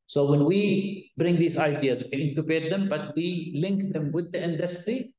So 0.07 0.25
when 0.25 0.43
we 0.45 1.11
bring 1.17 1.37
these 1.37 1.57
ideas, 1.57 2.03
we 2.11 2.29
incubate 2.29 2.69
them, 2.69 2.89
but 2.89 3.15
we 3.15 3.53
link 3.55 3.93
them 3.93 4.11
with 4.11 4.31
the 4.31 4.43
industry 4.43 5.13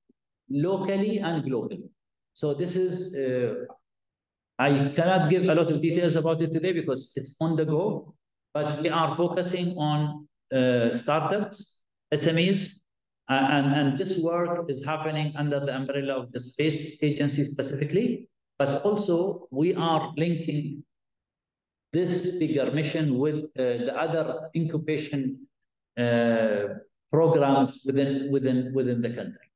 locally 0.50 1.18
and 1.18 1.42
globally. 1.44 1.88
So 2.34 2.52
this 2.52 2.76
is, 2.76 3.16
uh, 3.16 3.64
I 4.58 4.92
cannot 4.94 5.30
give 5.30 5.44
a 5.44 5.54
lot 5.54 5.70
of 5.70 5.80
details 5.80 6.16
about 6.16 6.42
it 6.42 6.52
today 6.52 6.72
because 6.72 7.12
it's 7.16 7.36
on 7.40 7.56
the 7.56 7.64
go, 7.64 8.14
but 8.52 8.82
we 8.82 8.90
are 8.90 9.14
focusing 9.16 9.76
on 9.78 10.28
uh, 10.54 10.92
startups, 10.92 11.82
SMEs, 12.12 12.74
uh, 13.30 13.48
and, 13.50 13.74
and 13.74 13.98
this 13.98 14.18
work 14.18 14.68
is 14.68 14.84
happening 14.84 15.32
under 15.36 15.60
the 15.60 15.74
umbrella 15.74 16.20
of 16.20 16.32
the 16.32 16.40
space 16.40 17.02
agency 17.02 17.44
specifically, 17.44 18.28
but 18.62 18.82
also 18.88 19.48
we 19.50 19.74
are 19.74 20.12
linking 20.16 20.84
this 21.92 22.38
bigger 22.38 22.70
mission 22.70 23.18
with 23.18 23.38
uh, 23.58 23.62
the 23.86 23.94
other 24.04 24.24
incubation 24.54 25.20
uh, 25.98 26.64
programs 27.10 27.82
within, 27.84 28.30
within, 28.30 28.72
within 28.72 29.02
the 29.02 29.12
country. 29.18 29.46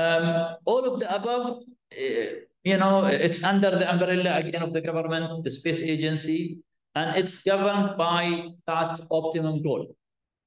Um, 0.00 0.56
all 0.64 0.84
of 0.90 1.00
the 1.00 1.08
above, 1.14 1.46
uh, 1.92 2.28
you 2.70 2.76
know, 2.82 3.06
it's 3.06 3.42
under 3.42 3.70
the 3.70 3.90
umbrella 3.92 4.38
again 4.38 4.62
of 4.62 4.72
the 4.72 4.80
government, 4.80 5.44
the 5.44 5.50
space 5.50 5.80
agency, 5.80 6.60
and 6.94 7.16
it's 7.16 7.42
governed 7.42 7.98
by 7.98 8.46
that 8.68 9.00
optimum 9.10 9.62
goal, 9.62 9.94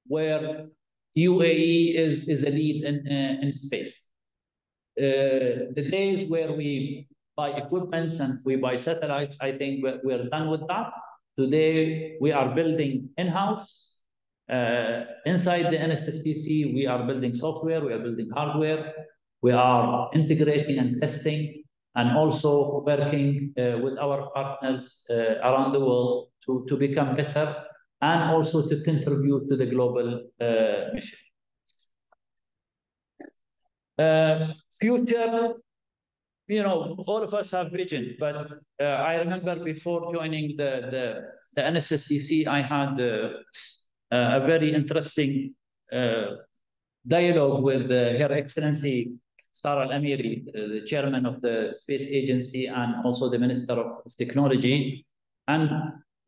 where 0.06 0.66
UAE 1.16 1.96
is, 1.96 2.26
is 2.28 2.44
a 2.44 2.50
lead 2.50 2.82
in, 2.84 2.96
uh, 3.06 3.44
in 3.44 3.52
space. 3.52 4.08
Uh, 4.98 5.68
the 5.76 5.86
days 5.90 6.28
where 6.30 6.52
we 6.52 7.06
buy 7.36 7.50
equipments 7.50 8.18
and 8.18 8.40
we 8.44 8.56
buy 8.56 8.76
satellites, 8.76 9.36
I 9.40 9.52
think 9.52 9.84
we're, 9.84 10.00
we're 10.02 10.28
done 10.28 10.48
with 10.48 10.66
that. 10.68 10.90
Today, 11.38 12.16
we 12.20 12.32
are 12.32 12.54
building 12.54 13.10
in-house. 13.18 13.98
Uh, 14.50 15.04
inside 15.26 15.66
the 15.66 15.76
NSSTC, 15.76 16.72
we 16.74 16.86
are 16.86 17.04
building 17.06 17.34
software, 17.34 17.84
we 17.84 17.92
are 17.92 17.98
building 17.98 18.30
hardware, 18.32 18.94
we 19.42 19.52
are 19.52 20.08
integrating 20.14 20.78
and 20.78 21.00
testing, 21.00 21.62
and 21.94 22.16
also 22.16 22.82
working 22.86 23.52
uh, 23.58 23.78
with 23.82 23.98
our 23.98 24.30
partners 24.34 25.04
uh, 25.10 25.36
around 25.42 25.72
the 25.72 25.80
world 25.80 26.28
to, 26.46 26.64
to 26.68 26.76
become 26.76 27.16
better 27.16 27.54
and 28.00 28.30
also 28.30 28.66
to 28.68 28.82
contribute 28.82 29.48
to 29.50 29.56
the 29.56 29.66
global 29.66 30.22
uh, 30.40 30.94
mission. 30.94 31.18
Uh, 33.98 34.52
future 34.78 35.54
you 36.48 36.62
know, 36.62 36.96
all 37.06 37.22
of 37.22 37.34
us 37.34 37.50
have 37.50 37.72
vision, 37.72 38.16
but 38.18 38.50
uh, 38.80 38.84
I 38.84 39.16
remember 39.16 39.56
before 39.64 40.14
joining 40.14 40.56
the, 40.56 40.70
the, 40.90 41.22
the 41.54 41.62
NSSTC, 41.62 42.46
I 42.46 42.62
had 42.62 43.00
uh, 43.00 43.30
a 44.12 44.46
very 44.46 44.72
interesting 44.72 45.54
uh, 45.92 46.36
dialogue 47.06 47.62
with 47.62 47.90
uh, 47.90 48.18
Her 48.18 48.32
Excellency 48.32 49.12
Sarah 49.52 49.86
Al 49.86 49.88
Amiri, 49.88 50.44
the 50.52 50.82
chairman 50.86 51.24
of 51.24 51.40
the 51.40 51.72
Space 51.72 52.08
Agency 52.10 52.66
and 52.66 53.04
also 53.04 53.30
the 53.30 53.38
Minister 53.38 53.72
of, 53.72 54.02
of 54.04 54.16
Technology. 54.18 55.06
And 55.48 55.70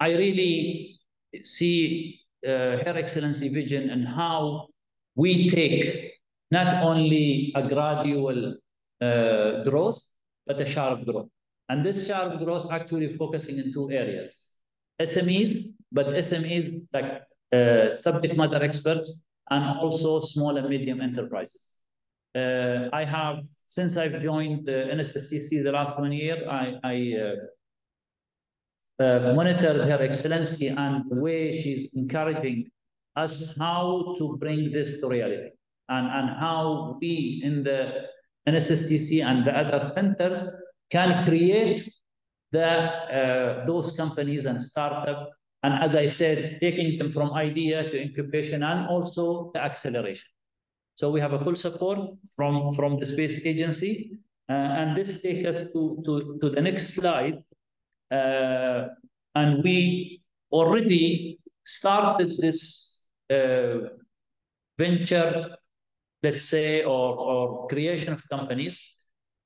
I 0.01 0.12
really 0.12 0.99
see 1.45 2.23
uh, 2.47 2.81
Her 2.85 2.95
Excellency 2.97 3.51
vision 3.51 3.91
and 3.91 4.09
how 4.09 4.69
we 5.14 5.51
take 5.51 6.12
not 6.51 6.83
only 6.83 7.53
a 7.55 7.69
gradual 7.69 8.57
uh, 9.01 9.62
growth, 9.64 10.01
but 10.46 10.61
a 10.61 10.66
sharp 10.66 11.05
growth. 11.05 11.28
And 11.68 11.84
this 11.84 12.07
sharp 12.07 12.38
growth 12.42 12.70
actually 12.72 13.16
focusing 13.16 13.59
in 13.59 13.72
two 13.72 13.90
areas. 13.90 14.51
SMEs, 15.01 15.74
but 15.92 16.07
SMEs 16.07 16.82
like 16.92 17.22
uh, 17.53 17.92
subject 17.92 18.36
matter 18.36 18.62
experts 18.62 19.20
and 19.51 19.78
also 19.78 20.20
small 20.20 20.57
and 20.57 20.68
medium 20.68 21.01
enterprises. 21.01 21.70
Uh, 22.34 22.88
I 22.92 23.05
have, 23.05 23.38
since 23.68 23.96
I've 23.96 24.20
joined 24.20 24.66
the 24.66 24.88
NSSTC 24.92 25.62
the 25.62 25.72
last 25.72 25.99
one 25.99 26.12
year, 26.12 26.49
I, 26.49 26.74
I 26.84 27.14
uh, 29.03 29.03
uh, 29.03 29.32
monitored 29.34 29.88
her 29.88 30.03
excellency 30.03 30.68
and 30.68 31.09
the 31.09 31.16
way 31.16 31.61
she's 31.61 31.88
encouraging 31.94 32.70
us 33.16 33.57
how 33.59 34.14
to 34.18 34.36
bring 34.38 34.70
this 34.72 35.01
to 35.01 35.09
reality 35.09 35.51
and, 35.88 36.07
and 36.07 36.38
how 36.38 36.99
we 37.01 37.40
in 37.44 37.62
the 37.62 38.09
NSSTC 38.53 39.24
and 39.24 39.46
the 39.46 39.53
other 39.57 39.88
centers 39.88 40.40
can 40.90 41.24
create 41.26 41.88
the 42.53 42.68
uh, 42.68 43.66
those 43.66 43.96
companies 43.96 44.46
and 44.46 44.61
startup. 44.61 45.30
And 45.62 45.82
as 45.82 45.94
I 45.94 46.07
said, 46.07 46.59
taking 46.61 46.99
them 46.99 47.11
from 47.12 47.32
idea 47.32 47.90
to 47.90 48.01
incubation 48.01 48.62
and 48.62 48.86
also 48.86 49.51
the 49.55 49.61
acceleration. 49.61 50.28
So 50.94 51.11
we 51.11 51.20
have 51.20 51.32
a 51.32 51.38
full 51.38 51.57
support 51.57 51.99
from, 52.34 52.74
from 52.74 52.99
the 52.99 53.07
space 53.07 53.44
agency. 53.44 54.18
Uh, 54.49 54.53
and 54.53 54.96
this 54.96 55.20
takes 55.20 55.46
us 55.46 55.61
to, 55.72 56.03
to, 56.05 56.38
to 56.40 56.51
the 56.51 56.61
next 56.61 56.94
slide. 56.94 57.42
Uh, 58.11 58.88
and 59.34 59.62
we 59.62 60.22
already 60.51 61.38
started 61.64 62.38
this 62.38 63.03
uh, 63.30 63.90
venture 64.78 65.57
let's 66.23 66.45
say, 66.45 66.83
or, 66.85 67.16
or 67.16 67.69
creation 67.69 68.12
of 68.12 68.29
companies. 68.29 68.81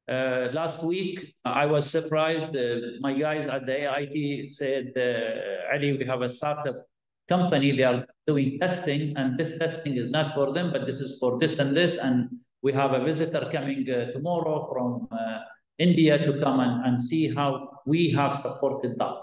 Uh, 0.09 0.49
last 0.53 0.83
week, 0.83 1.35
I 1.45 1.67
was 1.67 1.89
surprised. 1.89 2.57
Uh, 2.57 2.99
my 3.01 3.13
guys 3.13 3.47
at 3.47 3.67
the 3.67 3.87
AIT 3.95 4.51
said, 4.51 4.93
uh, 4.97 5.75
Ali, 5.75 5.97
we 5.97 6.05
have 6.05 6.23
a 6.23 6.29
startup 6.29 6.87
company. 7.29 7.73
They 7.73 7.85
are 7.85 8.05
doing 8.27 8.59
testing, 8.59 9.17
and 9.17 9.39
this 9.39 9.59
testing 9.59 9.97
is 9.97 10.11
not 10.11 10.35
for 10.35 10.53
them, 10.53 10.73
but 10.73 10.87
this 10.87 11.01
is 11.01 11.19
for 11.19 11.39
this 11.39 11.59
and 11.59 11.77
this. 11.77 11.99
And 11.99 12.31
we 12.63 12.73
have 12.73 12.93
a 12.93 13.05
visitor 13.05 13.49
coming 13.53 13.89
uh, 13.89 14.13
tomorrow 14.13 14.69
from 14.73 15.09
uh, 15.13 15.41
India 15.79 16.19
to 16.19 16.41
come 16.41 16.61
and, 16.61 16.85
and 16.87 17.03
see 17.03 17.33
how 17.33 17.81
we 17.87 18.11
have 18.11 18.37
supported 18.37 18.99
that. 18.99 19.17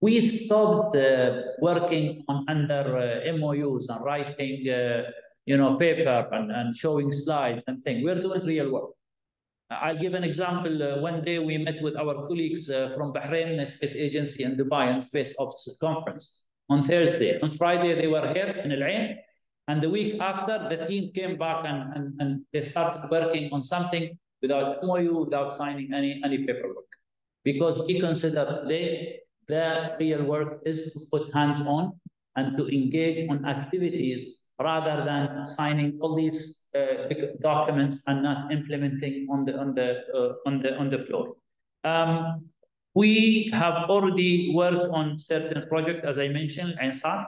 We 0.00 0.20
stopped 0.20 0.96
uh, 0.96 1.42
working 1.60 2.24
on 2.28 2.44
under 2.48 3.22
MOUs 3.38 3.88
and 3.88 4.04
writing, 4.04 4.66
you 5.46 5.56
know, 5.56 5.76
paper 5.76 6.28
and, 6.32 6.50
and 6.50 6.76
showing 6.76 7.12
slides 7.12 7.62
and 7.66 7.82
things. 7.84 8.04
We're 8.04 8.20
doing 8.20 8.44
real 8.44 8.72
work. 8.72 8.90
I'll 9.70 9.98
give 9.98 10.14
an 10.14 10.24
example. 10.24 10.82
Uh, 10.82 11.00
one 11.00 11.24
day 11.24 11.38
we 11.38 11.58
met 11.58 11.82
with 11.82 11.96
our 11.96 12.26
colleagues 12.28 12.68
uh, 12.68 12.92
from 12.94 13.12
Bahrain 13.12 13.66
Space 13.66 13.96
Agency 13.96 14.44
in 14.44 14.56
Dubai 14.56 14.92
and 14.92 15.02
Space 15.02 15.34
Ops 15.38 15.76
Conference 15.80 16.46
on 16.68 16.84
Thursday. 16.84 17.40
On 17.40 17.50
Friday, 17.50 17.94
they 17.94 18.06
were 18.06 18.32
here 18.32 18.54
in 18.64 18.72
Al 18.72 18.84
Ain. 18.84 19.16
And 19.68 19.80
the 19.80 19.88
week 19.88 20.20
after, 20.20 20.68
the 20.68 20.86
team 20.86 21.12
came 21.14 21.38
back 21.38 21.64
and, 21.64 21.94
and, 21.94 22.20
and 22.20 22.44
they 22.52 22.62
started 22.62 23.08
working 23.10 23.50
on 23.52 23.62
something 23.62 24.18
without 24.42 24.82
MOU, 24.82 25.24
without 25.24 25.54
signing 25.54 25.94
any, 25.94 26.20
any 26.24 26.38
paperwork. 26.38 26.84
Because 27.44 27.82
we 27.86 28.00
consider 28.00 28.64
they, 28.68 29.20
the 29.48 29.96
real 29.98 30.24
work 30.24 30.62
is 30.66 30.92
to 30.92 31.00
put 31.10 31.32
hands 31.32 31.60
on 31.60 31.98
and 32.36 32.56
to 32.56 32.66
engage 32.68 33.28
on 33.30 33.44
activities 33.44 34.41
rather 34.62 35.04
than 35.04 35.46
signing 35.46 35.98
all 36.00 36.14
these 36.14 36.64
uh, 36.76 37.08
documents 37.40 38.02
and 38.06 38.22
not 38.22 38.52
implementing 38.52 39.26
on 39.30 39.44
the 39.44 39.58
on 39.58 39.74
the 39.74 39.88
uh, 40.14 40.32
on 40.46 40.58
the 40.58 40.76
on 40.76 40.90
the 40.90 40.98
floor. 40.98 41.34
Um, 41.84 42.48
we 42.94 43.50
have 43.52 43.88
already 43.88 44.52
worked 44.54 44.88
on 44.92 45.18
certain 45.18 45.66
projects, 45.68 46.04
as 46.04 46.18
I 46.18 46.28
mentioned, 46.28 46.74
INSAT, 46.80 47.26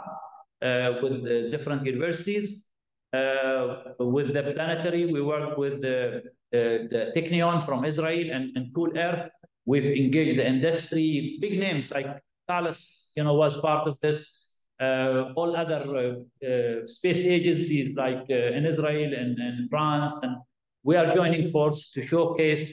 uh, 0.62 0.93
with 1.03 1.24
the 1.24 1.49
different 1.51 1.85
universities. 1.85 2.66
Uh, 3.14 3.95
with 4.01 4.35
the 4.35 4.43
planetary, 4.55 5.07
we 5.07 5.22
work 5.22 5.57
with 5.57 5.80
the, 5.80 6.22
the, 6.51 6.89
the 6.91 7.12
Technion 7.14 7.64
from 7.64 7.85
Israel 7.85 8.30
and, 8.32 8.57
and 8.57 8.74
Cool 8.74 8.91
Earth. 8.99 9.30
We've 9.66 9.87
engaged 9.87 10.37
the 10.37 10.47
industry, 10.47 11.39
big 11.41 11.59
names 11.59 11.91
like 11.91 12.07
Thales, 12.49 13.12
you 13.16 13.24
know, 13.24 13.35
was 13.35 13.59
part 13.61 13.87
of 13.89 13.97
this. 14.03 14.43
Uh, 14.85 15.32
all 15.37 15.51
other 15.57 15.82
uh, 16.03 16.47
uh, 16.49 16.87
space 16.87 17.24
agencies 17.37 17.95
like 18.03 18.24
in 18.28 18.64
Israel 18.72 19.11
and, 19.20 19.39
and 19.39 19.70
France, 19.70 20.12
and 20.22 20.37
we 20.82 20.95
are 21.01 21.14
joining 21.14 21.45
force 21.55 21.91
to 21.95 22.01
showcase 22.07 22.66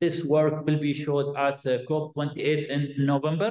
this 0.00 0.24
work 0.24 0.54
will 0.66 0.80
be 0.88 0.92
showed 0.92 1.28
at 1.36 1.58
uh, 1.66 1.78
COP28 1.88 2.68
in 2.68 3.06
November. 3.14 3.50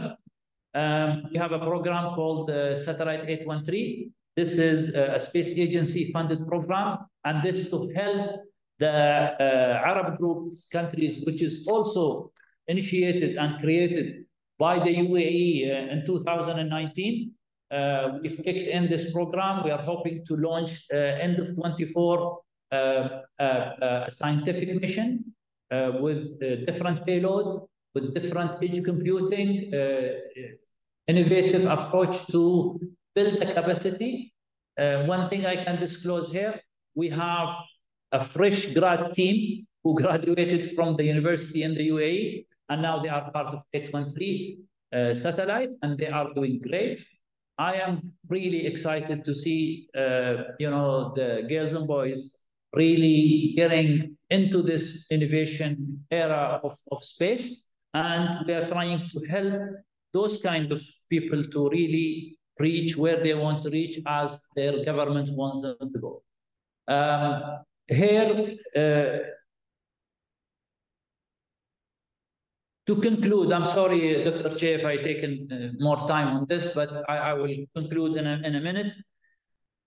Um, 0.81 1.09
we 1.31 1.37
have 1.43 1.53
a 1.53 1.59
program 1.71 2.13
called 2.15 2.49
Satellite 2.85 3.23
813. 3.27 4.11
This 4.35 4.51
is 4.71 4.93
a 4.93 5.19
space 5.19 5.51
agency 5.65 6.11
funded 6.11 6.45
program, 6.47 6.89
and 7.23 7.41
this 7.41 7.69
to 7.71 7.77
help 7.95 8.41
the 8.79 8.91
uh, 8.91 9.89
Arab 9.91 10.17
group 10.17 10.53
countries, 10.71 11.23
which 11.25 11.41
is 11.41 11.65
also 11.67 12.31
initiated 12.67 13.37
and 13.37 13.59
created 13.61 14.25
by 14.57 14.79
the 14.79 14.93
UAE 14.95 15.71
uh, 15.71 15.93
in 15.93 16.05
2019. 16.05 17.31
Uh, 17.75 18.19
we've 18.21 18.39
kicked 18.43 18.67
in 18.77 18.89
this 18.89 19.11
program. 19.11 19.63
We 19.65 19.71
are 19.71 19.83
hoping 19.91 20.25
to 20.27 20.37
launch 20.37 20.85
uh, 20.93 20.97
end 21.25 21.39
of 21.39 21.55
24 21.55 22.39
a 22.71 24.05
scientific 24.09 24.81
mission 24.81 25.23
uh, 25.71 25.91
with 25.99 26.39
different 26.65 27.05
payload, 27.05 27.67
with 27.93 28.13
different 28.13 28.51
edge 28.63 28.83
computing, 28.83 29.73
uh, 29.73 30.13
innovative 31.07 31.65
approach 31.65 32.27
to 32.27 32.79
build 33.13 33.39
the 33.39 33.53
capacity. 33.53 34.33
Uh, 34.77 35.03
one 35.05 35.29
thing 35.29 35.45
I 35.45 35.63
can 35.63 35.79
disclose 35.79 36.31
here, 36.31 36.59
we 36.95 37.09
have 37.09 37.49
a 38.11 38.23
fresh 38.23 38.67
grad 38.73 39.13
team 39.13 39.65
who 39.83 39.95
graduated 39.95 40.75
from 40.75 40.95
the 40.97 41.03
university 41.03 41.63
in 41.63 41.75
the 41.75 41.89
UAE, 41.89 42.45
and 42.69 42.81
now 42.81 43.01
they 43.01 43.09
are 43.09 43.31
part 43.31 43.47
of 43.53 43.61
813 43.73 44.63
uh, 44.93 45.15
satellite, 45.15 45.69
and 45.81 45.97
they 45.97 46.07
are 46.07 46.33
doing 46.33 46.59
great. 46.61 47.05
I 47.57 47.75
am 47.75 48.11
really 48.27 48.65
excited 48.65 49.23
to 49.25 49.33
see, 49.33 49.87
uh, 49.97 50.55
you 50.59 50.69
know, 50.69 51.13
the 51.13 51.45
girls 51.47 51.73
and 51.73 51.87
boys 51.87 52.31
really 52.73 53.53
getting 53.55 54.17
into 54.29 54.61
this 54.61 55.07
innovation 55.09 56.05
era 56.11 56.59
of, 56.63 56.77
of 56.91 57.03
space. 57.03 57.63
And 57.93 58.45
we 58.45 58.53
are 58.53 58.67
trying 58.67 58.99
to 58.99 59.19
help 59.29 59.61
those 60.13 60.41
kind 60.41 60.71
of 60.71 60.81
people 61.09 61.43
to 61.43 61.69
really 61.69 62.37
reach 62.59 62.97
where 62.97 63.23
they 63.23 63.33
want 63.33 63.63
to 63.63 63.69
reach 63.69 63.99
as 64.05 64.41
their 64.55 64.83
government 64.83 65.29
wants 65.33 65.61
them 65.61 65.91
to 65.93 65.99
go. 65.99 66.23
Um, 66.87 67.63
here, 67.87 68.55
uh, 68.75 69.29
to 72.87 72.95
conclude, 72.97 73.51
I'm 73.51 73.65
sorry, 73.65 74.23
Dr. 74.23 74.55
Chay, 74.55 74.73
if 74.75 74.85
I 74.85 74.97
taken 74.97 75.47
uh, 75.51 75.83
more 75.83 76.07
time 76.07 76.35
on 76.37 76.45
this, 76.47 76.73
but 76.75 76.89
I, 77.09 77.17
I 77.17 77.33
will 77.33 77.55
conclude 77.75 78.17
in 78.17 78.27
a, 78.27 78.41
in 78.43 78.55
a 78.55 78.61
minute. 78.61 78.95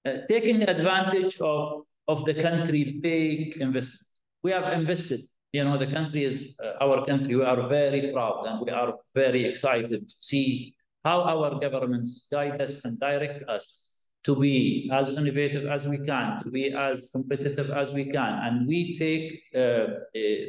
Uh, 0.04 0.18
taking 0.28 0.62
advantage 0.62 1.40
of 1.40 1.82
of 2.08 2.24
the 2.24 2.34
country 2.34 2.98
big 3.02 3.58
investment. 3.58 4.06
We 4.42 4.50
have 4.52 4.72
invested. 4.72 5.20
You 5.52 5.64
know, 5.64 5.78
the 5.78 5.86
country 5.92 6.24
is 6.24 6.58
uh, 6.62 6.84
our 6.84 7.04
country. 7.06 7.36
We 7.36 7.44
are 7.44 7.68
very 7.68 8.12
proud 8.12 8.46
and 8.46 8.60
we 8.64 8.70
are 8.70 8.94
very 9.14 9.44
excited 9.44 10.08
to 10.08 10.14
see 10.20 10.74
how 11.04 11.22
our 11.22 11.60
governments 11.60 12.28
guide 12.30 12.60
us 12.60 12.84
and 12.84 12.98
direct 12.98 13.48
us 13.48 14.06
to 14.24 14.36
be 14.36 14.90
as 14.92 15.08
innovative 15.10 15.66
as 15.66 15.84
we 15.84 15.98
can, 16.04 16.42
to 16.42 16.50
be 16.50 16.72
as 16.72 17.08
competitive 17.12 17.70
as 17.70 17.92
we 17.92 18.10
can. 18.10 18.32
And 18.44 18.66
we 18.66 18.98
take 18.98 19.40
uh, 19.54 19.58
uh 19.58 19.88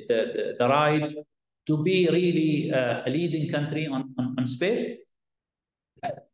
the, 0.10 0.20
the, 0.36 0.56
the, 0.60 0.68
ride 0.68 1.14
to 1.70 1.78
be 1.84 2.10
really 2.10 2.74
uh, 2.74 3.04
a 3.06 3.10
leading 3.10 3.52
country 3.52 3.86
on, 3.88 4.14
on, 4.18 4.36
on 4.40 4.48
space, 4.48 4.98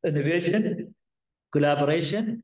innovation, 0.06 0.96
collaboration, 1.52 2.42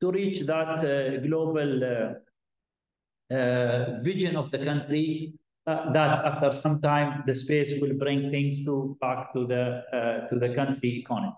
to 0.00 0.12
reach 0.12 0.40
that 0.40 0.78
uh, 0.84 1.16
global 1.26 1.70
uh, 1.82 3.34
uh, 3.34 4.00
vision 4.02 4.36
of 4.36 4.50
the 4.50 4.58
country 4.58 5.32
uh, 5.66 5.90
that 5.92 6.26
after 6.26 6.52
some 6.52 6.82
time 6.82 7.24
the 7.26 7.34
space 7.34 7.80
will 7.80 7.94
bring 7.94 8.30
things 8.30 8.62
to 8.66 8.98
back 9.00 9.32
to 9.32 9.46
the 9.46 9.82
to 10.28 10.38
the 10.38 10.54
country 10.54 10.98
economy. 11.02 11.32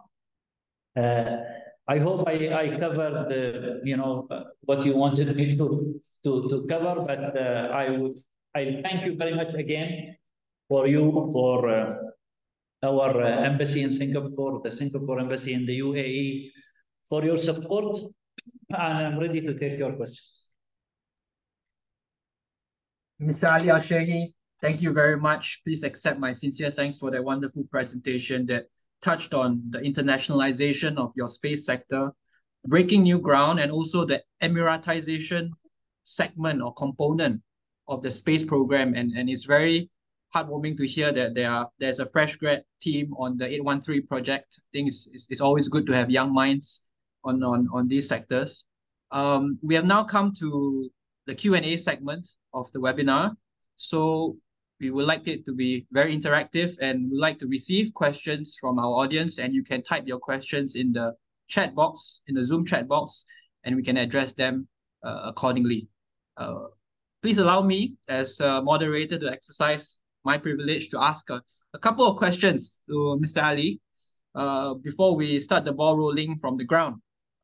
I 1.88 1.98
hope 1.98 2.26
I, 2.26 2.34
I 2.62 2.80
covered 2.80 3.30
uh, 3.30 3.78
you 3.84 3.96
know 3.96 4.26
what 4.62 4.84
you 4.84 4.96
wanted 4.96 5.34
me 5.36 5.56
to 5.56 6.00
to 6.24 6.48
to 6.48 6.66
cover, 6.68 6.94
but 7.06 7.36
uh, 7.38 7.68
I 7.72 7.90
would 7.90 8.14
I 8.56 8.80
thank 8.82 9.06
you 9.06 9.14
very 9.14 9.34
much 9.36 9.54
again 9.54 10.16
for 10.68 10.86
you 10.86 11.10
for 11.32 11.68
uh, 11.68 11.94
our 12.82 13.22
embassy 13.22 13.82
in 13.82 13.90
Singapore, 13.90 14.60
the 14.62 14.70
Singapore 14.70 15.20
embassy 15.20 15.54
in 15.54 15.66
the 15.66 15.80
UAE, 15.80 16.50
for 17.08 17.24
your 17.24 17.36
support 17.36 17.98
and 18.70 19.06
I'm 19.06 19.18
ready 19.18 19.40
to 19.40 19.58
take 19.58 19.78
your 19.78 19.92
questions. 19.92 20.48
Mr. 23.20 23.52
Ali 23.52 23.70
Al 23.70 23.80
thank 24.60 24.82
you 24.82 24.92
very 24.92 25.18
much. 25.18 25.62
Please 25.64 25.82
accept 25.82 26.18
my 26.18 26.32
sincere 26.32 26.70
thanks 26.70 26.98
for 26.98 27.10
that 27.10 27.24
wonderful 27.24 27.64
presentation 27.70 28.46
that 28.46 28.66
touched 29.02 29.34
on 29.34 29.62
the 29.70 29.78
internationalization 29.78 30.96
of 30.96 31.12
your 31.16 31.28
space 31.28 31.64
sector, 31.64 32.12
breaking 32.66 33.02
new 33.02 33.18
ground, 33.18 33.60
and 33.60 33.70
also 33.70 34.04
the 34.04 34.22
Emiratization 34.42 35.50
segment 36.02 36.62
or 36.62 36.74
component 36.74 37.40
of 37.88 38.02
the 38.02 38.10
space 38.10 38.44
program. 38.44 38.94
And, 38.94 39.12
and 39.12 39.30
it's 39.30 39.44
very 39.44 39.90
heartwarming 40.36 40.76
to 40.76 40.86
hear 40.86 41.12
that 41.12 41.34
there 41.34 41.50
are 41.50 41.68
there's 41.78 41.98
a 41.98 42.06
fresh 42.06 42.36
grad 42.36 42.62
team 42.80 43.12
on 43.18 43.36
the 43.36 43.46
813 43.46 44.06
project. 44.06 44.46
I 44.58 44.68
think 44.72 44.88
it's, 44.88 45.08
it's, 45.12 45.26
it's 45.30 45.40
always 45.40 45.68
good 45.68 45.86
to 45.86 45.92
have 45.94 46.10
young 46.10 46.32
minds 46.32 46.82
on, 47.24 47.42
on, 47.42 47.68
on 47.72 47.88
these 47.88 48.08
sectors. 48.08 48.64
Um, 49.10 49.58
we 49.62 49.74
have 49.74 49.84
now 49.84 50.04
come 50.04 50.32
to 50.40 50.90
the 51.26 51.34
Q&A 51.34 51.76
segment 51.76 52.28
of 52.52 52.70
the 52.72 52.78
webinar. 52.78 53.34
So 53.76 54.36
we 54.80 54.90
would 54.90 55.06
like 55.06 55.26
it 55.26 55.44
to 55.46 55.54
be 55.54 55.86
very 55.90 56.16
interactive 56.16 56.76
and 56.80 57.10
we'd 57.10 57.18
like 57.18 57.38
to 57.38 57.46
receive 57.46 57.94
questions 57.94 58.56
from 58.60 58.78
our 58.78 58.92
audience 59.02 59.38
and 59.38 59.52
you 59.54 59.64
can 59.64 59.82
type 59.82 60.04
your 60.06 60.18
questions 60.18 60.74
in 60.74 60.92
the 60.92 61.14
chat 61.48 61.74
box, 61.74 62.20
in 62.26 62.34
the 62.34 62.44
Zoom 62.44 62.64
chat 62.64 62.86
box, 62.86 63.24
and 63.64 63.74
we 63.74 63.82
can 63.82 63.96
address 63.96 64.34
them 64.34 64.68
uh, 65.04 65.22
accordingly. 65.24 65.88
Uh, 66.36 66.66
please 67.22 67.38
allow 67.38 67.62
me 67.62 67.94
as 68.08 68.38
a 68.40 68.62
moderator 68.62 69.18
to 69.18 69.30
exercise 69.30 69.98
my 70.26 70.36
privilege 70.36 70.90
to 70.90 70.98
ask 71.00 71.30
a, 71.30 71.40
a 71.72 71.78
couple 71.78 72.04
of 72.06 72.16
questions 72.16 72.80
to 72.88 73.18
Mr. 73.22 73.42
Ali 73.42 73.80
uh, 74.34 74.74
before 74.74 75.16
we 75.16 75.40
start 75.40 75.64
the 75.64 75.72
ball 75.72 75.96
rolling 75.96 76.38
from 76.38 76.56
the 76.56 76.64
ground. 76.64 76.96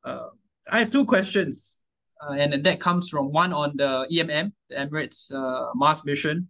Uh, 0.04 0.28
I 0.70 0.78
have 0.80 0.90
two 0.90 1.06
questions, 1.06 1.82
uh, 2.22 2.34
and 2.34 2.64
that 2.64 2.80
comes 2.80 3.08
from 3.08 3.32
one 3.32 3.52
on 3.52 3.76
the 3.76 4.06
EMM, 4.12 4.52
the 4.68 4.76
Emirates 4.76 5.32
uh, 5.32 5.70
Mars 5.74 6.04
mission. 6.04 6.48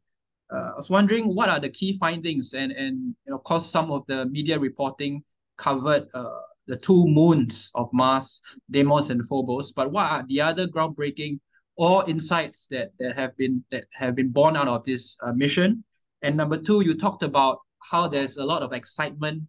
Uh, 0.52 0.70
I 0.72 0.76
was 0.76 0.90
wondering 0.90 1.34
what 1.34 1.48
are 1.48 1.60
the 1.60 1.70
key 1.70 1.96
findings, 1.98 2.54
and 2.54 2.72
and, 2.72 3.14
and 3.26 3.34
of 3.34 3.42
course 3.44 3.66
some 3.66 3.90
of 3.90 4.04
the 4.06 4.26
media 4.26 4.58
reporting 4.58 5.22
covered 5.56 6.08
uh, 6.14 6.40
the 6.66 6.76
two 6.76 7.06
moons 7.06 7.70
of 7.74 7.88
Mars, 7.92 8.42
Deimos 8.70 9.10
and 9.10 9.26
Phobos. 9.28 9.72
But 9.72 9.92
what 9.92 10.06
are 10.06 10.24
the 10.26 10.40
other 10.40 10.66
groundbreaking 10.66 11.40
or 11.76 12.08
insights 12.08 12.66
that 12.68 12.88
that 12.98 13.16
have 13.16 13.36
been 13.36 13.64
that 13.70 13.84
have 13.92 14.14
been 14.14 14.30
born 14.30 14.56
out 14.56 14.68
of 14.68 14.84
this 14.84 15.16
uh, 15.22 15.32
mission? 15.32 15.84
And 16.22 16.36
number 16.36 16.56
two, 16.56 16.82
you 16.82 16.94
talked 16.94 17.22
about 17.22 17.58
how 17.80 18.08
there's 18.08 18.36
a 18.36 18.44
lot 18.44 18.62
of 18.62 18.72
excitement 18.72 19.42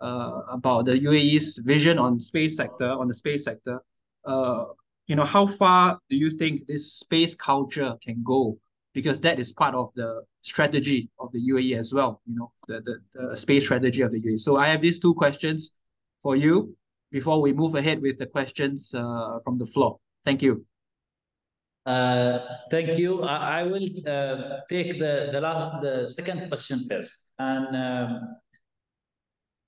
uh, 0.00 0.42
about 0.50 0.86
the 0.86 0.98
UAE's 0.98 1.58
vision 1.58 1.98
on 1.98 2.20
space 2.20 2.56
sector, 2.56 2.88
on 2.88 3.08
the 3.08 3.14
space 3.14 3.44
sector. 3.44 3.80
Uh, 4.24 4.64
you 5.06 5.16
know, 5.16 5.24
how 5.24 5.46
far 5.46 5.98
do 6.10 6.16
you 6.16 6.30
think 6.30 6.66
this 6.66 6.92
space 6.92 7.34
culture 7.34 7.96
can 8.02 8.22
go? 8.22 8.58
Because 8.92 9.20
that 9.20 9.38
is 9.38 9.52
part 9.52 9.74
of 9.74 9.90
the 9.94 10.22
strategy 10.42 11.08
of 11.18 11.32
the 11.32 11.40
UAE 11.50 11.78
as 11.78 11.94
well, 11.94 12.20
you 12.26 12.36
know, 12.36 12.52
the, 12.66 12.80
the, 12.80 13.28
the 13.30 13.36
space 13.36 13.64
strategy 13.64 14.02
of 14.02 14.12
the 14.12 14.20
UAE. 14.20 14.40
So 14.40 14.56
I 14.56 14.66
have 14.68 14.82
these 14.82 14.98
two 14.98 15.14
questions 15.14 15.72
for 16.22 16.36
you 16.36 16.76
before 17.10 17.40
we 17.40 17.52
move 17.52 17.74
ahead 17.74 18.02
with 18.02 18.18
the 18.18 18.26
questions 18.26 18.94
uh, 18.94 19.38
from 19.44 19.58
the 19.58 19.66
floor. 19.66 19.98
Thank 20.24 20.42
you. 20.42 20.67
Uh, 21.88 22.40
thank 22.70 22.98
you. 22.98 23.22
I, 23.22 23.60
I 23.60 23.62
will 23.62 23.88
uh, 24.06 24.60
take 24.68 24.98
the 24.98 25.30
the 25.32 25.40
last 25.40 25.80
the 25.80 26.06
second 26.06 26.46
question 26.48 26.86
first, 26.86 27.32
and 27.38 27.68
um, 27.74 28.36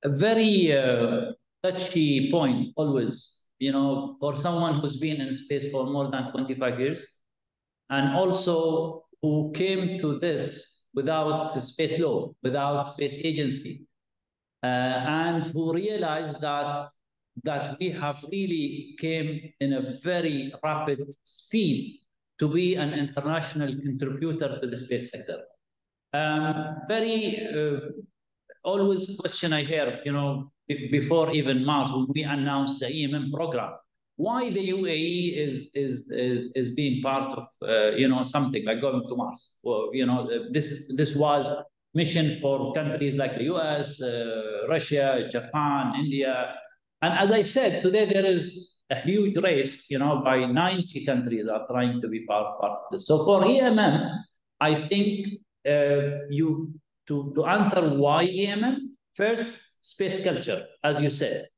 a 0.05 0.11
very 0.11 0.71
uh, 0.77 1.33
touchy 1.63 2.31
point 2.31 2.67
always. 2.77 3.47
You 3.59 3.73
know, 3.73 4.17
for 4.21 4.37
someone 4.37 4.81
who's 4.81 4.99
been 4.99 5.19
in 5.23 5.33
space 5.33 5.73
for 5.73 5.87
more 5.87 6.11
than 6.11 6.31
twenty 6.31 6.55
five 6.55 6.79
years, 6.79 7.01
and 7.89 8.15
also 8.15 9.07
who 9.23 9.51
came 9.55 9.99
to 10.01 10.19
this 10.19 10.85
without 10.93 11.57
space 11.63 11.99
law, 11.99 12.35
without 12.43 12.93
space 12.93 13.17
agency, 13.25 13.87
uh, 14.63 14.67
and 14.67 15.47
who 15.47 15.73
realized 15.73 16.39
that 16.43 16.91
that 17.45 17.79
we 17.81 17.89
have 17.89 18.23
really 18.31 18.95
came 19.01 19.55
in 19.61 19.73
a 19.73 19.99
very 20.05 20.53
rapid 20.63 21.01
speed 21.25 21.97
to 22.41 22.49
be 22.49 22.75
an 22.75 22.93
international 22.95 23.71
contributor 23.87 24.59
to 24.61 24.67
the 24.67 24.77
space 24.77 25.11
sector. 25.11 25.39
Um, 26.13 26.77
very 26.89 27.47
uh, 27.55 27.81
always 28.65 29.17
question 29.21 29.53
I 29.53 29.63
hear, 29.63 30.01
you 30.05 30.13
know, 30.13 30.51
before 30.91 31.31
even 31.33 31.65
Mars, 31.65 31.91
when 31.93 32.07
we 32.15 32.23
announced 32.23 32.81
the 32.81 32.87
EMM 32.87 33.33
program, 33.33 33.73
why 34.17 34.51
the 34.51 34.65
UAE 34.71 35.37
is 35.47 35.71
is 35.75 36.11
is, 36.11 36.51
is 36.55 36.75
being 36.75 37.03
part 37.03 37.39
of 37.39 37.47
uh, 37.63 37.91
you 37.97 38.09
know 38.09 38.23
something 38.25 38.65
like 38.65 38.81
going 38.81 39.03
to 39.09 39.17
Mars? 39.17 39.59
Well, 39.63 39.91
you 39.93 40.07
know, 40.07 40.29
this 40.53 40.93
this 40.97 41.17
was 41.17 41.47
mission 41.95 42.39
for 42.41 42.73
countries 42.75 43.17
like 43.17 43.37
the 43.39 43.45
US, 43.55 44.01
uh, 44.01 44.67
Russia, 44.69 45.29
Japan, 45.31 45.95
India, 45.99 46.55
and 47.03 47.19
as 47.19 47.33
I 47.33 47.43
said, 47.43 47.83
today 47.83 48.05
there 48.05 48.27
is 48.27 48.70
a 48.91 48.97
huge 49.01 49.37
race, 49.39 49.87
you 49.89 49.99
know, 49.99 50.21
by 50.25 50.45
90 50.45 51.07
countries 51.07 51.47
are 51.49 51.67
trying 51.69 52.01
to 52.01 52.09
be 52.09 52.27
part, 52.27 52.61
part 52.61 52.73
of 52.73 52.85
this. 52.91 53.07
So 53.07 53.25
for 53.25 53.43
EMM, 53.43 54.19
I 54.61 54.87
think 54.89 55.29
uh, 55.67 56.27
you 56.29 56.75
to, 57.07 57.33
to 57.35 57.45
answer 57.47 57.81
why 57.81 58.27
EMM, 58.27 58.77
first, 59.15 59.61
space 59.81 60.23
culture, 60.23 60.65
as 60.85 61.01
you 61.01 61.11
said. 61.11 61.49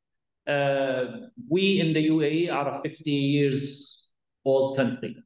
Uh, 0.46 1.28
we 1.48 1.80
in 1.80 1.92
the 1.92 2.08
UAE 2.08 2.52
are 2.52 2.78
a 2.78 2.82
50 2.82 3.10
years 3.10 4.10
old 4.44 4.76
country. 4.76 5.16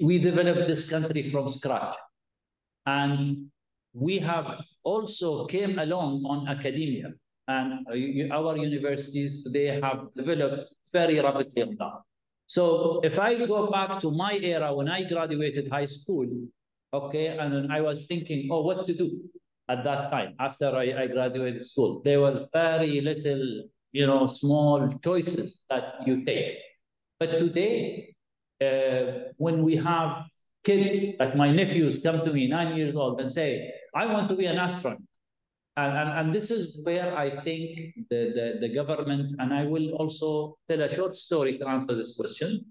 We 0.00 0.18
developed 0.18 0.68
this 0.68 0.88
country 0.88 1.30
from 1.30 1.48
scratch. 1.48 1.96
And 2.86 3.50
we 3.92 4.18
have 4.18 4.62
also 4.82 5.46
came 5.46 5.78
along 5.78 6.24
on 6.26 6.48
academia. 6.48 7.12
And 7.46 7.86
uh, 7.86 8.34
our 8.34 8.56
universities 8.56 9.44
today 9.44 9.80
have 9.80 10.08
developed 10.14 10.72
very 10.94 11.20
rapidly. 11.20 11.76
So 12.46 12.64
if 13.02 13.18
I 13.18 13.30
go 13.46 13.70
back 13.70 14.00
to 14.00 14.10
my 14.10 14.34
era 14.52 14.68
when 14.74 14.88
I 14.88 15.00
graduated 15.12 15.68
high 15.76 15.90
school, 15.98 16.28
okay, 16.92 17.26
and 17.42 17.72
I 17.72 17.80
was 17.80 18.06
thinking, 18.06 18.48
oh, 18.52 18.62
what 18.62 18.86
to 18.86 18.94
do 18.94 19.08
at 19.68 19.82
that 19.88 20.10
time 20.14 20.30
after 20.38 20.68
I, 20.82 20.86
I 21.02 21.06
graduated 21.08 21.66
school, 21.66 22.00
there 22.04 22.20
was 22.20 22.48
very 22.52 23.00
little, 23.00 23.44
you 23.92 24.06
know, 24.06 24.26
small 24.26 24.76
choices 25.02 25.64
that 25.70 25.84
you 26.06 26.24
take. 26.24 26.58
But 27.18 27.30
today, 27.42 28.14
uh, 28.60 29.32
when 29.36 29.62
we 29.64 29.76
have 29.76 30.24
kids, 30.62 31.16
like 31.18 31.34
my 31.36 31.50
nephews 31.50 32.00
come 32.02 32.24
to 32.24 32.32
me, 32.32 32.48
nine 32.48 32.76
years 32.76 32.94
old, 32.94 33.20
and 33.20 33.30
say, 33.30 33.72
I 33.94 34.06
want 34.06 34.28
to 34.28 34.36
be 34.36 34.46
an 34.46 34.58
astronaut. 34.58 35.00
And, 35.76 35.92
and, 35.96 36.18
and 36.18 36.34
this 36.34 36.50
is 36.50 36.78
where 36.84 37.16
I 37.16 37.42
think 37.42 37.94
the, 38.08 38.56
the, 38.60 38.68
the 38.68 38.74
government, 38.74 39.34
and 39.38 39.52
I 39.52 39.64
will 39.64 39.90
also 39.94 40.56
tell 40.68 40.80
a 40.82 40.94
short 40.94 41.16
story 41.16 41.58
to 41.58 41.66
answer 41.66 41.96
this 41.96 42.16
question. 42.16 42.64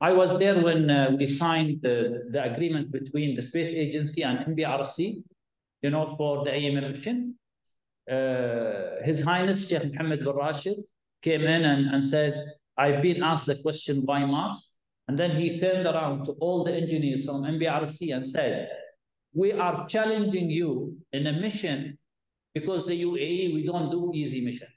I 0.00 0.12
was 0.12 0.38
there 0.38 0.58
when 0.62 0.88
uh, 0.88 1.10
we 1.18 1.26
signed 1.26 1.80
the, 1.82 2.22
the 2.32 2.42
agreement 2.42 2.90
between 2.90 3.36
the 3.36 3.42
Space 3.42 3.74
Agency 3.74 4.22
and 4.22 4.56
MBRC, 4.56 5.22
you 5.82 5.90
know, 5.90 6.14
for 6.16 6.42
the 6.44 6.50
EMM 6.50 6.92
mission. 6.92 7.34
Uh, 8.10 9.04
His 9.04 9.22
Highness 9.22 9.68
Sheikh 9.68 9.92
Mohammed 9.92 10.20
bin 10.20 10.34
Rashid 10.34 10.78
came 11.20 11.42
in 11.42 11.64
and, 11.66 11.94
and 11.94 12.02
said, 12.02 12.32
I've 12.78 13.02
been 13.02 13.22
asked 13.22 13.44
the 13.44 13.56
question, 13.56 14.00
why 14.06 14.24
Mars? 14.24 14.70
And 15.08 15.18
then 15.18 15.38
he 15.38 15.60
turned 15.60 15.86
around 15.86 16.24
to 16.24 16.32
all 16.40 16.64
the 16.64 16.72
engineers 16.72 17.26
from 17.26 17.42
MBRC 17.42 18.14
and 18.14 18.26
said, 18.26 18.70
we 19.34 19.52
are 19.52 19.86
challenging 19.86 20.48
you 20.48 20.96
in 21.12 21.26
a 21.26 21.32
mission 21.32 21.98
because 22.54 22.86
the 22.86 23.02
UAE, 23.02 23.54
we 23.54 23.64
don't 23.64 23.90
do 23.90 24.12
easy 24.14 24.44
mission. 24.44 24.68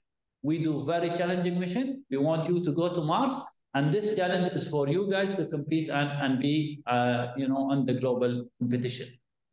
We 0.41 0.63
do 0.63 0.83
very 0.85 1.09
challenging 1.11 1.59
mission. 1.59 2.05
We 2.09 2.17
want 2.17 2.49
you 2.49 2.63
to 2.63 2.71
go 2.71 2.93
to 2.93 3.01
Mars. 3.01 3.33
And 3.75 3.93
this 3.93 4.15
challenge 4.15 4.53
is 4.53 4.67
for 4.67 4.87
you 4.87 5.09
guys 5.09 5.35
to 5.35 5.47
compete 5.47 5.89
and, 5.89 6.09
and 6.23 6.39
be, 6.39 6.83
uh, 6.85 7.27
you 7.35 7.47
know, 7.47 7.71
on 7.71 7.85
the 7.85 7.95
global 7.95 8.45
competition, 8.59 9.07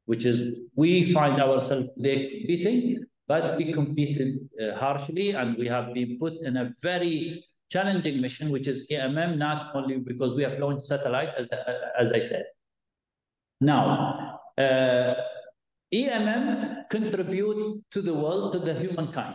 which 0.05 0.27
is 0.27 0.59
we 0.75 1.13
find 1.13 1.41
ourselves 1.41 1.89
competing, 1.95 3.05
but 3.27 3.57
we 3.57 3.73
competed 3.73 4.41
uh, 4.61 4.77
harshly 4.77 5.31
and 5.31 5.57
we 5.57 5.67
have 5.69 5.95
been 5.95 6.19
put 6.19 6.35
in 6.43 6.59
a 6.59 6.73
very 6.83 7.47
challenging 7.71 8.21
mission, 8.21 8.51
which 8.51 8.67
is 8.67 8.87
EMM, 8.91 9.39
not 9.39 9.75
only 9.75 9.97
because 9.99 10.35
we 10.35 10.43
have 10.43 10.59
launched 10.59 10.85
satellite, 10.87 11.31
as, 11.39 11.49
as 11.99 12.13
I 12.13 12.21
said. 12.21 12.45
Now, 13.61 14.41
uh, 14.59 15.15
EMM 15.93 16.89
contribute 16.89 17.83
to 17.91 18.01
the 18.01 18.15
world, 18.15 18.53
to 18.53 18.61
the 18.61 18.75
humankind. 18.75 19.35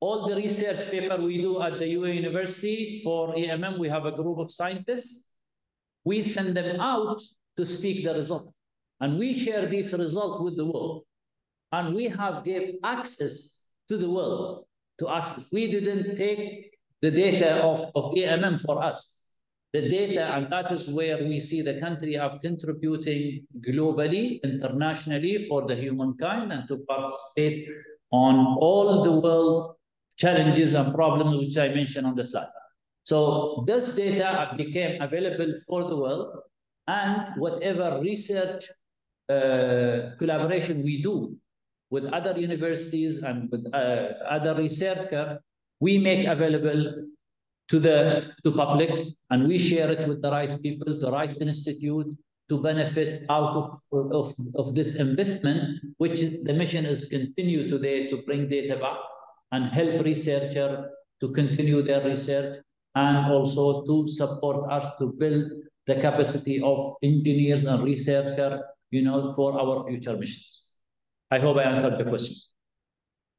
All 0.00 0.26
the 0.26 0.34
research 0.34 0.90
paper 0.90 1.20
we 1.20 1.42
do 1.42 1.60
at 1.60 1.78
the 1.78 1.86
UA 1.86 2.10
University 2.12 3.02
for 3.04 3.34
EMM, 3.34 3.78
we 3.78 3.88
have 3.88 4.06
a 4.06 4.12
group 4.12 4.38
of 4.38 4.50
scientists. 4.50 5.26
We 6.04 6.22
send 6.22 6.56
them 6.56 6.80
out 6.80 7.20
to 7.58 7.66
speak 7.66 8.04
the 8.04 8.14
result. 8.14 8.54
And 9.00 9.18
we 9.18 9.34
share 9.34 9.66
this 9.66 9.92
result 9.92 10.42
with 10.42 10.56
the 10.56 10.64
world. 10.64 11.04
And 11.72 11.94
we 11.94 12.08
have 12.08 12.42
gave 12.42 12.76
access 12.82 13.64
to 13.90 13.98
the 13.98 14.08
world 14.08 14.64
to 14.98 15.08
access. 15.10 15.44
We 15.52 15.70
didn't 15.70 16.16
take 16.16 16.70
the 17.02 17.10
data 17.10 17.56
of, 17.56 17.92
of 17.94 18.12
EMM 18.12 18.62
for 18.62 18.82
us 18.82 19.19
the 19.72 19.88
data, 19.88 20.34
and 20.34 20.50
that 20.52 20.72
is 20.72 20.88
where 20.88 21.18
we 21.18 21.38
see 21.38 21.62
the 21.62 21.78
country 21.80 22.16
of 22.16 22.40
contributing 22.40 23.46
globally, 23.60 24.42
internationally 24.42 25.46
for 25.48 25.66
the 25.66 25.76
humankind 25.76 26.52
and 26.52 26.66
to 26.68 26.78
participate 26.88 27.68
on 28.10 28.56
all 28.58 29.04
the 29.04 29.12
world 29.12 29.76
challenges 30.16 30.72
and 30.72 30.92
problems 30.94 31.38
which 31.38 31.56
I 31.56 31.68
mentioned 31.68 32.06
on 32.06 32.16
the 32.16 32.26
slide. 32.26 32.48
So 33.04 33.64
this 33.66 33.94
data 33.94 34.54
became 34.56 35.00
available 35.00 35.54
for 35.68 35.88
the 35.88 35.96
world 35.96 36.40
and 36.86 37.36
whatever 37.36 38.00
research 38.02 38.64
uh, 39.28 40.16
collaboration 40.18 40.82
we 40.82 41.02
do 41.02 41.36
with 41.90 42.04
other 42.06 42.38
universities 42.38 43.22
and 43.22 43.48
with 43.50 43.64
uh, 43.72 44.14
other 44.28 44.54
researchers, 44.54 45.38
we 45.80 45.98
make 45.98 46.26
available 46.26 47.06
to 47.70 47.78
the 47.78 48.32
to 48.44 48.52
public 48.52 48.90
and 49.30 49.46
we 49.46 49.58
share 49.58 49.90
it 49.90 50.08
with 50.08 50.20
the 50.22 50.30
right 50.30 50.60
people, 50.62 50.98
the 51.00 51.10
right 51.10 51.36
institute 51.40 52.06
to 52.48 52.60
benefit 52.60 53.24
out 53.30 53.54
of, 53.56 53.80
of, 53.92 54.34
of 54.56 54.74
this 54.74 54.96
investment, 54.96 55.80
which 55.98 56.20
the 56.42 56.52
mission 56.52 56.84
is 56.84 57.08
continue 57.08 57.70
today 57.70 58.10
to 58.10 58.22
bring 58.26 58.48
data 58.48 58.76
back 58.76 58.98
and 59.52 59.70
help 59.70 60.04
researcher 60.04 60.90
to 61.20 61.28
continue 61.32 61.80
their 61.82 62.04
research 62.04 62.58
and 62.96 63.32
also 63.32 63.84
to 63.86 64.08
support 64.08 64.70
us 64.70 64.90
to 64.98 65.14
build 65.18 65.44
the 65.86 65.94
capacity 65.94 66.60
of 66.60 66.94
engineers 67.04 67.64
and 67.64 67.84
researcher, 67.84 68.62
you 68.90 69.02
know, 69.02 69.32
for 69.34 69.58
our 69.60 69.86
future 69.88 70.16
missions. 70.16 70.76
I 71.30 71.38
hope 71.38 71.56
I 71.56 71.62
answered 71.62 71.98
the 71.98 72.04
questions. 72.04 72.48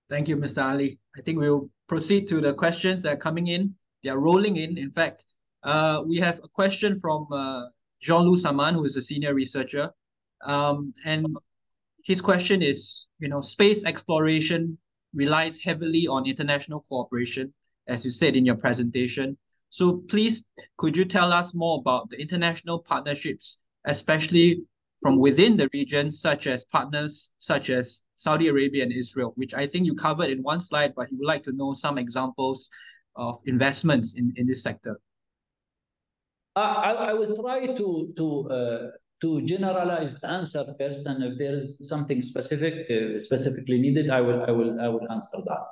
Thank 0.09 0.29
you, 0.29 0.37
Mr. 0.37 0.63
Ali. 0.63 0.99
I 1.17 1.21
think 1.21 1.39
we'll 1.39 1.69
proceed 1.87 2.27
to 2.29 2.39
the 2.39 2.53
questions 2.53 3.03
that 3.03 3.13
are 3.13 3.17
coming 3.17 3.47
in. 3.47 3.75
They 4.03 4.09
are 4.09 4.19
rolling 4.19 4.57
in. 4.57 4.77
In 4.77 4.91
fact, 4.91 5.25
uh, 5.63 6.01
we 6.05 6.17
have 6.17 6.39
a 6.43 6.47
question 6.47 6.99
from 6.99 7.27
uh, 7.31 7.65
Jean-Loup 8.01 8.39
Samaan, 8.39 8.73
who 8.73 8.85
is 8.85 8.95
a 8.95 9.01
senior 9.01 9.33
researcher. 9.33 9.91
Um, 10.43 10.93
and 11.05 11.37
his 12.03 12.19
question 12.19 12.61
is, 12.61 13.07
you 13.19 13.29
know, 13.29 13.41
space 13.41 13.85
exploration 13.85 14.77
relies 15.13 15.59
heavily 15.59 16.07
on 16.07 16.25
international 16.25 16.83
cooperation, 16.89 17.53
as 17.87 18.03
you 18.03 18.11
said 18.11 18.35
in 18.35 18.45
your 18.45 18.55
presentation. 18.55 19.37
So 19.69 19.97
please, 20.09 20.45
could 20.77 20.97
you 20.97 21.05
tell 21.05 21.31
us 21.31 21.53
more 21.53 21.79
about 21.79 22.09
the 22.09 22.19
international 22.19 22.79
partnerships, 22.79 23.57
especially 23.85 24.63
from 25.01 25.17
within 25.17 25.57
the 25.57 25.69
region, 25.73 26.11
such 26.11 26.47
as 26.47 26.65
partners 26.65 27.31
such 27.39 27.69
as 27.69 28.03
Saudi 28.15 28.47
Arabia 28.47 28.83
and 28.83 28.93
Israel, 28.93 29.33
which 29.35 29.53
I 29.53 29.65
think 29.65 29.85
you 29.85 29.95
covered 29.95 30.29
in 30.29 30.43
one 30.43 30.61
slide, 30.61 30.93
but 30.95 31.11
you 31.11 31.17
would 31.17 31.27
like 31.27 31.43
to 31.43 31.53
know 31.53 31.73
some 31.73 31.97
examples 31.97 32.69
of 33.15 33.39
investments 33.45 34.15
in, 34.15 34.33
in 34.35 34.47
this 34.47 34.63
sector. 34.63 34.99
I, 36.55 37.11
I 37.11 37.13
will 37.13 37.35
try 37.35 37.65
to 37.65 38.13
to 38.17 38.49
uh, 38.49 38.87
to 39.21 39.41
generalize 39.43 40.15
the 40.19 40.27
answer 40.27 40.65
first, 40.77 41.05
and 41.05 41.23
if 41.23 41.37
there 41.37 41.53
is 41.53 41.77
something 41.87 42.21
specific 42.21 42.89
uh, 42.91 43.19
specifically 43.19 43.79
needed, 43.79 44.09
I 44.09 44.19
will 44.19 44.43
I 44.43 44.51
will 44.51 44.79
I 44.81 44.87
will 44.89 45.07
answer 45.11 45.39
that. 45.45 45.63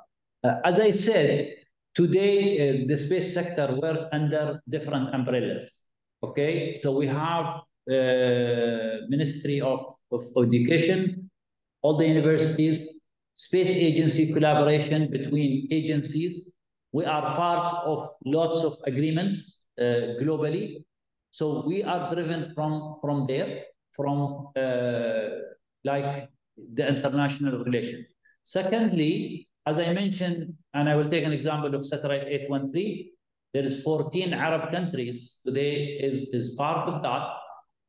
Uh, 0.42 0.60
as 0.64 0.80
I 0.80 0.90
said, 0.90 1.52
today 1.94 2.38
uh, 2.56 2.86
the 2.88 2.96
space 2.96 3.34
sector 3.34 3.76
work 3.76 4.08
under 4.12 4.62
different 4.68 5.14
umbrellas. 5.14 5.68
Okay, 6.22 6.78
so 6.82 6.96
we 6.96 7.06
have 7.06 7.60
uh, 7.90 9.04
Ministry 9.08 9.60
of, 9.60 9.96
of 10.12 10.22
Education, 10.36 11.30
all 11.82 11.96
the 11.96 12.06
universities, 12.06 12.78
space 13.34 13.70
agency 13.70 14.32
collaboration 14.32 15.10
between 15.10 15.66
agencies. 15.70 16.49
We 16.92 17.04
are 17.04 17.22
part 17.36 17.86
of 17.86 18.10
lots 18.24 18.64
of 18.64 18.78
agreements 18.86 19.68
uh, 19.78 20.18
globally. 20.20 20.84
So 21.30 21.62
we 21.66 21.84
are 21.84 22.12
driven 22.12 22.52
from, 22.54 22.96
from 23.00 23.26
there, 23.26 23.62
from 23.94 24.48
uh, 24.56 25.28
like 25.84 26.28
the 26.74 26.88
international 26.88 27.64
relation. 27.64 28.04
Secondly, 28.44 29.48
as 29.66 29.78
I 29.78 29.92
mentioned, 29.92 30.54
and 30.74 30.88
I 30.88 30.96
will 30.96 31.08
take 31.08 31.24
an 31.24 31.32
example 31.32 31.74
of 31.74 31.86
satellite 31.86 32.26
813, 32.26 33.10
there 33.52 33.64
is 33.64 33.82
14 33.82 34.32
Arab 34.32 34.70
countries 34.70 35.40
today 35.44 35.98
is, 36.00 36.28
is 36.32 36.54
part 36.56 36.88
of 36.88 37.02
that. 37.02 37.28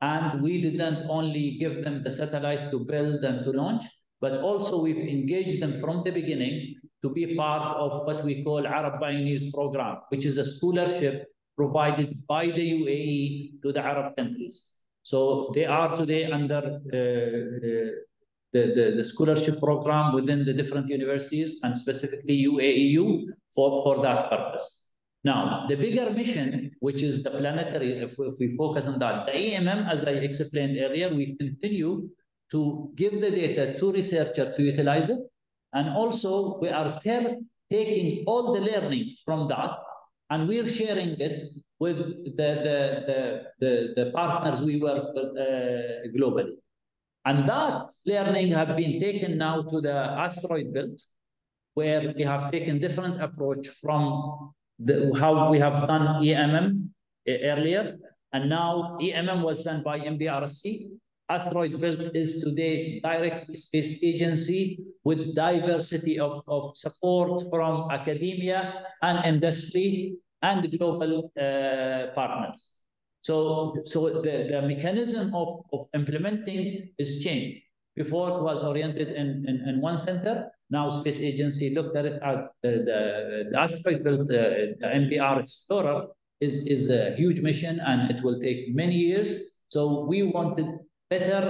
And 0.00 0.42
we 0.42 0.60
didn't 0.60 1.08
only 1.08 1.58
give 1.58 1.84
them 1.84 2.02
the 2.02 2.10
satellite 2.10 2.70
to 2.72 2.80
build 2.80 3.22
and 3.24 3.44
to 3.44 3.52
launch, 3.52 3.84
but 4.20 4.40
also 4.40 4.80
we've 4.80 4.96
engaged 4.96 5.62
them 5.62 5.80
from 5.80 6.02
the 6.04 6.10
beginning 6.10 6.74
to 7.02 7.10
be 7.10 7.34
part 7.34 7.76
of 7.76 8.06
what 8.06 8.24
we 8.24 8.44
call 8.44 8.66
Arab 8.66 9.00
Pioneers 9.00 9.50
Program, 9.52 9.98
which 10.10 10.24
is 10.24 10.38
a 10.38 10.44
scholarship 10.44 11.26
provided 11.56 12.26
by 12.26 12.46
the 12.46 12.72
UAE 12.72 13.62
to 13.62 13.72
the 13.72 13.80
Arab 13.80 14.16
countries. 14.16 14.82
So 15.02 15.50
they 15.54 15.64
are 15.64 15.96
today 15.96 16.30
under 16.30 16.62
uh, 16.62 16.96
uh, 16.96 17.90
the, 18.52 18.62
the, 18.76 18.94
the, 18.96 19.04
scholarship 19.04 19.58
program 19.58 20.12
within 20.14 20.44
the 20.44 20.52
different 20.52 20.88
universities 20.88 21.58
and 21.62 21.76
specifically 21.76 22.46
UAEU 22.46 23.24
for, 23.54 23.82
for 23.82 24.02
that 24.02 24.30
purpose. 24.30 24.90
Now, 25.24 25.66
the 25.68 25.76
bigger 25.76 26.10
mission, 26.10 26.72
which 26.80 27.02
is 27.02 27.22
the 27.22 27.30
planetary, 27.30 27.98
if, 27.98 28.12
if 28.18 28.34
we 28.38 28.56
focus 28.56 28.86
on 28.86 28.98
that, 28.98 29.26
the 29.26 29.32
EMM, 29.32 29.90
as 29.90 30.04
I 30.04 30.12
explained 30.12 30.76
earlier, 30.80 31.14
we 31.14 31.36
continue 31.36 32.08
to 32.50 32.92
give 32.96 33.20
the 33.20 33.30
data 33.30 33.78
to 33.78 33.92
researchers 33.92 34.56
to 34.56 34.62
utilize 34.62 35.10
it. 35.10 35.18
And 35.72 35.88
also, 35.90 36.58
we 36.60 36.68
are 36.68 37.00
taking 37.70 38.24
all 38.26 38.52
the 38.52 38.60
learning 38.60 39.16
from 39.24 39.48
that 39.48 39.78
and 40.32 40.48
we're 40.48 40.68
sharing 40.68 41.10
it 41.20 41.50
with 41.78 41.98
the, 42.38 42.50
the, 42.66 42.80
the, 43.08 43.18
the, 43.60 43.72
the 43.96 44.10
partners 44.12 44.62
we 44.62 44.80
work 44.80 45.14
with 45.14 45.30
uh, 45.36 46.08
globally. 46.16 46.54
And 47.24 47.48
that 47.48 47.90
learning 48.06 48.52
have 48.52 48.76
been 48.76 48.98
taken 48.98 49.36
now 49.36 49.62
to 49.62 49.80
the 49.80 49.92
asteroid 50.26 50.72
belt, 50.72 50.98
where 51.74 52.14
we 52.16 52.22
have 52.22 52.50
taken 52.50 52.80
different 52.80 53.20
approach 53.22 53.68
from 53.82 54.54
the, 54.78 55.12
how 55.18 55.50
we 55.50 55.58
have 55.58 55.86
done 55.86 56.22
EMM 56.22 56.88
earlier, 57.28 57.98
and 58.32 58.48
now 58.48 58.96
EMM 59.00 59.42
was 59.42 59.62
done 59.62 59.82
by 59.82 60.00
MBRC. 60.00 60.92
Asteroid 61.28 61.80
Belt 61.80 62.14
is 62.14 62.42
today 62.42 63.00
direct 63.00 63.56
space 63.56 63.98
agency 64.02 64.84
with 65.04 65.34
diversity 65.34 66.18
of, 66.18 66.42
of 66.46 66.76
support 66.76 67.44
from 67.50 67.90
academia 67.90 68.84
and 69.02 69.24
industry 69.24 70.16
and 70.42 70.70
global 70.78 71.32
uh, 71.40 72.12
partners. 72.14 72.82
So, 73.22 73.76
so 73.84 74.20
the, 74.20 74.48
the 74.50 74.62
mechanism 74.62 75.34
of, 75.34 75.60
of 75.72 75.86
implementing 75.94 76.90
is 76.98 77.22
changed. 77.22 77.62
Before 77.94 78.28
it 78.38 78.42
was 78.42 78.64
oriented 78.64 79.08
in, 79.08 79.44
in, 79.46 79.68
in 79.68 79.80
one 79.80 79.98
center, 79.98 80.50
now 80.70 80.90
Space 80.90 81.20
Agency 81.20 81.74
looked 81.74 81.96
at 81.96 82.06
it 82.06 82.20
as 82.22 82.38
the, 82.62 82.70
the, 82.70 83.48
the 83.52 83.60
aspect 83.60 84.06
of 84.06 84.26
the, 84.26 84.74
the 84.80 84.86
MBR 84.86 85.40
Explorer 85.40 86.06
is, 86.40 86.66
is 86.66 86.90
a 86.90 87.14
huge 87.14 87.40
mission 87.40 87.78
and 87.80 88.10
it 88.10 88.22
will 88.22 88.40
take 88.40 88.74
many 88.74 88.96
years. 88.96 89.58
So 89.68 90.04
we 90.04 90.22
wanted 90.24 90.66
better 91.12 91.42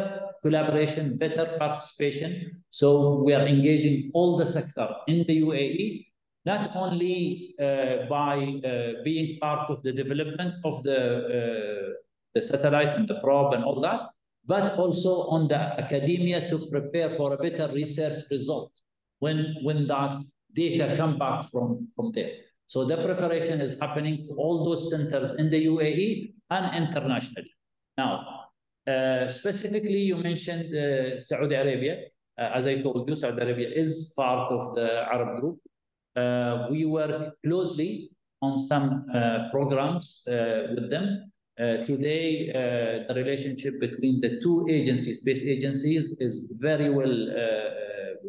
collaboration, 0.43 1.17
better 1.17 1.47
participation. 1.59 2.31
So 2.71 2.87
we 3.25 3.33
are 3.39 3.47
engaging 3.47 4.11
all 4.13 4.37
the 4.37 4.47
sector 4.47 4.89
in 5.07 5.19
the 5.29 5.37
UAE, 5.47 6.07
not 6.45 6.75
only 6.75 7.55
uh, 7.61 8.09
by 8.09 8.35
uh, 8.67 9.03
being 9.05 9.39
part 9.41 9.71
of 9.71 9.83
the 9.85 9.93
development 9.93 10.55
of 10.65 10.83
the, 10.83 11.01
uh, 11.39 11.89
the 12.35 12.43
satellite 12.43 12.93
and 12.99 13.07
the 13.07 13.21
probe 13.23 13.55
and 13.55 13.65
all 13.65 13.81
that, 13.83 14.01
but 14.45 14.77
also 14.79 15.13
on 15.35 15.47
the 15.47 15.61
academia 15.85 16.51
to 16.51 16.67
prepare 16.71 17.11
for 17.17 17.35
a 17.35 17.37
better 17.37 17.73
research 17.73 18.25
result 18.31 18.73
when, 19.21 19.55
when 19.63 19.87
that 19.87 20.19
data 20.55 20.97
come 20.97 21.19
back 21.19 21.49
from, 21.51 21.89
from 21.95 22.11
there. 22.13 22.33
So 22.67 22.85
the 22.85 22.97
preparation 22.97 23.61
is 23.61 23.79
happening 23.79 24.27
to 24.27 24.35
all 24.35 24.65
those 24.65 24.91
centers 24.91 25.33
in 25.33 25.51
the 25.51 25.67
UAE 25.67 26.33
and 26.51 26.65
internationally. 26.85 27.53
Now, 27.97 28.42
uh, 28.87 29.29
specifically, 29.29 30.01
you 30.11 30.17
mentioned 30.17 30.75
uh, 30.75 31.21
Saudi 31.21 31.55
Arabia. 31.55 32.05
Uh, 32.39 32.51
as 32.55 32.67
I 32.67 32.83
told 32.83 33.09
you, 33.09 33.15
Saudi 33.15 33.41
Arabia 33.41 33.69
is 33.71 34.13
part 34.17 34.51
of 34.51 34.75
the 34.75 35.05
Arab 35.13 35.41
group. 35.41 35.59
Uh, 36.17 36.67
we 36.71 36.85
work 36.85 37.35
closely 37.45 38.11
on 38.41 38.59
some 38.59 39.07
uh, 39.15 39.51
programs 39.51 40.23
with 40.27 40.91
them. 40.91 41.31
today, 41.87 42.51
the 43.09 43.15
relationship 43.15 43.79
between 43.79 44.21
the 44.21 44.41
two 44.43 44.67
agencies, 44.69 45.21
space 45.21 45.43
agencies, 45.43 46.17
is 46.19 46.51
very 46.59 46.91
well 46.91 47.17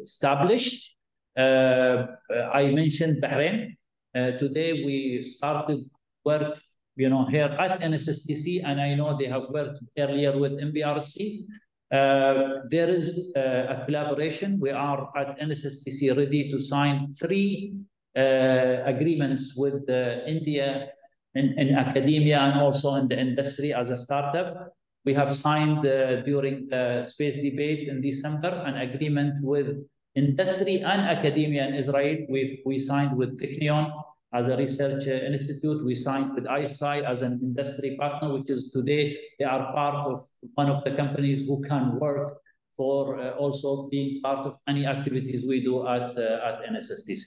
established. 0.04 0.96
I 1.36 2.64
mentioned 2.82 3.24
Bahrain. 3.24 3.76
Today 4.14 4.86
we 4.86 5.24
started 5.24 5.80
work, 6.24 6.60
you 6.96 7.10
know, 7.10 7.26
here 7.26 7.46
at 7.60 7.82
NSSTC, 7.82 8.64
and 8.64 8.80
I 8.80 8.96
know 8.96 9.18
they 9.18 9.26
have 9.26 9.44
worked 9.50 9.80
earlier 9.98 10.38
with 10.38 10.54
MBRC. 10.54 11.46
Uh, 11.92 12.66
there 12.70 12.90
is 12.90 13.32
uh, 13.36 13.76
a 13.76 13.86
collaboration. 13.86 14.60
We 14.60 14.72
are 14.72 15.10
at 15.18 15.40
NSSTC 15.40 16.16
ready 16.16 16.52
to 16.52 16.60
sign 16.60 17.14
three 17.20 17.76
uh, 18.16 18.84
agreements 18.86 19.56
with 19.56 19.90
uh, 19.90 20.26
India 20.26 20.90
in, 21.36 21.54
in, 21.58 21.76
academia 21.76 22.40
and 22.40 22.60
also 22.60 22.96
in 22.96 23.08
the 23.08 23.20
industry 23.20 23.74
as 23.74 23.90
a 23.90 23.98
startup. 23.98 24.74
We 25.06 25.14
have 25.16 25.36
signed 25.36 25.82
during 26.26 26.68
the 26.70 27.04
space 27.04 27.36
debate 27.36 27.90
in 27.90 28.02
December 28.02 28.64
an 28.66 28.78
agreement 28.78 29.44
with 29.44 29.84
industry 30.16 30.82
and 30.82 31.02
academia 31.02 31.68
in 31.68 31.74
Israel. 31.74 32.26
We've, 32.30 32.60
we 32.66 32.80
signed 32.80 33.18
with 33.18 33.40
Technion 33.40 33.92
as 34.34 34.48
a 34.48 34.58
research 34.58 35.08
institute. 35.08 35.86
We 35.86 35.96
signed 35.96 36.34
with 36.36 36.46
ICEYE 36.46 37.04
as 37.04 37.22
an 37.22 37.40
industry 37.42 37.96
partner, 38.00 38.34
which 38.34 38.50
is 38.50 38.72
today 38.72 39.18
they 39.40 39.46
are 39.46 39.72
part 39.74 39.96
of 39.96 40.26
one 40.56 40.70
of 40.70 40.84
the 40.84 40.92
companies 40.96 41.48
who 41.48 41.64
can 41.64 42.00
work 42.00 42.40
for 42.76 43.20
uh, 43.20 43.32
also 43.32 43.88
being 43.90 44.22
part 44.22 44.48
of 44.48 44.58
any 44.68 44.86
activities 44.86 45.46
we 45.48 45.64
do 45.64 45.88
at, 45.88 46.18
uh, 46.18 46.40
at 46.48 46.62
NSSTC. 46.72 47.20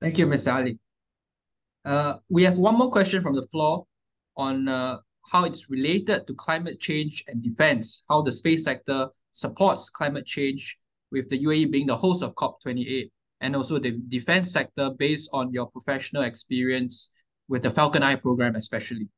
Thank 0.00 0.18
you, 0.18 0.26
Mr. 0.26 0.54
Ali. 0.54 0.78
Uh, 1.84 2.14
we 2.28 2.44
have 2.44 2.56
one 2.56 2.76
more 2.78 2.90
question 2.90 3.22
from 3.22 3.34
the 3.34 3.46
floor 3.46 3.86
on 4.36 4.68
uh, 4.68 4.98
how 5.30 5.44
it's 5.44 5.68
related 5.68 6.26
to 6.26 6.34
climate 6.34 6.80
change 6.80 7.24
and 7.26 7.42
defense, 7.42 8.04
how 8.08 8.22
the 8.22 8.32
space 8.32 8.64
sector 8.64 9.08
supports 9.32 9.90
climate 9.90 10.26
change, 10.26 10.78
with 11.12 11.28
the 11.30 11.38
UAE 11.44 11.70
being 11.70 11.86
the 11.86 11.96
host 11.96 12.22
of 12.22 12.34
COP28, 12.34 13.10
and 13.40 13.54
also 13.54 13.78
the 13.78 13.92
defense 14.08 14.52
sector 14.52 14.90
based 14.90 15.28
on 15.32 15.52
your 15.52 15.66
professional 15.66 16.22
experience 16.22 17.10
with 17.48 17.62
the 17.62 17.70
Falcon 17.70 18.02
Eye 18.02 18.16
program, 18.16 18.56
especially. 18.56 19.08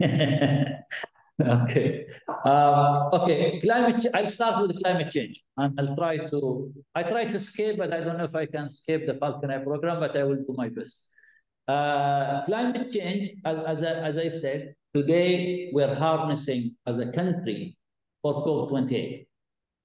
okay. 0.02 0.76
Um, 2.44 3.10
okay. 3.12 3.60
Climate. 3.60 4.06
I'll 4.14 4.26
start 4.26 4.60
with 4.62 4.74
the 4.74 4.80
climate 4.82 5.10
change, 5.10 5.40
and 5.56 5.78
I'll 5.78 5.96
try 5.96 6.18
to. 6.18 6.72
I 6.94 7.02
try 7.02 7.24
to 7.26 7.36
escape, 7.36 7.78
but 7.78 7.92
I 7.92 8.00
don't 8.00 8.18
know 8.18 8.24
if 8.24 8.34
I 8.34 8.46
can 8.46 8.66
escape 8.66 9.06
the 9.06 9.14
Falcon 9.14 9.50
Eye 9.50 9.58
program. 9.58 10.00
But 10.00 10.16
I 10.16 10.24
will 10.24 10.36
do 10.36 10.54
my 10.56 10.68
best. 10.68 11.10
Uh, 11.66 12.44
climate 12.44 12.90
change, 12.92 13.30
as, 13.44 13.58
as, 13.66 13.84
I, 13.84 13.92
as 14.04 14.18
I 14.18 14.28
said, 14.28 14.74
today 14.94 15.70
we're 15.72 15.94
harnessing 15.94 16.76
as 16.86 16.98
a 16.98 17.10
country 17.10 17.78
for 18.20 18.44
COP28 18.44 19.26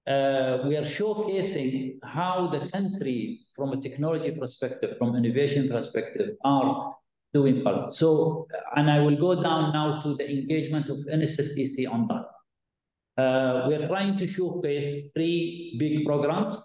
uh, 0.10 0.64
we 0.66 0.76
are 0.76 0.82
showcasing 0.82 2.00
how 2.04 2.48
the 2.48 2.68
country, 2.70 3.42
from 3.56 3.74
a 3.74 3.82
technology 3.82 4.32
perspective, 4.32 4.98
from 4.98 5.16
innovation 5.16 5.70
perspective, 5.70 6.36
are 6.44 6.96
doing 7.32 7.64
part. 7.64 7.94
So, 7.94 8.48
and 8.76 8.90
I 8.90 9.00
will 9.02 9.18
go 9.18 9.42
down 9.42 9.72
now 9.72 10.02
to 10.02 10.16
the 10.16 10.28
engagement 10.28 10.90
of 10.90 10.98
NSSTC 10.98 11.88
on 11.90 12.08
that. 12.08 13.22
Uh, 13.22 13.68
we're 13.68 13.88
trying 13.88 14.18
to 14.18 14.26
showcase 14.26 14.96
three 15.14 15.76
big 15.78 16.06
programs. 16.06 16.58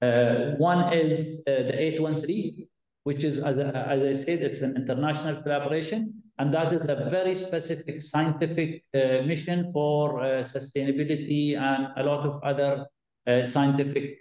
Uh, 0.00 0.52
one 0.58 0.92
is 0.92 1.38
uh, 1.48 1.62
the 1.68 1.74
813, 1.74 2.68
which 3.02 3.24
is, 3.24 3.38
as, 3.38 3.58
as 3.58 4.00
I 4.02 4.12
said, 4.12 4.42
it's 4.42 4.60
an 4.60 4.76
international 4.76 5.42
collaboration, 5.42 6.19
and 6.40 6.54
that 6.54 6.72
is 6.72 6.84
a 6.88 6.96
very 7.10 7.34
specific 7.34 8.00
scientific 8.00 8.82
uh, 8.94 9.22
mission 9.30 9.70
for 9.74 10.20
uh, 10.20 10.26
sustainability 10.54 11.44
and 11.56 11.88
a 11.96 12.02
lot 12.02 12.26
of 12.26 12.42
other 12.42 12.86
uh, 13.26 13.44
scientific 13.44 14.18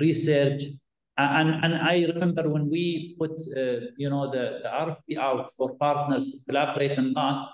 research 0.00 0.62
and, 1.18 1.64
and 1.64 1.74
I 1.74 2.04
remember 2.12 2.48
when 2.48 2.68
we 2.68 3.16
put, 3.18 3.30
uh, 3.30 3.86
you 3.96 4.10
know, 4.10 4.30
the, 4.30 4.60
the 4.62 4.68
RFP 4.68 5.18
out 5.18 5.50
for 5.56 5.74
partners 5.76 6.30
to 6.30 6.38
collaborate 6.46 6.98
on 6.98 7.14
that, 7.14 7.46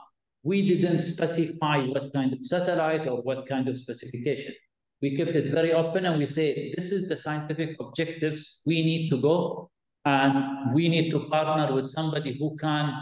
we 0.43 0.67
didn't 0.67 1.01
specify 1.01 1.85
what 1.87 2.13
kind 2.13 2.33
of 2.33 2.45
satellite 2.45 3.07
or 3.07 3.23
what 3.23 3.47
kind 3.49 3.69
of 3.69 3.79
specification. 3.79 4.53
We 5.01 5.17
kept 5.17 5.31
it 5.31 5.53
very 5.53 5.73
open 5.73 6.07
and 6.07 6.19
we 6.19 6.27
say, 6.27 6.73
this 6.77 6.91
is 6.91 7.09
the 7.09 7.17
scientific 7.17 7.77
objectives 7.79 8.63
we 8.67 8.83
need 8.83 9.11
to 9.11 9.21
go 9.21 9.71
and 10.05 10.75
we 10.75 10.89
need 10.89 11.13
to 11.13 11.29
partner 11.29 11.73
with 11.73 11.89
somebody 11.89 12.37
who 12.39 12.57
can 12.57 12.93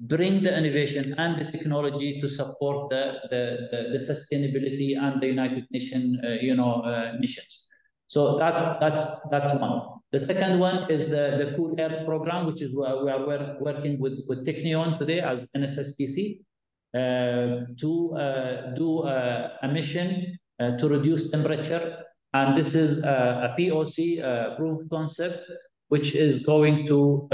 bring 0.00 0.42
the 0.42 0.56
innovation 0.56 1.14
and 1.18 1.38
the 1.38 1.50
technology 1.52 2.20
to 2.20 2.28
support 2.28 2.88
the, 2.88 3.14
the, 3.30 3.68
the, 3.70 3.80
the 3.92 3.98
sustainability 3.98 4.96
and 4.96 5.20
the 5.20 5.26
United 5.26 5.66
Nations, 5.70 6.18
uh, 6.24 6.30
you 6.40 6.54
know, 6.54 6.80
uh, 6.82 7.12
missions. 7.20 7.68
So 8.08 8.38
that, 8.38 8.80
that's, 8.80 9.02
that's 9.30 9.52
one. 9.52 9.82
The 10.10 10.18
second 10.18 10.58
one 10.58 10.90
is 10.90 11.08
the, 11.08 11.36
the 11.38 11.54
Cool 11.56 11.76
Earth 11.78 12.04
program, 12.06 12.46
which 12.46 12.62
is 12.62 12.74
where 12.74 12.96
we 13.04 13.10
are 13.10 13.56
working 13.60 14.00
with, 14.00 14.24
with 14.26 14.44
Technion 14.46 14.98
today 14.98 15.20
as 15.20 15.46
NSSTC 15.56 16.40
uh, 16.92 17.66
to 17.78 18.16
uh, 18.18 18.74
do 18.74 19.02
uh, 19.02 19.50
a 19.62 19.68
mission 19.68 20.36
uh, 20.58 20.76
to 20.78 20.88
reduce 20.88 21.30
temperature. 21.30 21.98
And 22.34 22.58
this 22.58 22.74
is 22.74 23.04
a, 23.04 23.54
a 23.54 23.60
POC, 23.60 24.56
proof 24.56 24.88
concept, 24.90 25.48
which 25.86 26.16
is 26.16 26.44
going 26.44 26.86
to 26.86 27.28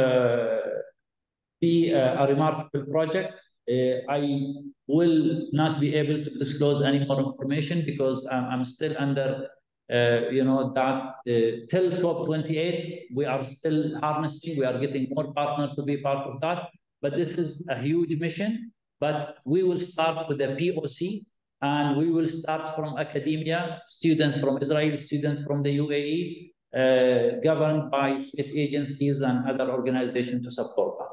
be 1.60 1.90
a, 1.90 2.18
a, 2.22 2.28
remarkable 2.28 2.86
project. 2.90 3.40
Uh, 3.70 4.02
I 4.08 4.54
will 4.86 5.48
not 5.52 5.80
be 5.80 5.94
able 5.94 6.22
to 6.22 6.30
disclose 6.38 6.82
any 6.82 7.04
more 7.04 7.20
information 7.20 7.84
because 7.84 8.26
I'm, 8.30 8.44
I'm 8.44 8.64
still 8.64 8.94
under 8.98 9.48
uh, 9.92 10.28
you 10.30 10.42
know, 10.42 10.72
that 10.74 11.14
uh, 11.30 11.66
till 11.70 11.90
COP28, 12.02 13.06
we 13.14 13.24
are 13.24 13.42
still 13.44 13.98
harnessing, 14.00 14.58
we 14.58 14.64
are 14.64 14.78
getting 14.80 15.06
more 15.14 15.32
partners 15.32 15.70
to 15.76 15.82
be 15.84 15.98
part 15.98 16.26
of 16.26 16.40
that. 16.40 16.68
But 17.00 17.16
this 17.16 17.38
is 17.38 17.64
a 17.70 17.80
huge 17.80 18.18
mission. 18.18 18.72
But 18.98 19.36
we 19.44 19.62
will 19.62 19.78
start 19.78 20.28
with 20.28 20.40
a 20.40 20.56
POC 20.58 21.24
and 21.62 21.96
we 21.96 22.10
will 22.10 22.28
start 22.28 22.74
from 22.74 22.98
academia, 22.98 23.82
students 23.88 24.40
from 24.40 24.58
Israel, 24.60 24.96
students 24.98 25.42
from 25.44 25.62
the 25.62 25.78
UAE, 25.78 26.50
uh, 26.74 27.40
governed 27.44 27.90
by 27.90 28.18
space 28.18 28.56
agencies 28.56 29.20
and 29.20 29.48
other 29.48 29.70
organizations 29.70 30.44
to 30.44 30.50
support 30.50 30.98
that. 30.98 31.05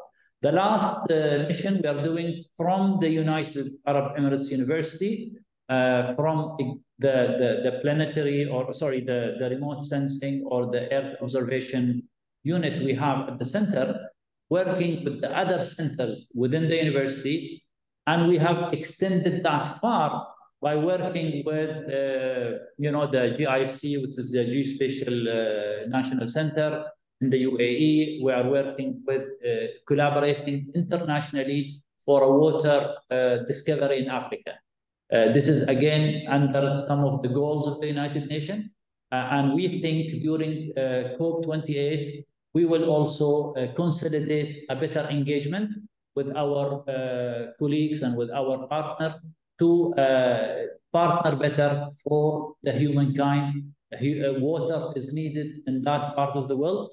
The 0.44 0.52
last 0.52 1.10
uh, 1.10 1.46
mission 1.48 1.80
we 1.82 1.88
are 1.88 2.04
doing 2.04 2.36
from 2.58 3.00
the 3.00 3.08
United 3.08 3.76
Arab 3.88 4.18
Emirates 4.18 4.52
University, 4.52 5.32
uh, 5.70 6.16
from 6.16 6.58
the, 7.00 7.24
the, 7.40 7.52
the 7.64 7.80
planetary 7.82 8.50
or 8.50 8.74
sorry, 8.74 9.00
the, 9.00 9.38
the 9.40 9.50
remote 9.50 9.86
sensing 9.86 10.44
or 10.46 10.70
the 10.70 10.92
Earth 10.92 11.16
observation 11.22 12.04
unit 12.44 12.84
we 12.84 12.94
have 12.94 13.30
at 13.30 13.40
the 13.40 13.46
center, 13.46 14.10
working 14.50 15.06
with 15.06 15.22
the 15.22 15.32
other 15.32 15.64
centers 15.64 16.30
within 16.36 16.68
the 16.68 16.76
university. 16.76 17.64
And 18.06 18.28
we 18.28 18.38
have 18.38 18.74
extended 18.74 19.44
that 19.44 19.80
far 19.80 20.28
by 20.62 20.76
working 20.76 21.44
with, 21.46 21.70
uh, 21.70 22.58
you 22.78 22.92
know, 22.92 23.10
the 23.10 23.34
GIFC, 23.40 24.02
which 24.02 24.18
is 24.18 24.34
the 24.34 24.40
Geospatial 24.40 25.18
uh, 25.24 25.88
National 25.88 26.28
Center 26.28 26.84
in 27.24 27.30
the 27.30 27.42
UAE. 27.50 28.22
We 28.24 28.32
are 28.32 28.48
working 28.58 28.90
with, 29.08 29.26
uh, 29.50 29.68
collaborating 29.88 30.58
internationally 30.76 31.62
for 32.06 32.18
a 32.24 32.32
water 32.44 32.78
uh, 33.10 33.36
discovery 33.52 33.98
in 34.04 34.10
Africa. 34.10 34.54
Uh, 35.14 35.32
this 35.36 35.48
is 35.48 35.60
again 35.76 36.06
under 36.28 36.64
some 36.88 37.02
of 37.10 37.22
the 37.24 37.30
goals 37.40 37.68
of 37.68 37.80
the 37.82 37.88
United 37.88 38.28
Nations. 38.28 38.66
Uh, 39.12 39.28
and 39.36 39.54
we 39.54 39.82
think 39.84 40.06
during 40.28 40.54
uh, 40.76 41.16
COP28, 41.18 42.26
we 42.56 42.66
will 42.66 42.86
also 42.96 43.54
consolidate 43.76 44.66
a 44.70 44.76
better 44.76 45.08
engagement 45.10 45.70
with 46.16 46.30
our 46.36 46.84
colleagues 47.60 48.04
and 48.04 48.16
with 48.16 48.30
our 48.30 48.68
partner 48.68 49.10
to 49.60 49.70
partner 50.92 51.36
better 51.36 51.72
for 52.04 52.54
the 52.62 52.72
humankind. 52.72 53.74
water 54.50 54.80
is 55.00 55.14
needed 55.14 55.50
in 55.70 55.82
that 55.88 56.04
part 56.16 56.34
of 56.36 56.48
the 56.48 56.58
world. 56.64 56.88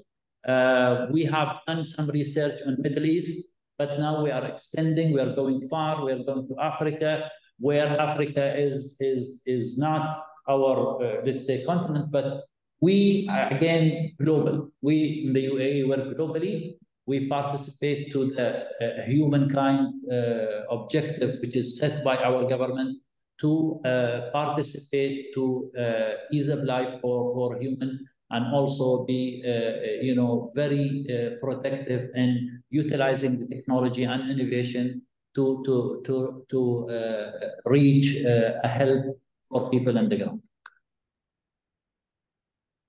We 1.12 1.24
have 1.24 1.56
done 1.66 1.84
some 1.84 2.08
research 2.08 2.60
on 2.66 2.76
Middle 2.80 3.04
East, 3.04 3.48
but 3.78 3.98
now 3.98 4.22
we 4.22 4.30
are 4.30 4.44
extending, 4.46 5.12
we 5.12 5.20
are 5.20 5.34
going 5.34 5.68
far, 5.68 6.04
we 6.04 6.12
are 6.12 6.24
going 6.24 6.46
to 6.48 6.54
Africa, 6.60 7.30
where 7.58 7.88
Africa 8.00 8.44
is 8.58 8.96
is 9.00 9.42
is 9.46 9.78
not 9.78 10.24
our 10.48 11.02
uh, 11.04 11.20
let's 11.24 11.46
say 11.46 11.64
continent, 11.64 12.10
but 12.10 12.44
we 12.80 13.28
are 13.30 13.48
again 13.52 14.12
global. 14.22 14.70
We 14.80 15.24
in 15.26 15.32
the 15.32 15.44
UAE 15.52 15.88
work 15.88 16.16
globally. 16.16 16.76
We 17.06 17.28
participate 17.28 18.12
to 18.12 18.30
the 18.36 18.48
uh, 18.48 19.02
humankind 19.02 19.94
uh, 20.10 20.66
objective, 20.70 21.40
which 21.40 21.56
is 21.56 21.78
set 21.78 22.04
by 22.04 22.16
our 22.16 22.48
government 22.48 22.98
to 23.40 23.80
uh, 23.84 24.30
participate 24.32 25.34
to 25.34 25.70
uh, 25.78 26.12
ease 26.32 26.48
of 26.48 26.60
life 26.60 27.00
for 27.00 27.32
for 27.34 27.58
human 27.58 28.06
and 28.30 28.54
also 28.54 29.04
be 29.04 29.42
uh, 29.46 30.02
you 30.02 30.14
know 30.14 30.52
very 30.54 31.06
protective 31.40 32.10
in 32.14 32.62
utilizing 32.70 33.38
the 33.38 33.46
technology 33.46 34.04
and 34.04 34.30
innovation 34.30 35.02
to 35.34 35.62
to 35.64 36.02
to 36.06 36.44
to 36.50 36.88
uh, 36.90 37.30
reach 37.66 38.22
uh, 38.24 38.60
a 38.64 38.68
help 38.68 39.18
for 39.48 39.70
people 39.70 39.96
on 39.98 40.08
the 40.08 40.16
ground. 40.16 40.42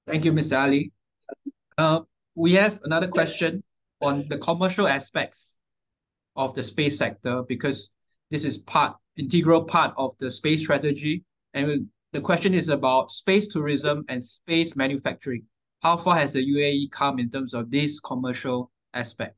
Thank 0.08 0.26
you, 0.26 0.34
Mr. 0.34 0.58
Ali. 0.58 0.92
Uh, 1.78 2.02
we 2.36 2.54
have 2.54 2.80
another 2.84 3.08
question 3.08 3.64
on 4.02 4.26
the 4.30 4.38
commercial 4.38 4.88
aspects 4.88 5.58
of 6.36 6.54
the 6.56 6.64
space 6.64 6.98
sector 6.98 7.44
because 7.44 7.92
this 8.30 8.44
is 8.44 8.58
part 8.58 8.96
integral 9.18 9.64
part 9.64 9.94
of 9.98 10.18
the 10.18 10.32
space 10.32 10.62
strategy 10.62 11.24
and 11.54 11.88
the 12.14 12.22
question 12.22 12.54
is 12.54 12.70
about 12.70 13.12
space 13.12 13.48
tourism 13.48 14.04
and 14.10 14.24
space 14.24 14.76
manufacturing. 14.76 15.44
How 15.82 15.98
far 15.98 16.16
has 16.16 16.34
the 16.34 16.46
UAE 16.46 16.92
come 16.92 17.20
in 17.20 17.30
terms 17.30 17.54
of 17.54 17.72
this 17.72 18.00
commercial 18.00 18.72
aspect? 18.94 19.38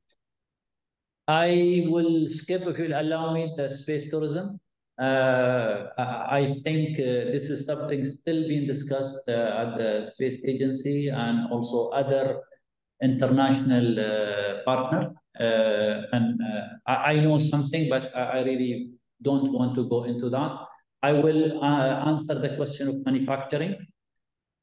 I 1.28 1.86
will 1.88 2.30
skip, 2.30 2.64
if 2.64 2.78
you'll 2.78 3.00
allow 3.00 3.34
me, 3.34 3.54
the 3.56 3.70
space 3.70 4.10
tourism. 4.10 4.60
Uh, 5.00 5.88
I 5.98 6.60
think 6.64 7.00
uh, 7.00 7.32
this 7.32 7.50
is 7.50 7.66
something 7.66 8.06
still 8.06 8.48
being 8.48 8.68
discussed 8.68 9.22
uh, 9.28 9.32
at 9.32 9.78
the 9.78 10.04
space 10.04 10.44
agency 10.46 11.08
and 11.10 11.52
also 11.52 11.90
other 11.90 12.42
international 13.02 14.00
uh, 14.00 14.64
partner. 14.66 15.14
Uh, 15.40 16.04
and 16.12 16.40
uh, 16.42 16.92
I, 16.92 17.14
I, 17.14 17.20
know 17.22 17.40
something, 17.40 17.90
but 17.90 18.16
I, 18.16 18.22
I, 18.22 18.42
really 18.44 18.92
don't 19.24 19.52
want 19.52 19.74
to 19.74 19.90
go 19.90 20.04
into 20.04 20.30
that. 20.30 20.60
I 21.04 21.12
will 21.12 21.64
answer 21.64 22.36
the 22.36 22.56
question 22.56 22.88
of 22.88 23.06
manufacturing. 23.06 23.76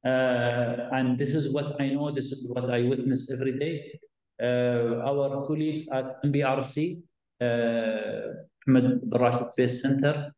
and 0.03 1.19
this 1.19 1.35
is 1.35 1.53
what 1.53 1.81
I 1.81 1.91
know, 1.91 2.11
this 2.11 2.33
is 2.33 2.47
what 2.49 2.71
I 2.71 2.83
witness 2.83 3.31
every 3.31 3.59
day. 3.59 4.01
Uh, 4.43 5.05
our 5.05 5.47
colleagues 5.47 5.87
at 5.93 6.23
MBRC, 6.25 7.03
uh, 7.43 8.21
Rashid 8.67 9.53
Space 9.53 9.83
Center, 9.83 10.33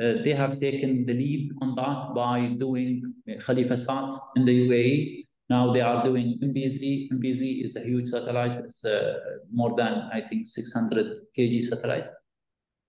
uh, 0.00 0.12
they 0.24 0.32
have 0.32 0.58
taken 0.58 1.04
the 1.04 1.12
lead 1.12 1.52
on 1.60 1.74
that 1.74 2.14
by 2.14 2.56
doing 2.58 3.12
Khalifa 3.44 3.76
Sat 3.76 4.08
in 4.36 4.46
the 4.46 4.68
UAE. 4.68 5.26
Now 5.50 5.70
they 5.70 5.82
are 5.82 6.02
doing 6.02 6.38
MBZ. 6.42 7.10
MBZ 7.12 7.66
is 7.66 7.76
a 7.76 7.80
huge 7.80 8.08
satellite. 8.08 8.52
It's 8.64 8.86
uh, 8.86 9.18
more 9.52 9.76
than, 9.76 10.08
I 10.10 10.22
think, 10.22 10.46
600 10.46 11.26
kg 11.36 11.62
satellite. 11.62 12.06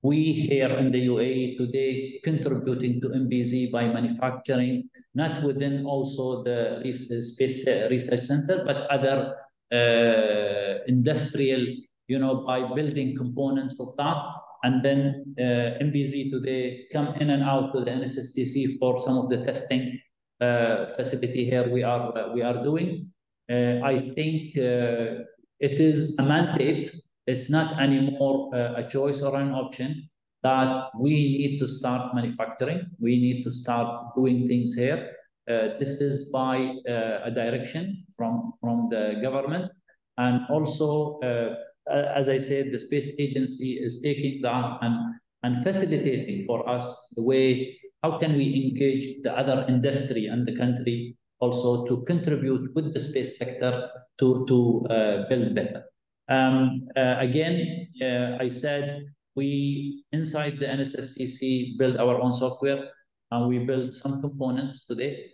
We 0.04 0.34
here 0.34 0.68
in 0.68 0.92
the 0.92 1.08
UAE 1.08 1.56
today 1.58 2.20
contributing 2.26 3.00
to 3.00 3.08
MBZ 3.08 3.72
by 3.72 3.88
manufacturing, 3.88 4.90
not 5.16 5.42
within 5.44 5.86
also 5.86 6.44
the 6.44 6.84
Space 7.24 7.66
Research 7.90 8.24
Center, 8.24 8.66
but 8.66 8.84
other 8.92 9.34
uh, 9.72 10.84
industrial, 10.88 11.66
you 12.08 12.20
know, 12.20 12.44
by 12.46 12.68
building 12.76 13.16
components 13.16 13.80
of 13.80 13.96
that. 13.96 14.20
And 14.64 14.84
then 14.84 15.24
uh, 15.40 15.80
MBZ 15.80 16.32
today 16.32 16.86
come 16.92 17.16
in 17.22 17.30
and 17.30 17.42
out 17.42 17.72
to 17.74 17.86
the 17.86 17.92
NSSTC 17.92 18.78
for 18.80 19.00
some 19.00 19.18
of 19.18 19.30
the 19.30 19.46
testing 19.46 20.02
uh, 20.42 20.88
facility 20.98 21.46
here 21.46 21.70
we 21.70 21.82
are 21.82 22.34
we 22.34 22.42
are 22.42 22.62
doing. 22.62 23.08
I 23.50 24.12
think 24.16 24.56
it 24.58 25.80
is 25.80 26.16
a 26.20 26.24
mandate 26.24 26.92
it's 27.26 27.50
not 27.50 27.80
anymore 27.80 28.54
uh, 28.54 28.74
a 28.76 28.84
choice 28.88 29.22
or 29.22 29.36
an 29.40 29.52
option 29.52 30.10
that 30.44 30.90
we 31.00 31.12
need 31.12 31.60
to 31.60 31.68
start 31.68 32.14
manufacturing. 32.14 32.86
We 33.00 33.18
need 33.18 33.44
to 33.44 33.52
start 33.52 34.14
doing 34.16 34.46
things 34.46 34.74
here. 34.76 35.16
Uh, 35.50 35.80
this 35.80 36.02
is 36.02 36.30
by 36.32 36.76
uh, 36.88 37.20
a 37.24 37.32
direction 37.32 38.06
from, 38.16 38.54
from 38.60 38.90
the 38.90 39.20
government. 39.22 39.72
And 40.18 40.42
also, 40.50 41.20
uh, 41.22 41.56
as 41.90 42.30
I 42.30 42.40
said, 42.40 42.72
the 42.72 42.80
space 42.80 43.12
agency 43.18 43.80
is 43.82 44.02
taking 44.02 44.42
that 44.42 44.80
and, 44.82 45.16
and 45.44 45.64
facilitating 45.64 46.46
for 46.46 46.68
us 46.70 47.14
the 47.16 47.24
way, 47.24 47.80
how 48.04 48.20
can 48.20 48.38
we 48.38 48.68
engage 48.68 49.24
the 49.24 49.32
other 49.32 49.66
industry 49.70 50.28
and 50.28 50.46
the 50.46 50.58
country 50.58 51.16
also 51.40 51.86
to 51.88 52.04
contribute 52.04 52.74
with 52.76 52.94
the 52.94 53.00
space 53.00 53.38
sector 53.38 53.90
to, 54.20 54.46
to 54.48 54.86
uh, 54.90 55.30
build 55.30 55.54
better. 55.56 55.84
Um, 56.30 56.88
uh, 56.96 57.16
again, 57.20 57.88
uh, 58.02 58.38
I 58.40 58.48
said 58.48 59.06
we, 59.36 60.04
inside 60.12 60.60
the 60.60 60.66
NSSTC, 60.66 61.78
build 61.78 61.98
our 61.98 62.20
own 62.20 62.34
software 62.34 62.90
and 63.32 63.48
we 63.48 63.60
build 63.60 63.94
some 63.94 64.22
components 64.22 64.86
today. 64.86 65.32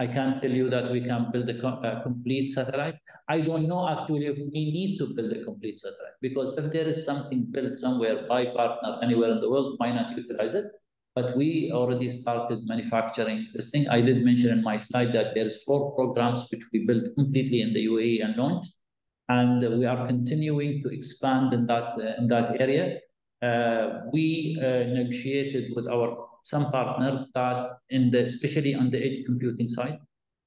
I 0.00 0.06
can't 0.06 0.42
tell 0.42 0.50
you 0.50 0.68
that 0.70 0.90
we 0.90 1.00
can 1.00 1.30
build 1.30 1.48
a, 1.48 1.66
a, 1.68 2.02
complete 2.02 2.50
satellite. 2.50 2.96
I 3.28 3.40
don't 3.40 3.68
know 3.68 3.88
actually 3.88 4.26
if 4.26 4.36
we 4.36 4.72
need 4.72 4.98
to 4.98 5.14
build 5.14 5.32
a 5.32 5.44
complete 5.44 5.78
satellite 5.78 6.18
because 6.20 6.58
if 6.58 6.72
there 6.72 6.86
is 6.86 7.04
something 7.04 7.46
built 7.52 7.78
somewhere 7.78 8.26
by 8.28 8.46
partner 8.46 8.98
anywhere 9.02 9.30
in 9.30 9.40
the 9.40 9.48
world, 9.48 9.74
why 9.78 9.92
not 9.92 10.16
utilize 10.16 10.54
it? 10.54 10.64
But 11.14 11.36
we 11.36 11.70
already 11.72 12.10
started 12.10 12.66
manufacturing 12.66 13.46
this 13.54 13.70
thing. 13.70 13.88
I 13.88 14.00
did 14.00 14.24
mention 14.24 14.50
in 14.50 14.62
my 14.62 14.76
slide 14.76 15.12
that 15.14 15.34
there's 15.34 15.62
four 15.62 15.94
programs 15.94 16.46
which 16.50 16.64
we 16.72 16.84
built 16.84 17.14
completely 17.14 17.62
in 17.62 17.72
the 17.72 17.86
UAE 17.86 18.24
and 18.24 18.36
launched, 18.36 18.74
and 19.28 19.60
we 19.78 19.84
are 19.84 20.06
continuing 20.06 20.82
to 20.82 20.88
expand 20.88 21.52
in 21.52 21.66
that 21.66 21.98
in 22.18 22.28
that 22.28 22.60
area. 22.60 22.98
Uh, 23.42 24.00
we 24.12 24.58
uh, 24.60 24.84
negotiated 24.98 25.72
with 25.74 25.86
our 25.88 26.26
some 26.42 26.70
partners 26.70 27.26
that 27.34 27.78
in 27.90 28.10
the 28.10 28.22
especially 28.22 28.74
on 28.74 28.90
the 28.90 28.98
edge 28.98 29.26
computing 29.26 29.68
side 29.68 29.98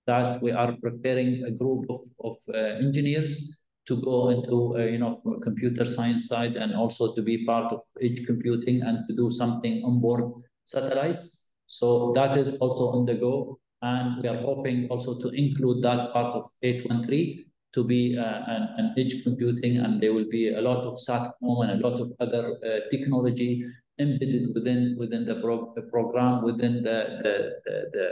that 0.08 0.42
we 0.42 0.52
are 0.52 0.74
preparing 0.82 1.44
a 1.44 1.52
group 1.52 1.86
of, 1.90 2.02
of 2.24 2.38
uh, 2.54 2.58
engineers 2.86 3.62
to 3.88 4.02
go 4.02 4.30
into 4.30 4.78
uh, 4.78 4.86
you 4.94 4.98
know 4.98 5.22
computer 5.44 5.86
science 5.86 6.28
side 6.28 6.56
and 6.56 6.74
also 6.74 7.14
to 7.16 7.22
be 7.22 7.46
part 7.46 7.74
of 7.74 7.82
edge 8.02 8.26
computing 8.26 8.82
and 8.82 9.06
to 9.08 9.16
do 9.16 9.30
something 9.30 9.84
on 9.84 10.00
board 10.00 10.24
satellites 10.64 11.50
so 11.68 12.14
that 12.16 12.38
is 12.38 12.56
also 12.58 12.90
on 12.98 13.06
the 13.06 13.16
go 13.16 13.60
and 13.82 14.22
we 14.22 14.30
are 14.30 14.42
hoping 14.42 14.88
also 14.90 15.20
to 15.20 15.30
include 15.30 15.84
that 15.84 16.14
part 16.14 16.34
of 16.34 16.46
813 16.64 17.46
to 17.74 17.84
be 17.84 18.18
uh, 18.18 18.42
an, 18.48 18.70
an, 18.78 18.96
edge 18.98 19.24
computing 19.24 19.78
and 19.78 20.02
there 20.02 20.14
will 20.14 20.30
be 20.30 20.54
a 20.54 20.62
lot 20.62 20.84
of 20.84 20.98
SATCOM 20.98 21.64
and 21.64 21.72
a 21.72 21.88
lot 21.88 22.00
of 22.02 22.12
other 22.20 22.58
uh, 22.66 22.90
technology 22.90 23.64
embedded 24.00 24.54
within 24.56 24.96
within 24.98 25.26
the, 25.26 25.36
pro 25.36 25.74
the 25.76 25.84
program 25.84 26.44
within 26.44 26.82
the 26.84 27.20
the, 27.24 27.36
the, 27.66 27.76
the 27.94 28.08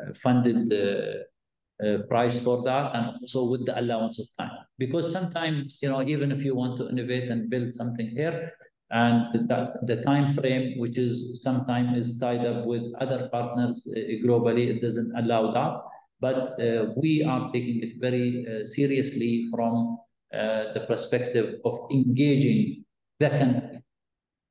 uh, 0.00 0.14
funded 0.14 0.72
uh, 0.72 1.84
uh, 1.84 1.98
price 2.08 2.42
for 2.42 2.62
that 2.62 2.94
and 2.94 3.16
also 3.20 3.44
with 3.44 3.66
the 3.66 3.78
allowance 3.78 4.18
of 4.18 4.26
time. 4.38 4.56
Because 4.78 5.12
sometimes 5.12 5.78
you 5.82 5.90
know 5.90 6.02
even 6.02 6.32
if 6.32 6.44
you 6.44 6.54
want 6.54 6.78
to 6.78 6.88
innovate 6.88 7.28
and 7.30 7.50
build 7.50 7.74
something 7.74 8.08
here 8.08 8.52
and 8.92 9.48
the, 9.48 9.72
the 9.82 10.02
time 10.02 10.32
frame 10.32 10.78
which 10.78 10.96
is 10.98 11.42
sometimes 11.42 11.96
is 11.96 12.18
tied 12.18 12.44
up 12.46 12.66
with 12.66 12.82
other 13.00 13.28
partners 13.32 13.86
uh, 13.96 14.00
globally 14.24 14.68
it 14.68 14.80
doesn't 14.80 15.10
allow 15.16 15.50
that 15.50 15.80
but 16.22 16.54
uh, 16.62 16.86
we 16.96 17.24
are 17.24 17.50
taking 17.52 17.82
it 17.82 18.00
very 18.00 18.46
uh, 18.46 18.64
seriously 18.64 19.48
from 19.52 19.98
uh, 20.32 20.72
the 20.72 20.84
perspective 20.86 21.56
of 21.64 21.74
engaging 21.90 22.84
the 23.18 23.28
country. 23.28 23.78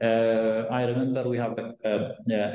I 0.02 0.84
remember 0.84 1.30
we 1.30 1.38
have 1.38 1.58
a, 1.58 1.74
a, 1.86 1.94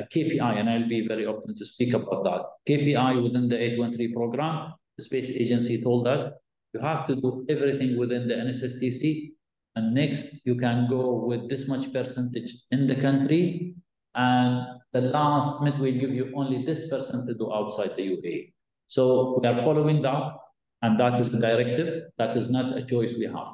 a, 0.01 0.07
KPI, 0.13 0.59
and 0.59 0.69
I'll 0.69 0.87
be 0.87 1.07
very 1.07 1.25
open 1.25 1.55
to 1.55 1.65
speak 1.65 1.93
about 1.93 2.23
that. 2.25 2.41
KPI 2.69 3.23
within 3.23 3.49
the 3.49 3.57
813 3.57 4.13
program, 4.13 4.73
the 4.97 5.03
space 5.03 5.29
agency 5.29 5.81
told 5.81 6.07
us 6.07 6.31
you 6.73 6.81
have 6.81 7.07
to 7.07 7.15
do 7.15 7.45
everything 7.49 7.97
within 7.97 8.27
the 8.27 8.35
NSSTC, 8.35 9.31
and 9.75 9.95
next 9.95 10.45
you 10.45 10.55
can 10.57 10.87
go 10.89 11.25
with 11.25 11.49
this 11.49 11.67
much 11.67 11.91
percentage 11.91 12.53
in 12.71 12.85
the 12.85 12.95
country, 12.95 13.75
and 14.13 14.79
the 14.93 15.01
last 15.01 15.63
mid 15.63 15.79
will 15.79 15.99
give 16.03 16.13
you 16.13 16.31
only 16.35 16.65
this 16.65 16.89
percent 16.89 17.27
to 17.27 17.33
do 17.33 17.51
outside 17.53 17.95
the 17.95 18.03
UAE. 18.11 18.53
So 18.87 19.39
we 19.41 19.47
are 19.47 19.55
following 19.55 20.01
that, 20.01 20.33
and 20.81 20.99
that 20.99 21.19
is 21.19 21.31
the 21.31 21.39
directive. 21.39 22.05
That 22.17 22.35
is 22.35 22.49
not 22.49 22.77
a 22.77 22.83
choice 22.83 23.15
we 23.17 23.25
have. 23.25 23.51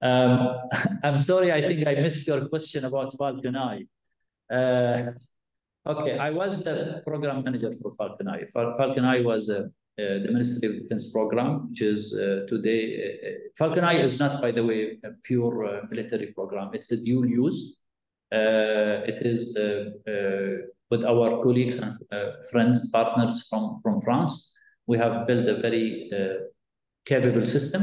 Um, 0.00 0.58
I'm 1.04 1.18
sorry, 1.18 1.52
I 1.52 1.60
think 1.60 1.86
I 1.86 1.94
missed 1.94 2.26
your 2.26 2.48
question 2.48 2.84
about 2.84 3.16
Falcon 3.16 3.56
Eye. 3.56 3.84
Uh, 4.50 5.12
okay, 5.86 6.18
I 6.18 6.30
wasn't 6.30 6.64
the 6.64 7.02
program 7.06 7.44
manager 7.44 7.72
for 7.80 7.92
Falcon 7.94 8.28
Eye. 8.28 8.44
Falcon 8.52 9.04
Eye 9.04 9.20
was 9.20 9.50
uh, 9.50 9.68
uh, 9.98 10.24
the 10.24 10.28
Ministry 10.32 10.68
of 10.68 10.82
Defense 10.82 11.12
program, 11.12 11.68
which 11.68 11.82
is 11.82 12.14
uh, 12.14 12.46
today. 12.48 12.82
Uh, 12.96 13.28
uh, 13.28 13.32
Falcon 13.58 13.84
Eye 13.84 14.00
is 14.00 14.18
not, 14.18 14.40
by 14.40 14.50
the 14.50 14.64
way, 14.64 14.98
a 15.04 15.10
pure 15.22 15.82
military 15.90 16.32
program. 16.32 16.70
It's 16.72 16.90
a 16.92 17.04
dual 17.04 17.26
use. 17.26 17.78
it 18.30 19.20
is 19.26 19.54
with 20.90 21.04
our 21.04 21.42
colleagues 21.42 21.76
and 21.78 21.98
friends, 22.50 22.90
partners 22.90 23.46
from, 23.48 23.80
from 23.82 24.00
France 24.00 24.56
we 24.92 24.98
have 24.98 25.26
built 25.26 25.46
a 25.48 25.58
very 25.66 26.10
uh, 26.18 26.34
capable 27.10 27.46
system 27.46 27.82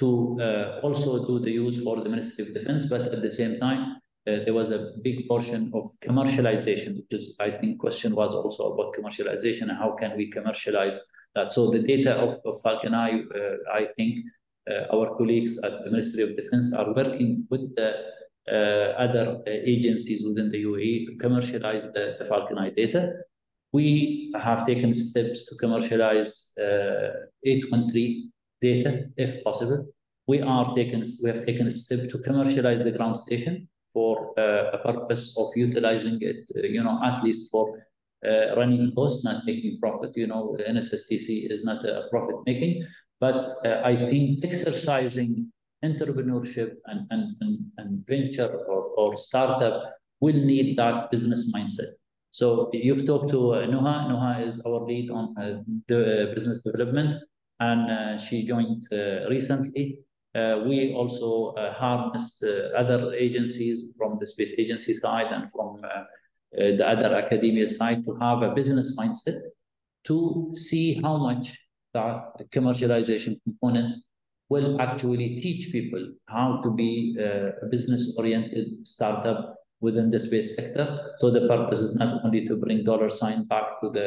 to 0.00 0.08
uh, 0.40 0.80
also 0.86 1.26
do 1.26 1.34
the 1.46 1.52
use 1.64 1.82
for 1.82 1.96
the 2.02 2.10
Ministry 2.14 2.40
of 2.46 2.52
Defense, 2.52 2.82
but 2.92 3.00
at 3.14 3.22
the 3.22 3.34
same 3.40 3.58
time, 3.58 3.82
uh, 4.28 4.44
there 4.44 4.56
was 4.60 4.70
a 4.70 4.80
big 5.02 5.26
portion 5.28 5.70
of 5.78 5.84
commercialization, 6.06 6.90
which 6.98 7.12
is, 7.18 7.24
I 7.40 7.50
think, 7.50 7.78
question 7.78 8.14
was 8.14 8.34
also 8.34 8.62
about 8.72 8.94
commercialization 8.98 9.64
and 9.70 9.78
how 9.78 9.90
can 10.00 10.16
we 10.18 10.30
commercialize 10.30 10.98
that. 11.34 11.52
So 11.52 11.70
the 11.70 11.82
data 11.92 12.12
of, 12.24 12.32
of 12.44 12.60
Falcon 12.60 12.92
Eye, 12.92 13.20
uh, 13.40 13.56
I 13.80 13.86
think 13.96 14.12
uh, 14.70 14.94
our 14.94 15.16
colleagues 15.16 15.52
at 15.66 15.72
the 15.84 15.90
Ministry 15.90 16.22
of 16.24 16.36
Defense 16.36 16.74
are 16.74 16.92
working 16.92 17.46
with 17.50 17.74
the 17.76 17.90
uh, 18.56 18.88
other 19.04 19.42
agencies 19.46 20.20
within 20.26 20.50
the 20.50 20.62
UAE 20.64 21.06
to 21.06 21.12
commercialize 21.24 21.84
the, 21.94 22.16
the 22.18 22.26
Falcon 22.30 22.58
Eye 22.58 22.74
data. 22.76 23.02
We 23.72 24.32
have 24.40 24.66
taken 24.66 24.92
steps 24.94 25.46
to 25.46 25.56
commercialize 25.56 26.52
uh, 26.58 27.28
813 27.44 28.32
data, 28.62 29.06
if 29.16 29.42
possible. 29.44 29.86
We 30.26 30.40
are 30.40 30.74
taken, 30.74 31.04
we 31.22 31.30
have 31.30 31.44
taken 31.44 31.66
a 31.66 31.70
step 31.70 32.08
to 32.10 32.18
commercialize 32.18 32.82
the 32.82 32.90
ground 32.90 33.18
station 33.18 33.68
for 33.92 34.38
uh, 34.38 34.70
a 34.72 34.78
purpose 34.78 35.36
of 35.38 35.48
utilizing 35.56 36.18
it, 36.20 36.50
uh, 36.56 36.66
you 36.66 36.82
know, 36.82 37.00
at 37.04 37.22
least 37.22 37.50
for 37.50 37.82
running 38.56 38.92
costs, 38.94 39.24
not 39.24 39.44
making 39.46 39.78
profit. 39.80 40.10
You 40.16 40.26
know, 40.26 40.56
NSSTC 40.68 41.48
is 41.50 41.64
not 41.64 41.84
a 41.84 42.08
profit 42.10 42.36
making, 42.44 42.84
but 43.20 43.56
I 43.64 43.94
think 44.10 44.44
exercising 44.44 45.52
entrepreneurship 45.84 46.74
and, 46.86 47.06
and, 47.10 47.36
and, 47.40 47.58
and 47.78 48.06
venture 48.06 48.48
or, 48.48 48.82
or 48.96 49.16
startup 49.16 49.94
will 50.20 50.34
need 50.34 50.76
that 50.78 51.10
business 51.10 51.52
mindset. 51.54 51.92
So 52.36 52.68
you've 52.74 53.06
talked 53.06 53.30
to 53.30 53.54
uh, 53.54 53.66
Nuha. 53.66 53.94
Nuha 54.10 54.46
is 54.46 54.60
our 54.66 54.84
lead 54.84 55.08
on 55.08 55.34
uh, 55.40 55.62
the 55.88 56.00
uh, 56.00 56.34
business 56.34 56.62
development, 56.62 57.22
and 57.60 57.90
uh, 57.90 58.18
she 58.18 58.46
joined 58.46 58.82
uh, 58.92 59.26
recently. 59.30 60.00
We 60.34 60.92
also 60.92 61.54
harnessed 61.56 62.44
other 62.76 63.14
agencies 63.14 63.84
from 63.96 64.18
the 64.20 64.26
space 64.26 64.52
agency 64.58 64.92
side 64.92 65.32
and 65.32 65.50
from 65.50 65.80
the 66.52 66.86
other 66.86 67.14
academia 67.14 67.66
side 67.66 68.04
to 68.04 68.14
have 68.20 68.42
a 68.42 68.50
business 68.54 68.98
mindset 69.00 69.40
to 70.04 70.52
see 70.52 71.00
how 71.00 71.16
much 71.16 71.58
that 71.94 72.34
commercialization 72.54 73.40
component 73.44 74.04
will 74.50 74.78
actually 74.78 75.40
teach 75.40 75.72
people 75.72 76.12
how 76.28 76.60
to 76.62 76.70
be 76.70 77.16
a 77.18 77.66
business-oriented 77.70 78.86
startup 78.86 79.55
within 79.80 80.10
the 80.10 80.18
space 80.18 80.56
sector. 80.56 81.14
So 81.18 81.30
the 81.30 81.46
purpose 81.46 81.80
is 81.80 81.96
not 81.96 82.24
only 82.24 82.46
to 82.46 82.56
bring 82.56 82.84
dollar 82.84 83.10
sign 83.10 83.44
back 83.44 83.80
to 83.82 83.90
the 83.90 84.06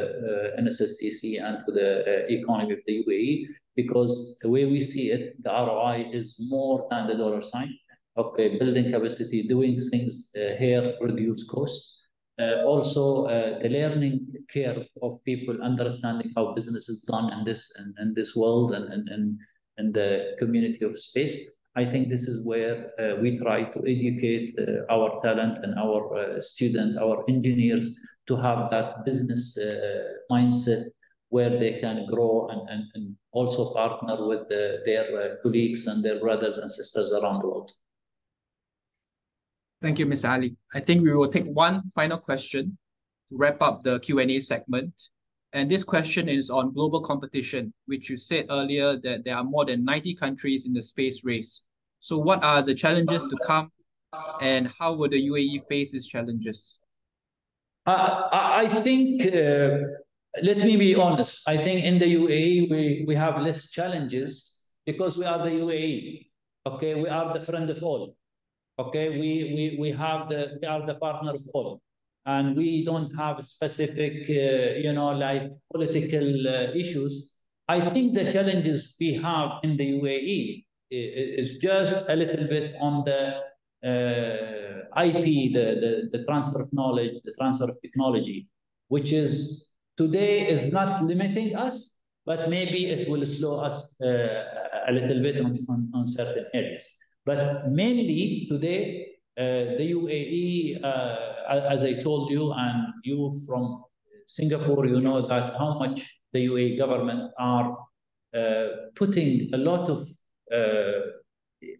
uh, 0.58 0.62
NSSTC 0.62 1.42
and 1.44 1.60
to 1.66 1.72
the 1.72 1.90
uh, 2.02 2.26
economy 2.28 2.74
of 2.74 2.80
the 2.88 3.04
UAE, 3.04 3.48
because 3.76 4.38
the 4.42 4.50
way 4.50 4.66
we 4.66 4.82
see 4.82 5.12
it, 5.12 5.42
the 5.44 5.50
ROI 5.50 6.10
is 6.12 6.48
more 6.50 6.88
than 6.90 7.08
the 7.08 7.16
dollar 7.16 7.42
sign. 7.42 7.74
Okay, 8.18 8.58
building 8.58 8.92
capacity, 8.92 9.48
doing 9.48 9.80
things 9.92 10.32
uh, 10.36 10.56
here, 10.58 10.96
reduce 11.00 11.48
costs. 11.48 12.08
Uh, 12.40 12.64
also, 12.66 13.26
uh, 13.26 13.60
the 13.60 13.70
learning 13.70 14.26
curve 14.52 14.88
of 15.04 15.24
people 15.24 15.62
understanding 15.62 16.32
how 16.36 16.54
business 16.54 16.90
is 16.90 17.02
done 17.02 17.32
in 17.34 17.46
this 17.46 17.72
in, 17.78 17.94
in 18.02 18.14
this 18.14 18.36
world 18.36 18.74
and, 18.74 18.92
and, 18.92 19.10
and 19.10 19.38
in 19.78 19.92
the 19.92 20.36
community 20.40 20.84
of 20.86 20.98
space 20.98 21.50
I 21.80 21.86
think 21.86 22.10
this 22.10 22.24
is 22.24 22.46
where 22.46 22.92
uh, 23.00 23.16
we 23.22 23.38
try 23.38 23.64
to 23.64 23.80
educate 23.88 24.54
uh, 24.60 24.94
our 24.94 25.18
talent 25.24 25.60
and 25.64 25.80
our 25.80 26.02
uh, 26.18 26.42
students, 26.42 26.98
our 26.98 27.24
engineers, 27.30 27.96
to 28.28 28.36
have 28.36 28.70
that 28.72 29.06
business 29.06 29.58
uh, 29.58 29.64
mindset 30.30 30.84
where 31.30 31.58
they 31.58 31.80
can 31.80 32.06
grow 32.08 32.50
and, 32.52 32.62
and, 32.70 32.84
and 32.96 33.16
also 33.32 33.74
partner 33.74 34.28
with 34.28 34.50
the, 34.50 34.82
their 34.84 35.06
uh, 35.22 35.36
colleagues 35.42 35.88
and 35.88 36.04
their 36.04 36.20
brothers 36.20 36.58
and 36.58 36.70
sisters 36.70 37.14
around 37.14 37.40
the 37.44 37.48
world. 37.48 37.72
Thank 39.82 40.00
you, 40.00 40.06
Ms. 40.06 40.26
Ali. 40.26 40.58
I 40.74 40.82
think 40.82 41.02
we 41.02 41.14
will 41.14 41.30
take 41.30 41.46
one 41.46 41.84
final 41.96 42.18
question 42.18 42.78
to 43.30 43.38
wrap 43.38 43.62
up 43.62 43.84
the 43.84 44.00
Q&A 44.02 44.42
segment. 44.42 44.94
And 45.54 45.72
this 45.72 45.86
question 45.86 46.28
is 46.28 46.50
on 46.50 46.74
global 46.74 47.02
competition, 47.02 47.74
which 47.86 48.10
you 48.10 48.18
said 48.18 48.48
earlier 48.50 48.98
that 48.98 49.24
there 49.24 49.38
are 49.38 49.46
more 49.46 49.64
than 49.64 49.86
90 49.86 50.14
countries 50.16 50.66
in 50.66 50.74
the 50.74 50.84
space 50.84 51.24
race. 51.24 51.64
So 52.00 52.18
what 52.18 52.44
are 52.44 52.62
the 52.62 52.74
challenges 52.74 53.26
to 53.26 53.38
come 53.46 53.72
and 54.42 54.72
how 54.80 54.94
will 54.94 55.10
the 55.10 55.22
UAE 55.30 55.68
face 55.68 55.92
these 55.92 56.08
challenges? 56.08 56.80
Uh, 57.86 58.28
I 58.32 58.82
think, 58.84 59.26
uh, 59.26 59.70
let 60.44 60.58
me 60.58 60.78
be 60.78 60.96
honest, 60.96 61.42
I 61.48 61.58
think 61.58 61.84
in 61.84 62.00
the 62.00 62.06
UAE 62.06 62.70
we, 62.70 63.06
we 63.08 63.16
have 63.16 63.42
less 63.42 63.72
challenges 63.72 64.62
because 64.86 65.18
we 65.18 65.26
are 65.26 65.44
the 65.44 65.52
UAE. 65.52 66.28
Okay, 66.68 66.96
we 66.96 67.10
are 67.10 67.38
the 67.38 67.44
friend 67.46 67.70
of 67.70 67.84
all. 67.84 68.16
Okay, 68.78 69.10
we 69.10 69.32
we 69.56 69.78
we 69.80 69.92
have 69.92 70.30
the 70.30 70.58
we 70.62 70.68
are 70.68 70.86
the 70.86 70.96
partner 70.96 71.34
of 71.36 71.44
all, 71.54 71.82
and 72.26 72.56
we 72.56 72.86
don't 72.86 73.12
have 73.16 73.44
specific, 73.46 74.30
uh, 74.30 74.80
you 74.86 74.94
know, 74.94 75.10
like 75.10 75.52
political 75.74 76.48
uh, 76.48 76.72
issues. 76.74 77.36
I 77.68 77.90
think 77.90 78.14
the 78.14 78.32
challenges 78.32 78.96
we 79.00 79.14
have 79.16 79.50
in 79.64 79.78
the 79.78 79.88
UAE 80.00 80.66
is 80.92 81.58
just 81.58 82.06
a 82.08 82.16
little 82.16 82.48
bit 82.48 82.76
on 82.80 83.04
the 83.06 83.42
uh, 83.88 85.04
IP, 85.04 85.54
the, 85.54 85.66
the 85.84 86.10
the 86.12 86.26
transfer 86.26 86.62
of 86.62 86.74
knowledge, 86.74 87.14
the 87.24 87.34
transfer 87.40 87.70
of 87.70 87.80
technology, 87.82 88.48
which 88.88 89.14
is 89.14 89.70
today 89.98 90.48
is 90.48 90.72
not 90.72 91.04
limiting 91.04 91.56
us, 91.56 91.94
but 92.26 92.50
maybe 92.50 92.88
it 92.88 93.10
will 93.10 93.26
slow 93.26 93.60
us 93.60 93.96
uh, 94.02 94.44
a 94.88 94.92
little 94.92 95.22
bit 95.22 95.40
on, 95.40 95.56
on, 95.70 95.92
on 95.94 96.08
certain 96.08 96.46
areas. 96.54 96.88
But 97.26 97.70
mainly 97.70 98.48
today, 98.50 99.08
uh, 99.38 99.78
the 99.78 99.92
UAE, 99.94 100.84
uh, 100.84 101.72
as 101.72 101.86
I 101.86 102.02
told 102.02 102.32
you, 102.32 102.52
and 102.52 102.94
you 103.04 103.32
from 103.48 103.84
Singapore, 104.28 104.86
you 104.88 105.00
know 105.00 105.28
that 105.28 105.54
how 105.58 105.80
much 105.80 106.20
the 106.34 106.46
UAE 106.48 106.78
government 106.78 107.32
are 107.40 107.78
uh, 108.36 108.68
putting 108.96 109.50
a 109.54 109.58
lot 109.58 109.90
of 109.90 110.08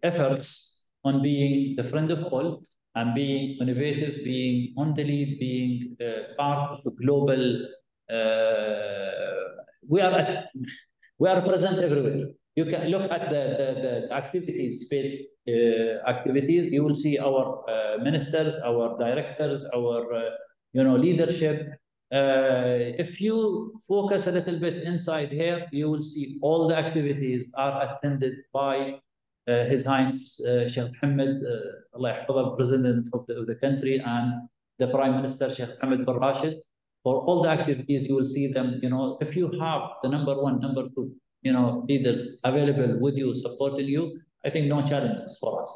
efforts 0.02 0.80
on 1.04 1.22
being 1.22 1.76
the 1.76 1.84
friend 1.84 2.10
of 2.10 2.24
all 2.24 2.62
and 2.94 3.14
being 3.14 3.56
innovative, 3.60 4.24
being 4.24 4.74
on 4.76 4.94
the 4.94 5.04
lead, 5.04 5.38
being 5.38 5.96
uh, 6.00 6.34
part 6.36 6.72
of 6.72 6.80
a 6.86 6.90
global. 7.02 7.66
Uh, 8.10 9.10
we 9.88 10.00
are 10.00 10.12
at, 10.12 10.46
we 11.18 11.28
are 11.28 11.42
present 11.42 11.78
everywhere. 11.78 12.28
You 12.56 12.64
can 12.64 12.88
look 12.88 13.10
at 13.10 13.30
the, 13.30 13.44
the, 13.60 13.68
the 14.08 14.14
activities, 14.14 14.86
space 14.86 15.22
uh, 15.48 16.08
activities. 16.08 16.70
You 16.70 16.84
will 16.84 16.96
see 16.96 17.18
our 17.18 17.64
uh, 17.68 18.02
ministers, 18.02 18.58
our 18.58 18.98
directors, 18.98 19.64
our 19.74 20.12
uh, 20.12 20.30
you 20.72 20.82
know 20.84 20.96
leadership. 20.96 21.79
Uh, 22.12 22.98
if 22.98 23.20
you 23.20 23.72
focus 23.86 24.26
a 24.26 24.32
little 24.32 24.58
bit 24.58 24.82
inside 24.82 25.30
here, 25.30 25.66
you 25.70 25.88
will 25.88 26.02
see 26.02 26.38
all 26.42 26.66
the 26.66 26.76
activities 26.76 27.52
are 27.56 27.96
attended 27.96 28.34
by 28.52 28.98
uh, 29.48 29.64
His 29.66 29.86
Highness 29.86 30.44
uh, 30.44 30.68
Sheikh 30.68 30.90
Mohammed, 31.02 31.42
Allah 31.94 32.54
President 32.56 33.08
of 33.12 33.26
the, 33.26 33.38
of 33.40 33.46
the 33.46 33.54
country, 33.54 34.02
and 34.04 34.48
the 34.78 34.88
Prime 34.88 35.14
Minister 35.16 35.54
Sheikh 35.54 35.70
Mohammed 35.80 36.04
bin 36.04 36.16
Rashid. 36.16 36.56
For 37.04 37.22
all 37.22 37.42
the 37.42 37.48
activities, 37.48 38.08
you 38.08 38.16
will 38.16 38.26
see 38.26 38.52
them. 38.52 38.80
You 38.82 38.90
know, 38.90 39.16
if 39.20 39.36
you 39.36 39.50
have 39.60 39.82
the 40.02 40.08
number 40.08 40.34
one, 40.42 40.60
number 40.60 40.88
two, 40.88 41.14
you 41.42 41.52
know, 41.52 41.84
leaders 41.88 42.40
available 42.44 42.98
with 43.00 43.16
you, 43.16 43.34
supporting 43.34 43.86
you, 43.86 44.20
I 44.44 44.50
think 44.50 44.66
no 44.66 44.82
challenges 44.82 45.38
for 45.40 45.62
us. 45.62 45.70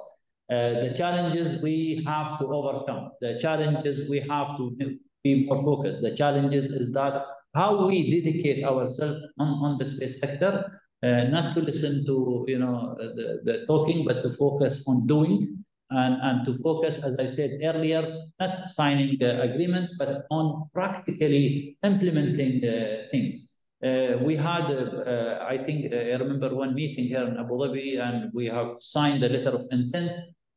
Uh, 0.50 0.80
the 0.84 0.94
challenges 0.96 1.62
we 1.62 2.02
have 2.06 2.38
to 2.38 2.46
overcome, 2.46 3.12
the 3.20 3.38
challenges 3.40 4.10
we 4.10 4.20
have 4.20 4.56
to 4.58 4.76
be 5.24 5.46
more 5.46 5.62
focused, 5.64 6.02
the 6.02 6.14
challenges 6.14 6.66
is 6.66 6.92
that 6.92 7.24
how 7.54 7.86
we 7.86 8.10
dedicate 8.10 8.64
ourselves 8.64 9.20
on, 9.38 9.48
on 9.66 9.78
the 9.78 9.86
space 9.86 10.20
sector, 10.20 10.80
uh, 11.02 11.24
not 11.24 11.54
to 11.54 11.60
listen 11.60 12.04
to, 12.06 12.44
you 12.46 12.58
know, 12.58 12.94
the, 12.98 13.40
the 13.44 13.64
talking, 13.66 14.04
but 14.04 14.22
to 14.22 14.30
focus 14.30 14.84
on 14.86 15.06
doing 15.06 15.64
and, 15.90 16.14
and 16.22 16.46
to 16.46 16.62
focus, 16.62 17.02
as 17.02 17.18
I 17.18 17.26
said 17.26 17.60
earlier, 17.62 18.24
not 18.40 18.70
signing 18.70 19.16
the 19.18 19.42
agreement, 19.42 19.90
but 19.98 20.26
on 20.30 20.68
practically 20.72 21.78
implementing 21.82 22.64
uh, 22.64 23.08
things. 23.10 23.58
Uh, 23.84 24.16
we 24.22 24.34
had, 24.34 24.64
uh, 24.64 25.44
I 25.46 25.58
think, 25.58 25.92
uh, 25.92 25.96
I 25.96 26.16
remember 26.16 26.54
one 26.54 26.74
meeting 26.74 27.04
here 27.06 27.26
in 27.26 27.36
Abu 27.38 27.54
Dhabi, 27.54 28.00
and 28.00 28.32
we 28.32 28.46
have 28.46 28.76
signed 28.80 29.22
a 29.22 29.28
letter 29.28 29.50
of 29.50 29.66
intent. 29.70 30.12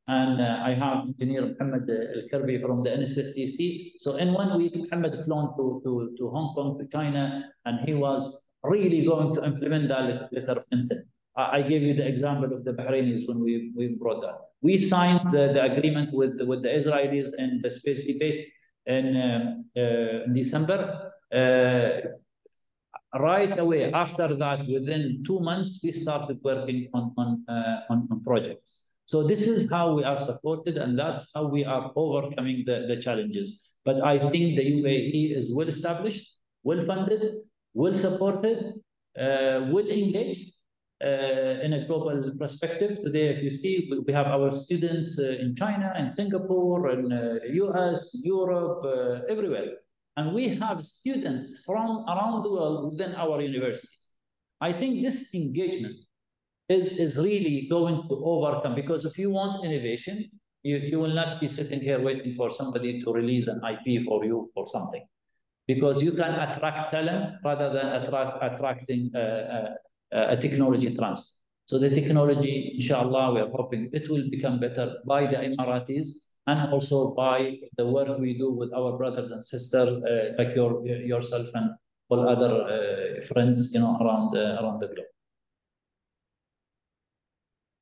And 0.07 0.39
uh, 0.39 0.63
I 0.63 0.73
have 0.73 1.05
Engineer 1.07 1.53
Mohammed 1.53 1.89
Al 1.89 2.23
Karbi 2.31 2.61
from 2.61 2.83
the 2.83 2.91
NSSTC. 2.91 3.93
So 3.99 4.15
in 4.15 4.33
one 4.33 4.57
week, 4.57 4.73
Mohammed 4.75 5.25
flown 5.25 5.55
to, 5.57 5.81
to, 5.83 6.15
to 6.17 6.29
Hong 6.29 6.53
Kong, 6.55 6.77
to 6.79 6.87
China, 6.87 7.51
and 7.65 7.79
he 7.85 7.93
was 7.93 8.41
really 8.63 9.05
going 9.05 9.33
to 9.35 9.43
implement 9.43 9.89
that 9.89 10.29
letter 10.31 10.59
of 10.59 10.65
intent. 10.71 11.05
I 11.35 11.61
gave 11.61 11.83
you 11.83 11.93
the 11.93 12.07
example 12.07 12.51
of 12.51 12.65
the 12.65 12.71
Bahrainis 12.71 13.27
when 13.27 13.39
we, 13.39 13.71
we 13.75 13.89
brought 13.89 14.21
that. 14.21 14.37
We 14.61 14.79
signed 14.79 15.31
the, 15.31 15.53
the 15.53 15.63
agreement 15.71 16.11
with, 16.11 16.41
with 16.41 16.63
the 16.63 16.69
Israelis 16.69 17.27
in 17.37 17.61
the 17.61 17.69
space 17.69 18.07
debate 18.07 18.47
in, 18.87 19.15
um, 19.15 19.65
uh, 19.77 20.23
in 20.25 20.33
December. 20.33 21.11
Uh, 21.31 22.07
right 23.19 23.59
away 23.59 23.91
after 23.91 24.35
that, 24.35 24.65
within 24.67 25.23
two 25.27 25.39
months, 25.39 25.79
we 25.83 25.91
started 25.91 26.39
working 26.43 26.89
on, 26.93 27.13
on, 27.17 27.45
uh, 27.47 27.81
on, 27.91 28.07
on, 28.09 28.23
projects. 28.23 28.86
So 29.07 29.25
this 29.25 29.47
is 29.47 29.71
how 29.71 29.93
we 29.93 30.03
are 30.03 30.19
supported 30.19 30.75
and 30.77 30.99
that's 30.99 31.31
how 31.33 31.47
we 31.47 31.63
are 31.63 31.91
overcoming 31.95 32.63
the, 32.65 32.87
the 32.89 33.01
challenges. 33.01 33.71
But 33.85 34.03
I 34.03 34.19
think 34.19 34.57
the 34.57 34.65
UAE 34.83 35.33
is 35.33 35.49
well 35.55 35.69
established, 35.69 36.35
well 36.63 36.85
funded, 36.85 37.37
well 37.73 37.93
supported, 37.93 38.73
uh, 39.17 39.71
well 39.71 39.87
engaged 39.87 40.51
uh, 41.01 41.63
in 41.63 41.71
a 41.71 41.87
global 41.87 42.33
perspective. 42.37 42.99
Today, 42.99 43.27
if 43.29 43.43
you 43.43 43.49
see, 43.49 43.89
we 44.05 44.11
have 44.11 44.27
our 44.27 44.51
students 44.51 45.17
uh, 45.17 45.37
in 45.39 45.55
China, 45.55 45.93
in 45.97 46.11
Singapore, 46.11 46.89
in 46.89 47.09
US, 47.63 47.99
uh, 48.13 48.19
Europe, 48.23 48.83
uh, 48.83 49.31
everywhere. 49.31 49.69
And 50.17 50.35
we 50.35 50.57
have 50.57 50.83
students 50.83 51.63
from 51.65 52.03
around 52.09 52.43
the 52.43 52.51
world 52.51 52.91
within 52.91 53.15
our 53.15 53.39
universities. 53.39 54.09
I 54.59 54.73
think 54.73 55.01
this 55.01 55.33
engagement 55.33 56.03
is, 56.69 56.97
is 56.97 57.17
really 57.17 57.67
going 57.69 58.03
to 58.09 58.15
overcome, 58.23 58.75
because 58.75 59.05
if 59.05 59.17
you 59.17 59.29
want 59.31 59.63
innovation, 59.63 60.29
you, 60.63 60.77
you 60.77 60.99
will 60.99 61.13
not 61.13 61.39
be 61.39 61.47
sitting 61.47 61.81
here 61.81 61.99
waiting 62.01 62.35
for 62.35 62.49
somebody 62.49 63.01
to 63.01 63.13
release 63.13 63.47
an 63.47 63.61
IP 63.63 64.03
for 64.03 64.25
you 64.25 64.51
or 64.55 64.65
something. 64.67 65.05
Because 65.67 66.01
you 66.01 66.11
can 66.13 66.33
attract 66.33 66.91
talent 66.91 67.35
rather 67.43 67.71
than 67.73 67.85
attract, 67.85 68.43
attracting 68.43 69.11
uh, 69.15 69.19
uh, 69.19 69.69
a 70.11 70.37
technology 70.37 70.95
transfer. 70.95 71.33
So 71.65 71.77
the 71.77 71.89
technology, 71.89 72.71
inshallah, 72.75 73.33
we 73.33 73.41
are 73.41 73.49
hoping 73.49 73.89
it 73.91 74.09
will 74.09 74.29
become 74.29 74.59
better 74.59 74.95
by 75.05 75.27
the 75.27 75.35
Emiratis 75.35 76.07
and 76.47 76.71
also 76.71 77.13
by 77.13 77.57
the 77.77 77.85
work 77.85 78.17
we 78.19 78.37
do 78.37 78.53
with 78.53 78.73
our 78.73 78.97
brothers 78.97 79.31
and 79.31 79.43
sisters 79.43 80.01
uh, 80.03 80.31
like 80.37 80.55
your, 80.55 80.85
yourself 80.87 81.47
and 81.53 81.71
all 82.09 82.27
other 82.27 82.63
uh, 82.63 83.25
friends, 83.25 83.73
you 83.73 83.81
know, 83.81 83.97
around 83.99 84.35
uh, 84.37 84.61
around 84.61 84.79
the 84.79 84.87
globe. 84.87 85.16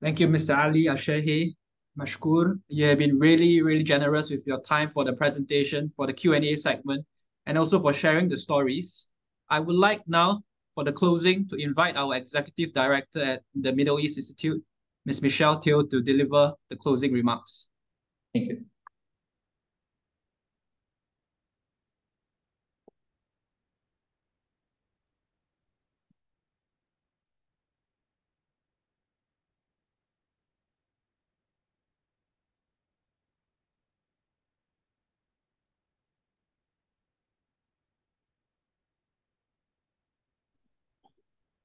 Thank 0.05 0.19
you, 0.19 0.27
Mr. 0.27 0.55
Ali 0.55 0.87
Al-Shehhi. 0.87 1.55
Mashkur, 1.97 2.59
you 2.67 2.85
have 2.85 2.99
been 2.99 3.17
really, 3.17 3.63
really 3.63 3.81
generous 3.81 4.29
with 4.29 4.45
your 4.45 4.61
time 4.61 4.91
for 4.91 5.03
the 5.03 5.13
presentation, 5.13 5.89
for 5.89 6.05
the 6.05 6.13
Q&A 6.13 6.55
segment, 6.57 7.03
and 7.47 7.57
also 7.57 7.81
for 7.81 7.91
sharing 7.91 8.29
the 8.29 8.37
stories. 8.37 9.09
I 9.49 9.59
would 9.59 9.75
like 9.75 10.07
now, 10.07 10.43
for 10.75 10.83
the 10.83 10.91
closing, 10.93 11.47
to 11.47 11.55
invite 11.55 11.97
our 11.97 12.13
Executive 12.13 12.71
Director 12.71 13.23
at 13.23 13.41
the 13.55 13.73
Middle 13.73 13.99
East 13.99 14.19
Institute, 14.19 14.63
Ms. 15.07 15.23
Michelle 15.23 15.59
Teo, 15.59 15.81
to 15.81 16.03
deliver 16.03 16.53
the 16.69 16.75
closing 16.75 17.11
remarks. 17.11 17.67
Thank 18.31 18.49
you. 18.49 18.65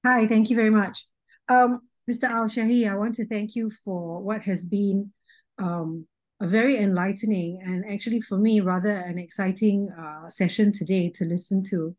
Hi, 0.04 0.26
thank 0.26 0.48
you 0.48 0.56
very 0.56 0.70
much. 0.70 1.04
Um, 1.48 1.80
Mr. 2.10 2.24
Al-Shehhi, 2.24 2.90
I 2.90 2.96
want 2.96 3.14
to 3.16 3.26
thank 3.26 3.54
you 3.54 3.70
for 3.84 4.22
what 4.22 4.42
has 4.44 4.64
been 4.64 5.12
um, 5.58 6.06
a 6.40 6.46
very 6.46 6.78
enlightening 6.78 7.60
and 7.62 7.84
actually 7.86 8.22
for 8.22 8.38
me 8.38 8.60
rather 8.60 8.90
an 8.90 9.18
exciting 9.18 9.90
uh, 9.90 10.30
session 10.30 10.72
today 10.72 11.10
to 11.16 11.26
listen 11.26 11.62
to. 11.64 11.94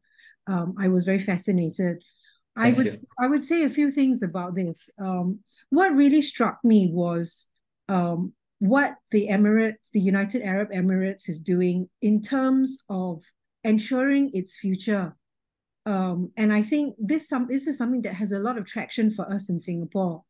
Um, 0.48 0.74
I 0.80 0.88
was 0.88 1.04
very 1.04 1.20
fascinated. 1.20 2.02
Thank 2.58 2.74
I 2.74 2.78
would 2.78 2.86
you. 2.88 3.00
I 3.20 3.28
would 3.28 3.44
say 3.44 3.64
a 3.64 3.70
few 3.70 3.92
things 3.92 4.24
about 4.24 4.56
this. 4.56 4.90
Um, 5.00 5.40
what 5.70 5.94
really 5.94 6.24
struck 6.24 6.58
me 6.64 6.90
was 6.92 7.50
um, 7.88 8.34
what 8.58 8.96
the 9.12 9.28
Emirates, 9.28 9.92
the 9.94 10.02
United 10.02 10.42
Arab 10.42 10.72
Emirates, 10.72 11.30
is 11.30 11.40
doing 11.40 11.88
in 12.02 12.22
terms 12.22 12.80
of 12.90 13.22
ensuring 13.64 14.32
its 14.34 14.58
future. 14.58 15.16
Um, 15.86 16.32
and 16.38 16.54
I 16.54 16.62
think 16.62 16.96
this 17.00 17.28
some 17.28 17.48
this 17.48 17.68
is 17.68 17.78
something 17.78 18.04
that 18.04 18.14
has 18.14 18.32
a 18.32 18.40
lot 18.40 18.58
of 18.58 18.66
traction 18.66 19.12
for 19.12 19.32
us 19.32 19.50
in 19.50 19.60
Singapore. 19.60 20.24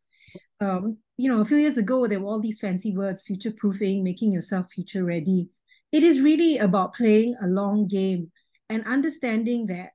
Um, 0.60 0.98
you 1.18 1.30
know, 1.30 1.41
a 1.41 1.45
few 1.45 1.57
years 1.57 1.78
ago 1.78 2.07
there 2.07 2.19
were 2.19 2.28
all 2.28 2.40
these 2.40 2.60
fancy 2.60 2.95
words, 2.95 3.23
future 3.23 3.52
proofing, 3.52 4.03
making 4.03 4.32
yourself 4.32 4.72
future 4.72 5.03
ready. 5.03 5.49
It 5.91 6.03
is 6.03 6.22
really 6.22 6.57
about 6.57 6.94
playing 6.94 7.36
a 7.41 7.48
long 7.48 7.88
game 7.88 8.32
and 8.69 8.86
understanding 8.86 9.65
that 9.68 9.90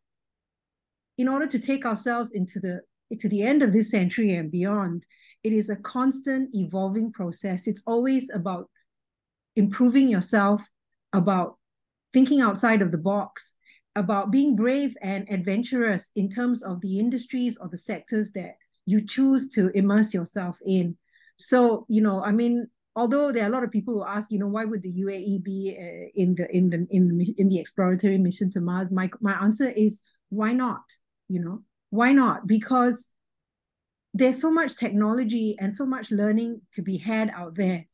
in 1.16 1.28
order 1.28 1.47
to 1.47 1.59
take 1.59 1.87
ourselves 1.87 2.33
into 2.33 2.61
the 2.61 2.83
to 3.19 3.28
the 3.28 3.43
end 3.43 3.62
of 3.62 3.73
this 3.73 3.91
century 3.91 4.35
and 4.35 4.51
beyond, 4.51 5.07
it 5.43 5.53
is 5.53 5.70
a 5.70 5.77
constant 5.77 6.55
evolving 6.55 7.12
process. 7.12 7.66
It's 7.66 7.83
always 7.87 8.31
about 8.31 8.69
improving 9.55 10.09
yourself, 10.09 10.69
about 11.12 11.57
thinking 12.12 12.41
outside 12.41 12.83
of 12.83 12.93
the 12.93 12.99
box, 12.99 13.55
about 13.97 14.31
being 14.31 14.55
brave 14.55 14.97
and 15.02 15.27
adventurous 15.31 16.12
in 16.14 16.28
terms 16.28 16.62
of 16.62 16.81
the 16.81 16.98
industries 16.98 17.56
or 17.59 17.68
the 17.68 17.78
sectors 17.78 18.31
that 18.32 18.56
you 18.85 19.05
choose 19.05 19.48
to 19.48 19.70
immerse 19.70 20.14
yourself 20.14 20.59
in. 20.64 20.97
So, 21.39 21.86
you 21.89 22.02
know, 22.02 22.23
I 22.23 22.31
mean, 22.31 22.68
although 22.94 23.32
there 23.32 23.44
are 23.44 23.48
a 23.48 23.52
lot 23.52 23.64
of 23.64 23.73
people 23.73 23.94
who 23.94 24.05
ask, 24.05 24.31
you 24.31 24.39
know, 24.39 24.47
why 24.47 24.64
would 24.64 24.82
the 24.82 24.93
UAE 24.93 25.43
be 25.43 25.77
uh, 25.78 26.09
in 26.14 26.35
the 26.35 26.47
in 26.55 26.70
the 26.70 26.86
in 26.90 27.09
the 27.09 27.35
in 27.36 27.48
the 27.48 27.59
exploratory 27.59 28.18
mission 28.18 28.51
to 28.51 28.60
Mars? 28.60 28.93
My 28.93 29.10
my 29.20 29.32
answer 29.43 29.68
is 29.68 30.02
why 30.28 30.52
not? 30.52 30.85
You 31.28 31.40
know, 31.40 31.62
why 31.90 32.12
not? 32.12 32.47
Because 32.47 33.10
there's 34.14 34.40
so 34.40 34.51
much 34.51 34.77
technology 34.77 35.56
and 35.59 35.74
so 35.74 35.85
much 35.85 36.10
learning 36.10 36.62
to 36.73 36.82
be 36.82 36.97
had 36.97 37.31
out 37.31 37.55
there 37.55 37.86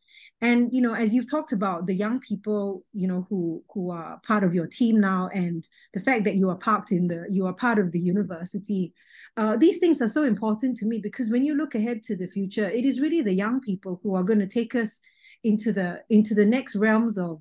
and 0.42 0.70
you 0.72 0.82
know 0.82 0.92
as 0.92 1.14
you've 1.14 1.30
talked 1.30 1.52
about 1.52 1.86
the 1.86 1.94
young 1.94 2.20
people 2.20 2.84
you 2.92 3.08
know 3.08 3.26
who 3.30 3.62
who 3.72 3.90
are 3.90 4.20
part 4.26 4.44
of 4.44 4.54
your 4.54 4.66
team 4.66 5.00
now 5.00 5.30
and 5.32 5.68
the 5.94 6.00
fact 6.00 6.24
that 6.24 6.36
you 6.36 6.50
are 6.50 6.56
parked 6.56 6.92
in 6.92 7.08
the 7.08 7.24
you 7.30 7.46
are 7.46 7.54
part 7.54 7.78
of 7.78 7.92
the 7.92 8.00
university 8.00 8.92
uh, 9.38 9.56
these 9.56 9.78
things 9.78 10.02
are 10.02 10.08
so 10.08 10.24
important 10.24 10.76
to 10.76 10.84
me 10.84 10.98
because 10.98 11.30
when 11.30 11.44
you 11.44 11.54
look 11.54 11.74
ahead 11.74 12.02
to 12.02 12.14
the 12.14 12.26
future 12.26 12.68
it 12.68 12.84
is 12.84 13.00
really 13.00 13.22
the 13.22 13.32
young 13.32 13.60
people 13.60 13.98
who 14.02 14.14
are 14.14 14.24
going 14.24 14.40
to 14.40 14.46
take 14.46 14.74
us 14.74 15.00
into 15.44 15.72
the 15.72 16.02
into 16.10 16.34
the 16.34 16.46
next 16.46 16.76
realms 16.76 17.16
of 17.16 17.40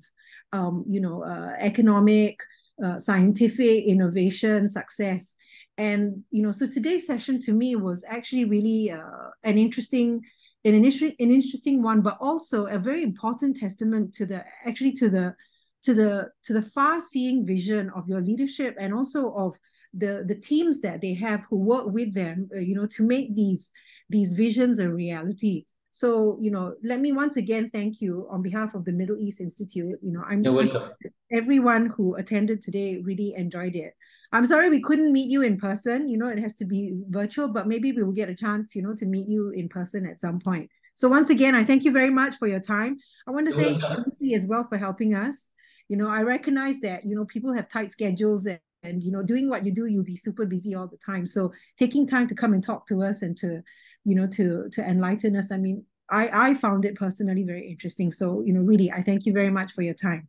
um, 0.52 0.84
you 0.88 1.00
know 1.00 1.22
uh, 1.24 1.54
economic 1.58 2.40
uh, 2.84 2.98
scientific 2.98 3.84
innovation 3.84 4.66
success. 4.68 5.36
And 5.78 6.22
you 6.30 6.42
know 6.42 6.52
so 6.52 6.66
today's 6.66 7.06
session 7.06 7.40
to 7.42 7.52
me 7.52 7.76
was 7.76 8.04
actually 8.08 8.44
really 8.44 8.90
uh, 8.90 9.30
an 9.42 9.58
interesting 9.58 10.22
an, 10.64 10.74
an 10.74 10.84
interesting 11.18 11.82
one 11.82 12.00
but 12.02 12.16
also 12.20 12.66
a 12.66 12.78
very 12.78 13.02
important 13.02 13.56
testament 13.56 14.14
to 14.14 14.26
the 14.26 14.44
actually 14.64 14.92
to 14.92 15.08
the 15.08 15.34
to 15.82 15.94
the 15.94 16.30
to 16.44 16.52
the 16.52 16.62
far 16.62 17.00
seeing 17.00 17.44
vision 17.46 17.90
of 17.96 18.08
your 18.08 18.20
leadership 18.20 18.76
and 18.78 18.94
also 18.94 19.32
of 19.34 19.56
the 19.94 20.24
the 20.26 20.34
teams 20.34 20.80
that 20.80 21.00
they 21.00 21.14
have 21.14 21.42
who 21.50 21.56
work 21.56 21.86
with 21.86 22.14
them 22.14 22.48
uh, 22.54 22.58
you 22.58 22.74
know 22.74 22.86
to 22.86 23.02
make 23.02 23.34
these 23.34 23.72
these 24.08 24.32
visions 24.32 24.78
a 24.78 24.88
reality. 24.88 25.64
So 25.90 26.38
you 26.40 26.50
know 26.50 26.74
let 26.82 27.00
me 27.00 27.12
once 27.12 27.36
again 27.36 27.68
thank 27.70 28.00
you 28.00 28.26
on 28.30 28.42
behalf 28.42 28.74
of 28.74 28.84
the 28.84 28.92
middle 28.92 29.18
east 29.18 29.40
institute. 29.40 29.98
You 30.02 30.12
know 30.12 30.22
i'm 30.26 30.42
You're 30.42 30.54
welcome. 30.54 30.90
everyone 31.30 31.86
who 31.86 32.14
attended 32.14 32.62
today 32.62 33.02
really 33.04 33.34
enjoyed 33.36 33.76
it 33.76 33.94
I'm 34.32 34.46
sorry 34.46 34.70
we 34.70 34.80
couldn't 34.80 35.12
meet 35.12 35.30
you 35.30 35.42
in 35.42 35.58
person. 35.58 36.08
You 36.08 36.16
know, 36.16 36.28
it 36.28 36.38
has 36.38 36.54
to 36.56 36.64
be 36.64 37.04
virtual, 37.08 37.52
but 37.52 37.68
maybe 37.68 37.92
we 37.92 38.02
will 38.02 38.12
get 38.12 38.30
a 38.30 38.34
chance, 38.34 38.74
you 38.74 38.82
know, 38.82 38.94
to 38.94 39.04
meet 39.04 39.28
you 39.28 39.50
in 39.50 39.68
person 39.68 40.06
at 40.06 40.20
some 40.20 40.40
point. 40.40 40.70
So 40.94 41.08
once 41.08 41.30
again, 41.30 41.54
I 41.54 41.64
thank 41.64 41.84
you 41.84 41.92
very 41.92 42.10
much 42.10 42.36
for 42.36 42.46
your 42.46 42.60
time. 42.60 42.98
I 43.26 43.30
want 43.30 43.48
to 43.48 43.54
thank 43.54 43.82
you 44.18 44.36
as 44.36 44.46
well 44.46 44.66
for 44.68 44.78
helping 44.78 45.14
us. 45.14 45.48
You 45.88 45.96
know, 45.96 46.08
I 46.08 46.22
recognize 46.22 46.80
that, 46.80 47.04
you 47.04 47.14
know, 47.14 47.24
people 47.24 47.52
have 47.52 47.68
tight 47.68 47.92
schedules 47.92 48.46
and, 48.46 48.60
and, 48.82 49.02
you 49.02 49.12
know, 49.12 49.22
doing 49.22 49.48
what 49.48 49.64
you 49.64 49.72
do, 49.72 49.86
you'll 49.86 50.04
be 50.04 50.16
super 50.16 50.44
busy 50.44 50.74
all 50.74 50.88
the 50.88 50.98
time. 51.04 51.26
So 51.26 51.52
taking 51.78 52.06
time 52.06 52.26
to 52.28 52.34
come 52.34 52.52
and 52.52 52.64
talk 52.64 52.86
to 52.88 53.02
us 53.02 53.22
and 53.22 53.36
to, 53.38 53.62
you 54.04 54.14
know, 54.14 54.26
to, 54.28 54.68
to 54.70 54.82
enlighten 54.82 55.36
us. 55.36 55.52
I 55.52 55.58
mean, 55.58 55.84
I, 56.10 56.50
I 56.50 56.54
found 56.54 56.84
it 56.84 56.94
personally 56.94 57.44
very 57.44 57.70
interesting. 57.70 58.10
So, 58.10 58.42
you 58.44 58.52
know, 58.52 58.60
really, 58.60 58.90
I 58.90 59.02
thank 59.02 59.24
you 59.24 59.32
very 59.32 59.50
much 59.50 59.72
for 59.72 59.82
your 59.82 59.94
time. 59.94 60.28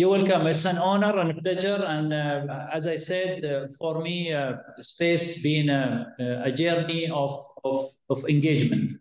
You're 0.00 0.08
welcome. 0.08 0.46
It's 0.46 0.64
an 0.64 0.78
honor 0.78 1.18
and 1.18 1.30
a 1.30 1.42
pleasure. 1.42 1.84
And 1.94 2.10
uh, 2.10 2.68
as 2.72 2.86
I 2.86 2.96
said, 2.96 3.44
uh, 3.44 3.66
for 3.78 4.00
me, 4.00 4.32
uh, 4.32 4.54
space 4.78 5.42
being 5.42 5.68
a, 5.68 6.06
a 6.42 6.50
journey 6.52 7.10
of, 7.10 7.44
of, 7.64 7.84
of 8.08 8.24
engagement. 8.26 8.92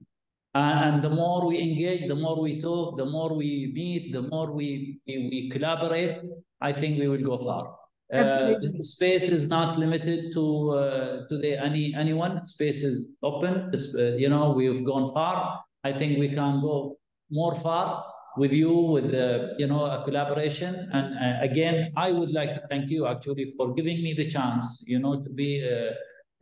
And 0.53 1.01
the 1.01 1.09
more 1.09 1.47
we 1.47 1.57
engage, 1.57 2.09
the 2.09 2.15
more 2.15 2.41
we 2.41 2.59
talk, 2.59 2.97
the 2.97 3.05
more 3.05 3.33
we 3.33 3.71
meet, 3.73 4.11
the 4.11 4.23
more 4.23 4.51
we, 4.51 4.99
we, 5.07 5.29
we 5.31 5.49
collaborate, 5.49 6.17
I 6.59 6.73
think 6.73 6.99
we 6.99 7.07
will 7.07 7.23
go 7.23 7.37
far. 7.45 7.77
Uh, 8.13 8.55
space 8.81 9.29
is 9.29 9.47
not 9.47 9.79
limited 9.79 10.33
to 10.33 10.71
uh, 10.71 11.27
to 11.29 11.37
the 11.37 11.55
any 11.63 11.93
anyone. 11.95 12.43
Space 12.45 12.83
is 12.83 13.07
open. 13.23 13.71
Uh, 13.73 14.01
you 14.23 14.27
know, 14.27 14.51
we've 14.51 14.83
gone 14.83 15.13
far. 15.13 15.63
I 15.85 15.93
think 15.93 16.19
we 16.19 16.27
can 16.27 16.59
go 16.59 16.97
more 17.29 17.55
far 17.55 18.03
with 18.37 18.53
you 18.53 18.71
with 18.71 19.13
uh, 19.13 19.49
you 19.57 19.67
know 19.67 19.85
a 19.85 20.03
collaboration. 20.03 20.89
And 20.93 21.17
uh, 21.17 21.43
again 21.43 21.91
i 21.97 22.11
would 22.11 22.31
like 22.31 22.53
to 22.55 22.61
thank 22.69 22.89
you 22.89 23.07
actually 23.07 23.53
for 23.57 23.73
giving 23.73 24.03
me 24.03 24.13
the 24.13 24.29
chance 24.29 24.83
you 24.87 24.99
know 24.99 25.21
to 25.23 25.29
be 25.29 25.51
uh, 25.63 25.91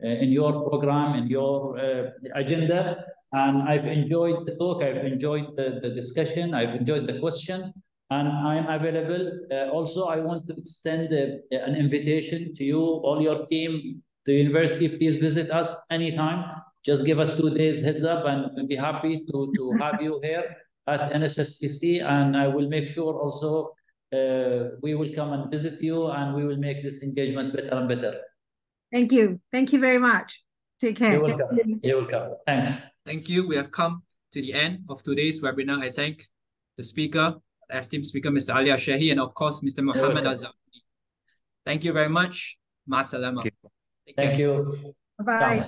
uh 0.04 0.24
in 0.24 0.30
your 0.30 0.52
program 0.68 1.14
in 1.14 1.26
your 1.28 1.78
uh, 1.78 2.10
agenda. 2.34 3.04
And 3.32 3.62
i've 3.68 3.84
enjoyed 3.84 4.46
the 4.46 4.56
talk 4.56 4.82
i've 4.82 5.04
enjoyed 5.04 5.56
the, 5.56 5.80
the 5.82 5.90
discussion 5.90 6.54
i've 6.54 6.74
enjoyed 6.80 7.06
the 7.06 7.18
question 7.20 7.72
and 8.10 8.28
i'm 8.28 8.66
available. 8.68 9.24
Uh, 9.52 9.68
also 9.76 10.06
i 10.06 10.18
want 10.18 10.46
to 10.48 10.54
extend 10.56 11.12
an 11.12 11.74
invitation 11.76 12.54
to 12.54 12.64
you 12.64 12.80
all 12.80 13.20
your 13.22 13.46
team 13.46 14.02
the 14.28 14.34
university. 14.34 14.88
Please 14.98 15.16
visit 15.16 15.50
us 15.50 15.74
anytime. 15.90 16.44
Just 16.84 17.06
give 17.06 17.18
us 17.18 17.34
two 17.34 17.48
days 17.48 17.82
heads 17.82 18.04
up 18.04 18.26
and 18.26 18.50
we'll 18.54 18.66
be 18.66 18.76
happy 18.76 19.24
to 19.30 19.52
to 19.56 19.72
have 19.80 20.02
you 20.02 20.20
here 20.22 20.44
at 20.88 21.12
NSSTC, 21.12 22.02
and 22.02 22.36
I 22.36 22.48
will 22.48 22.68
make 22.68 22.88
sure 22.88 23.14
also 23.14 23.74
uh, 24.12 24.76
we 24.82 24.94
will 24.94 25.12
come 25.14 25.32
and 25.32 25.50
visit 25.50 25.80
you, 25.82 26.06
and 26.06 26.34
we 26.34 26.44
will 26.44 26.56
make 26.56 26.82
this 26.82 27.02
engagement 27.02 27.54
better 27.54 27.74
and 27.74 27.88
better. 27.88 28.20
Thank 28.92 29.12
you. 29.12 29.40
Thank 29.52 29.72
you 29.72 29.80
very 29.80 29.98
much. 29.98 30.42
Take 30.80 30.96
care. 30.96 31.12
You're 31.12 31.22
welcome. 31.22 31.48
You. 31.56 31.80
You're 31.82 32.00
welcome. 32.02 32.36
Thanks. 32.46 32.80
Thank 33.04 33.28
you. 33.28 33.46
We 33.46 33.56
have 33.56 33.70
come 33.70 34.02
to 34.32 34.40
the 34.40 34.54
end 34.54 34.84
of 34.88 35.02
today's 35.02 35.42
webinar. 35.42 35.82
I 35.82 35.90
thank 35.90 36.24
the 36.76 36.84
speaker, 36.84 37.34
esteemed 37.70 38.06
speaker, 38.06 38.30
Mr. 38.30 38.54
Ali 38.54 38.70
Shehhi, 38.70 39.10
and 39.10 39.20
of 39.20 39.34
course, 39.34 39.60
Mr. 39.60 39.82
Muhammad 39.82 40.24
Azam. 40.24 40.52
Thank 41.66 41.84
you 41.84 41.92
very 41.92 42.08
much. 42.08 42.56
Ma 42.86 43.02
Thank 43.02 43.44
you. 43.44 43.50
Thank 44.16 44.38
you. 44.38 44.94
Bye-bye. 45.18 45.64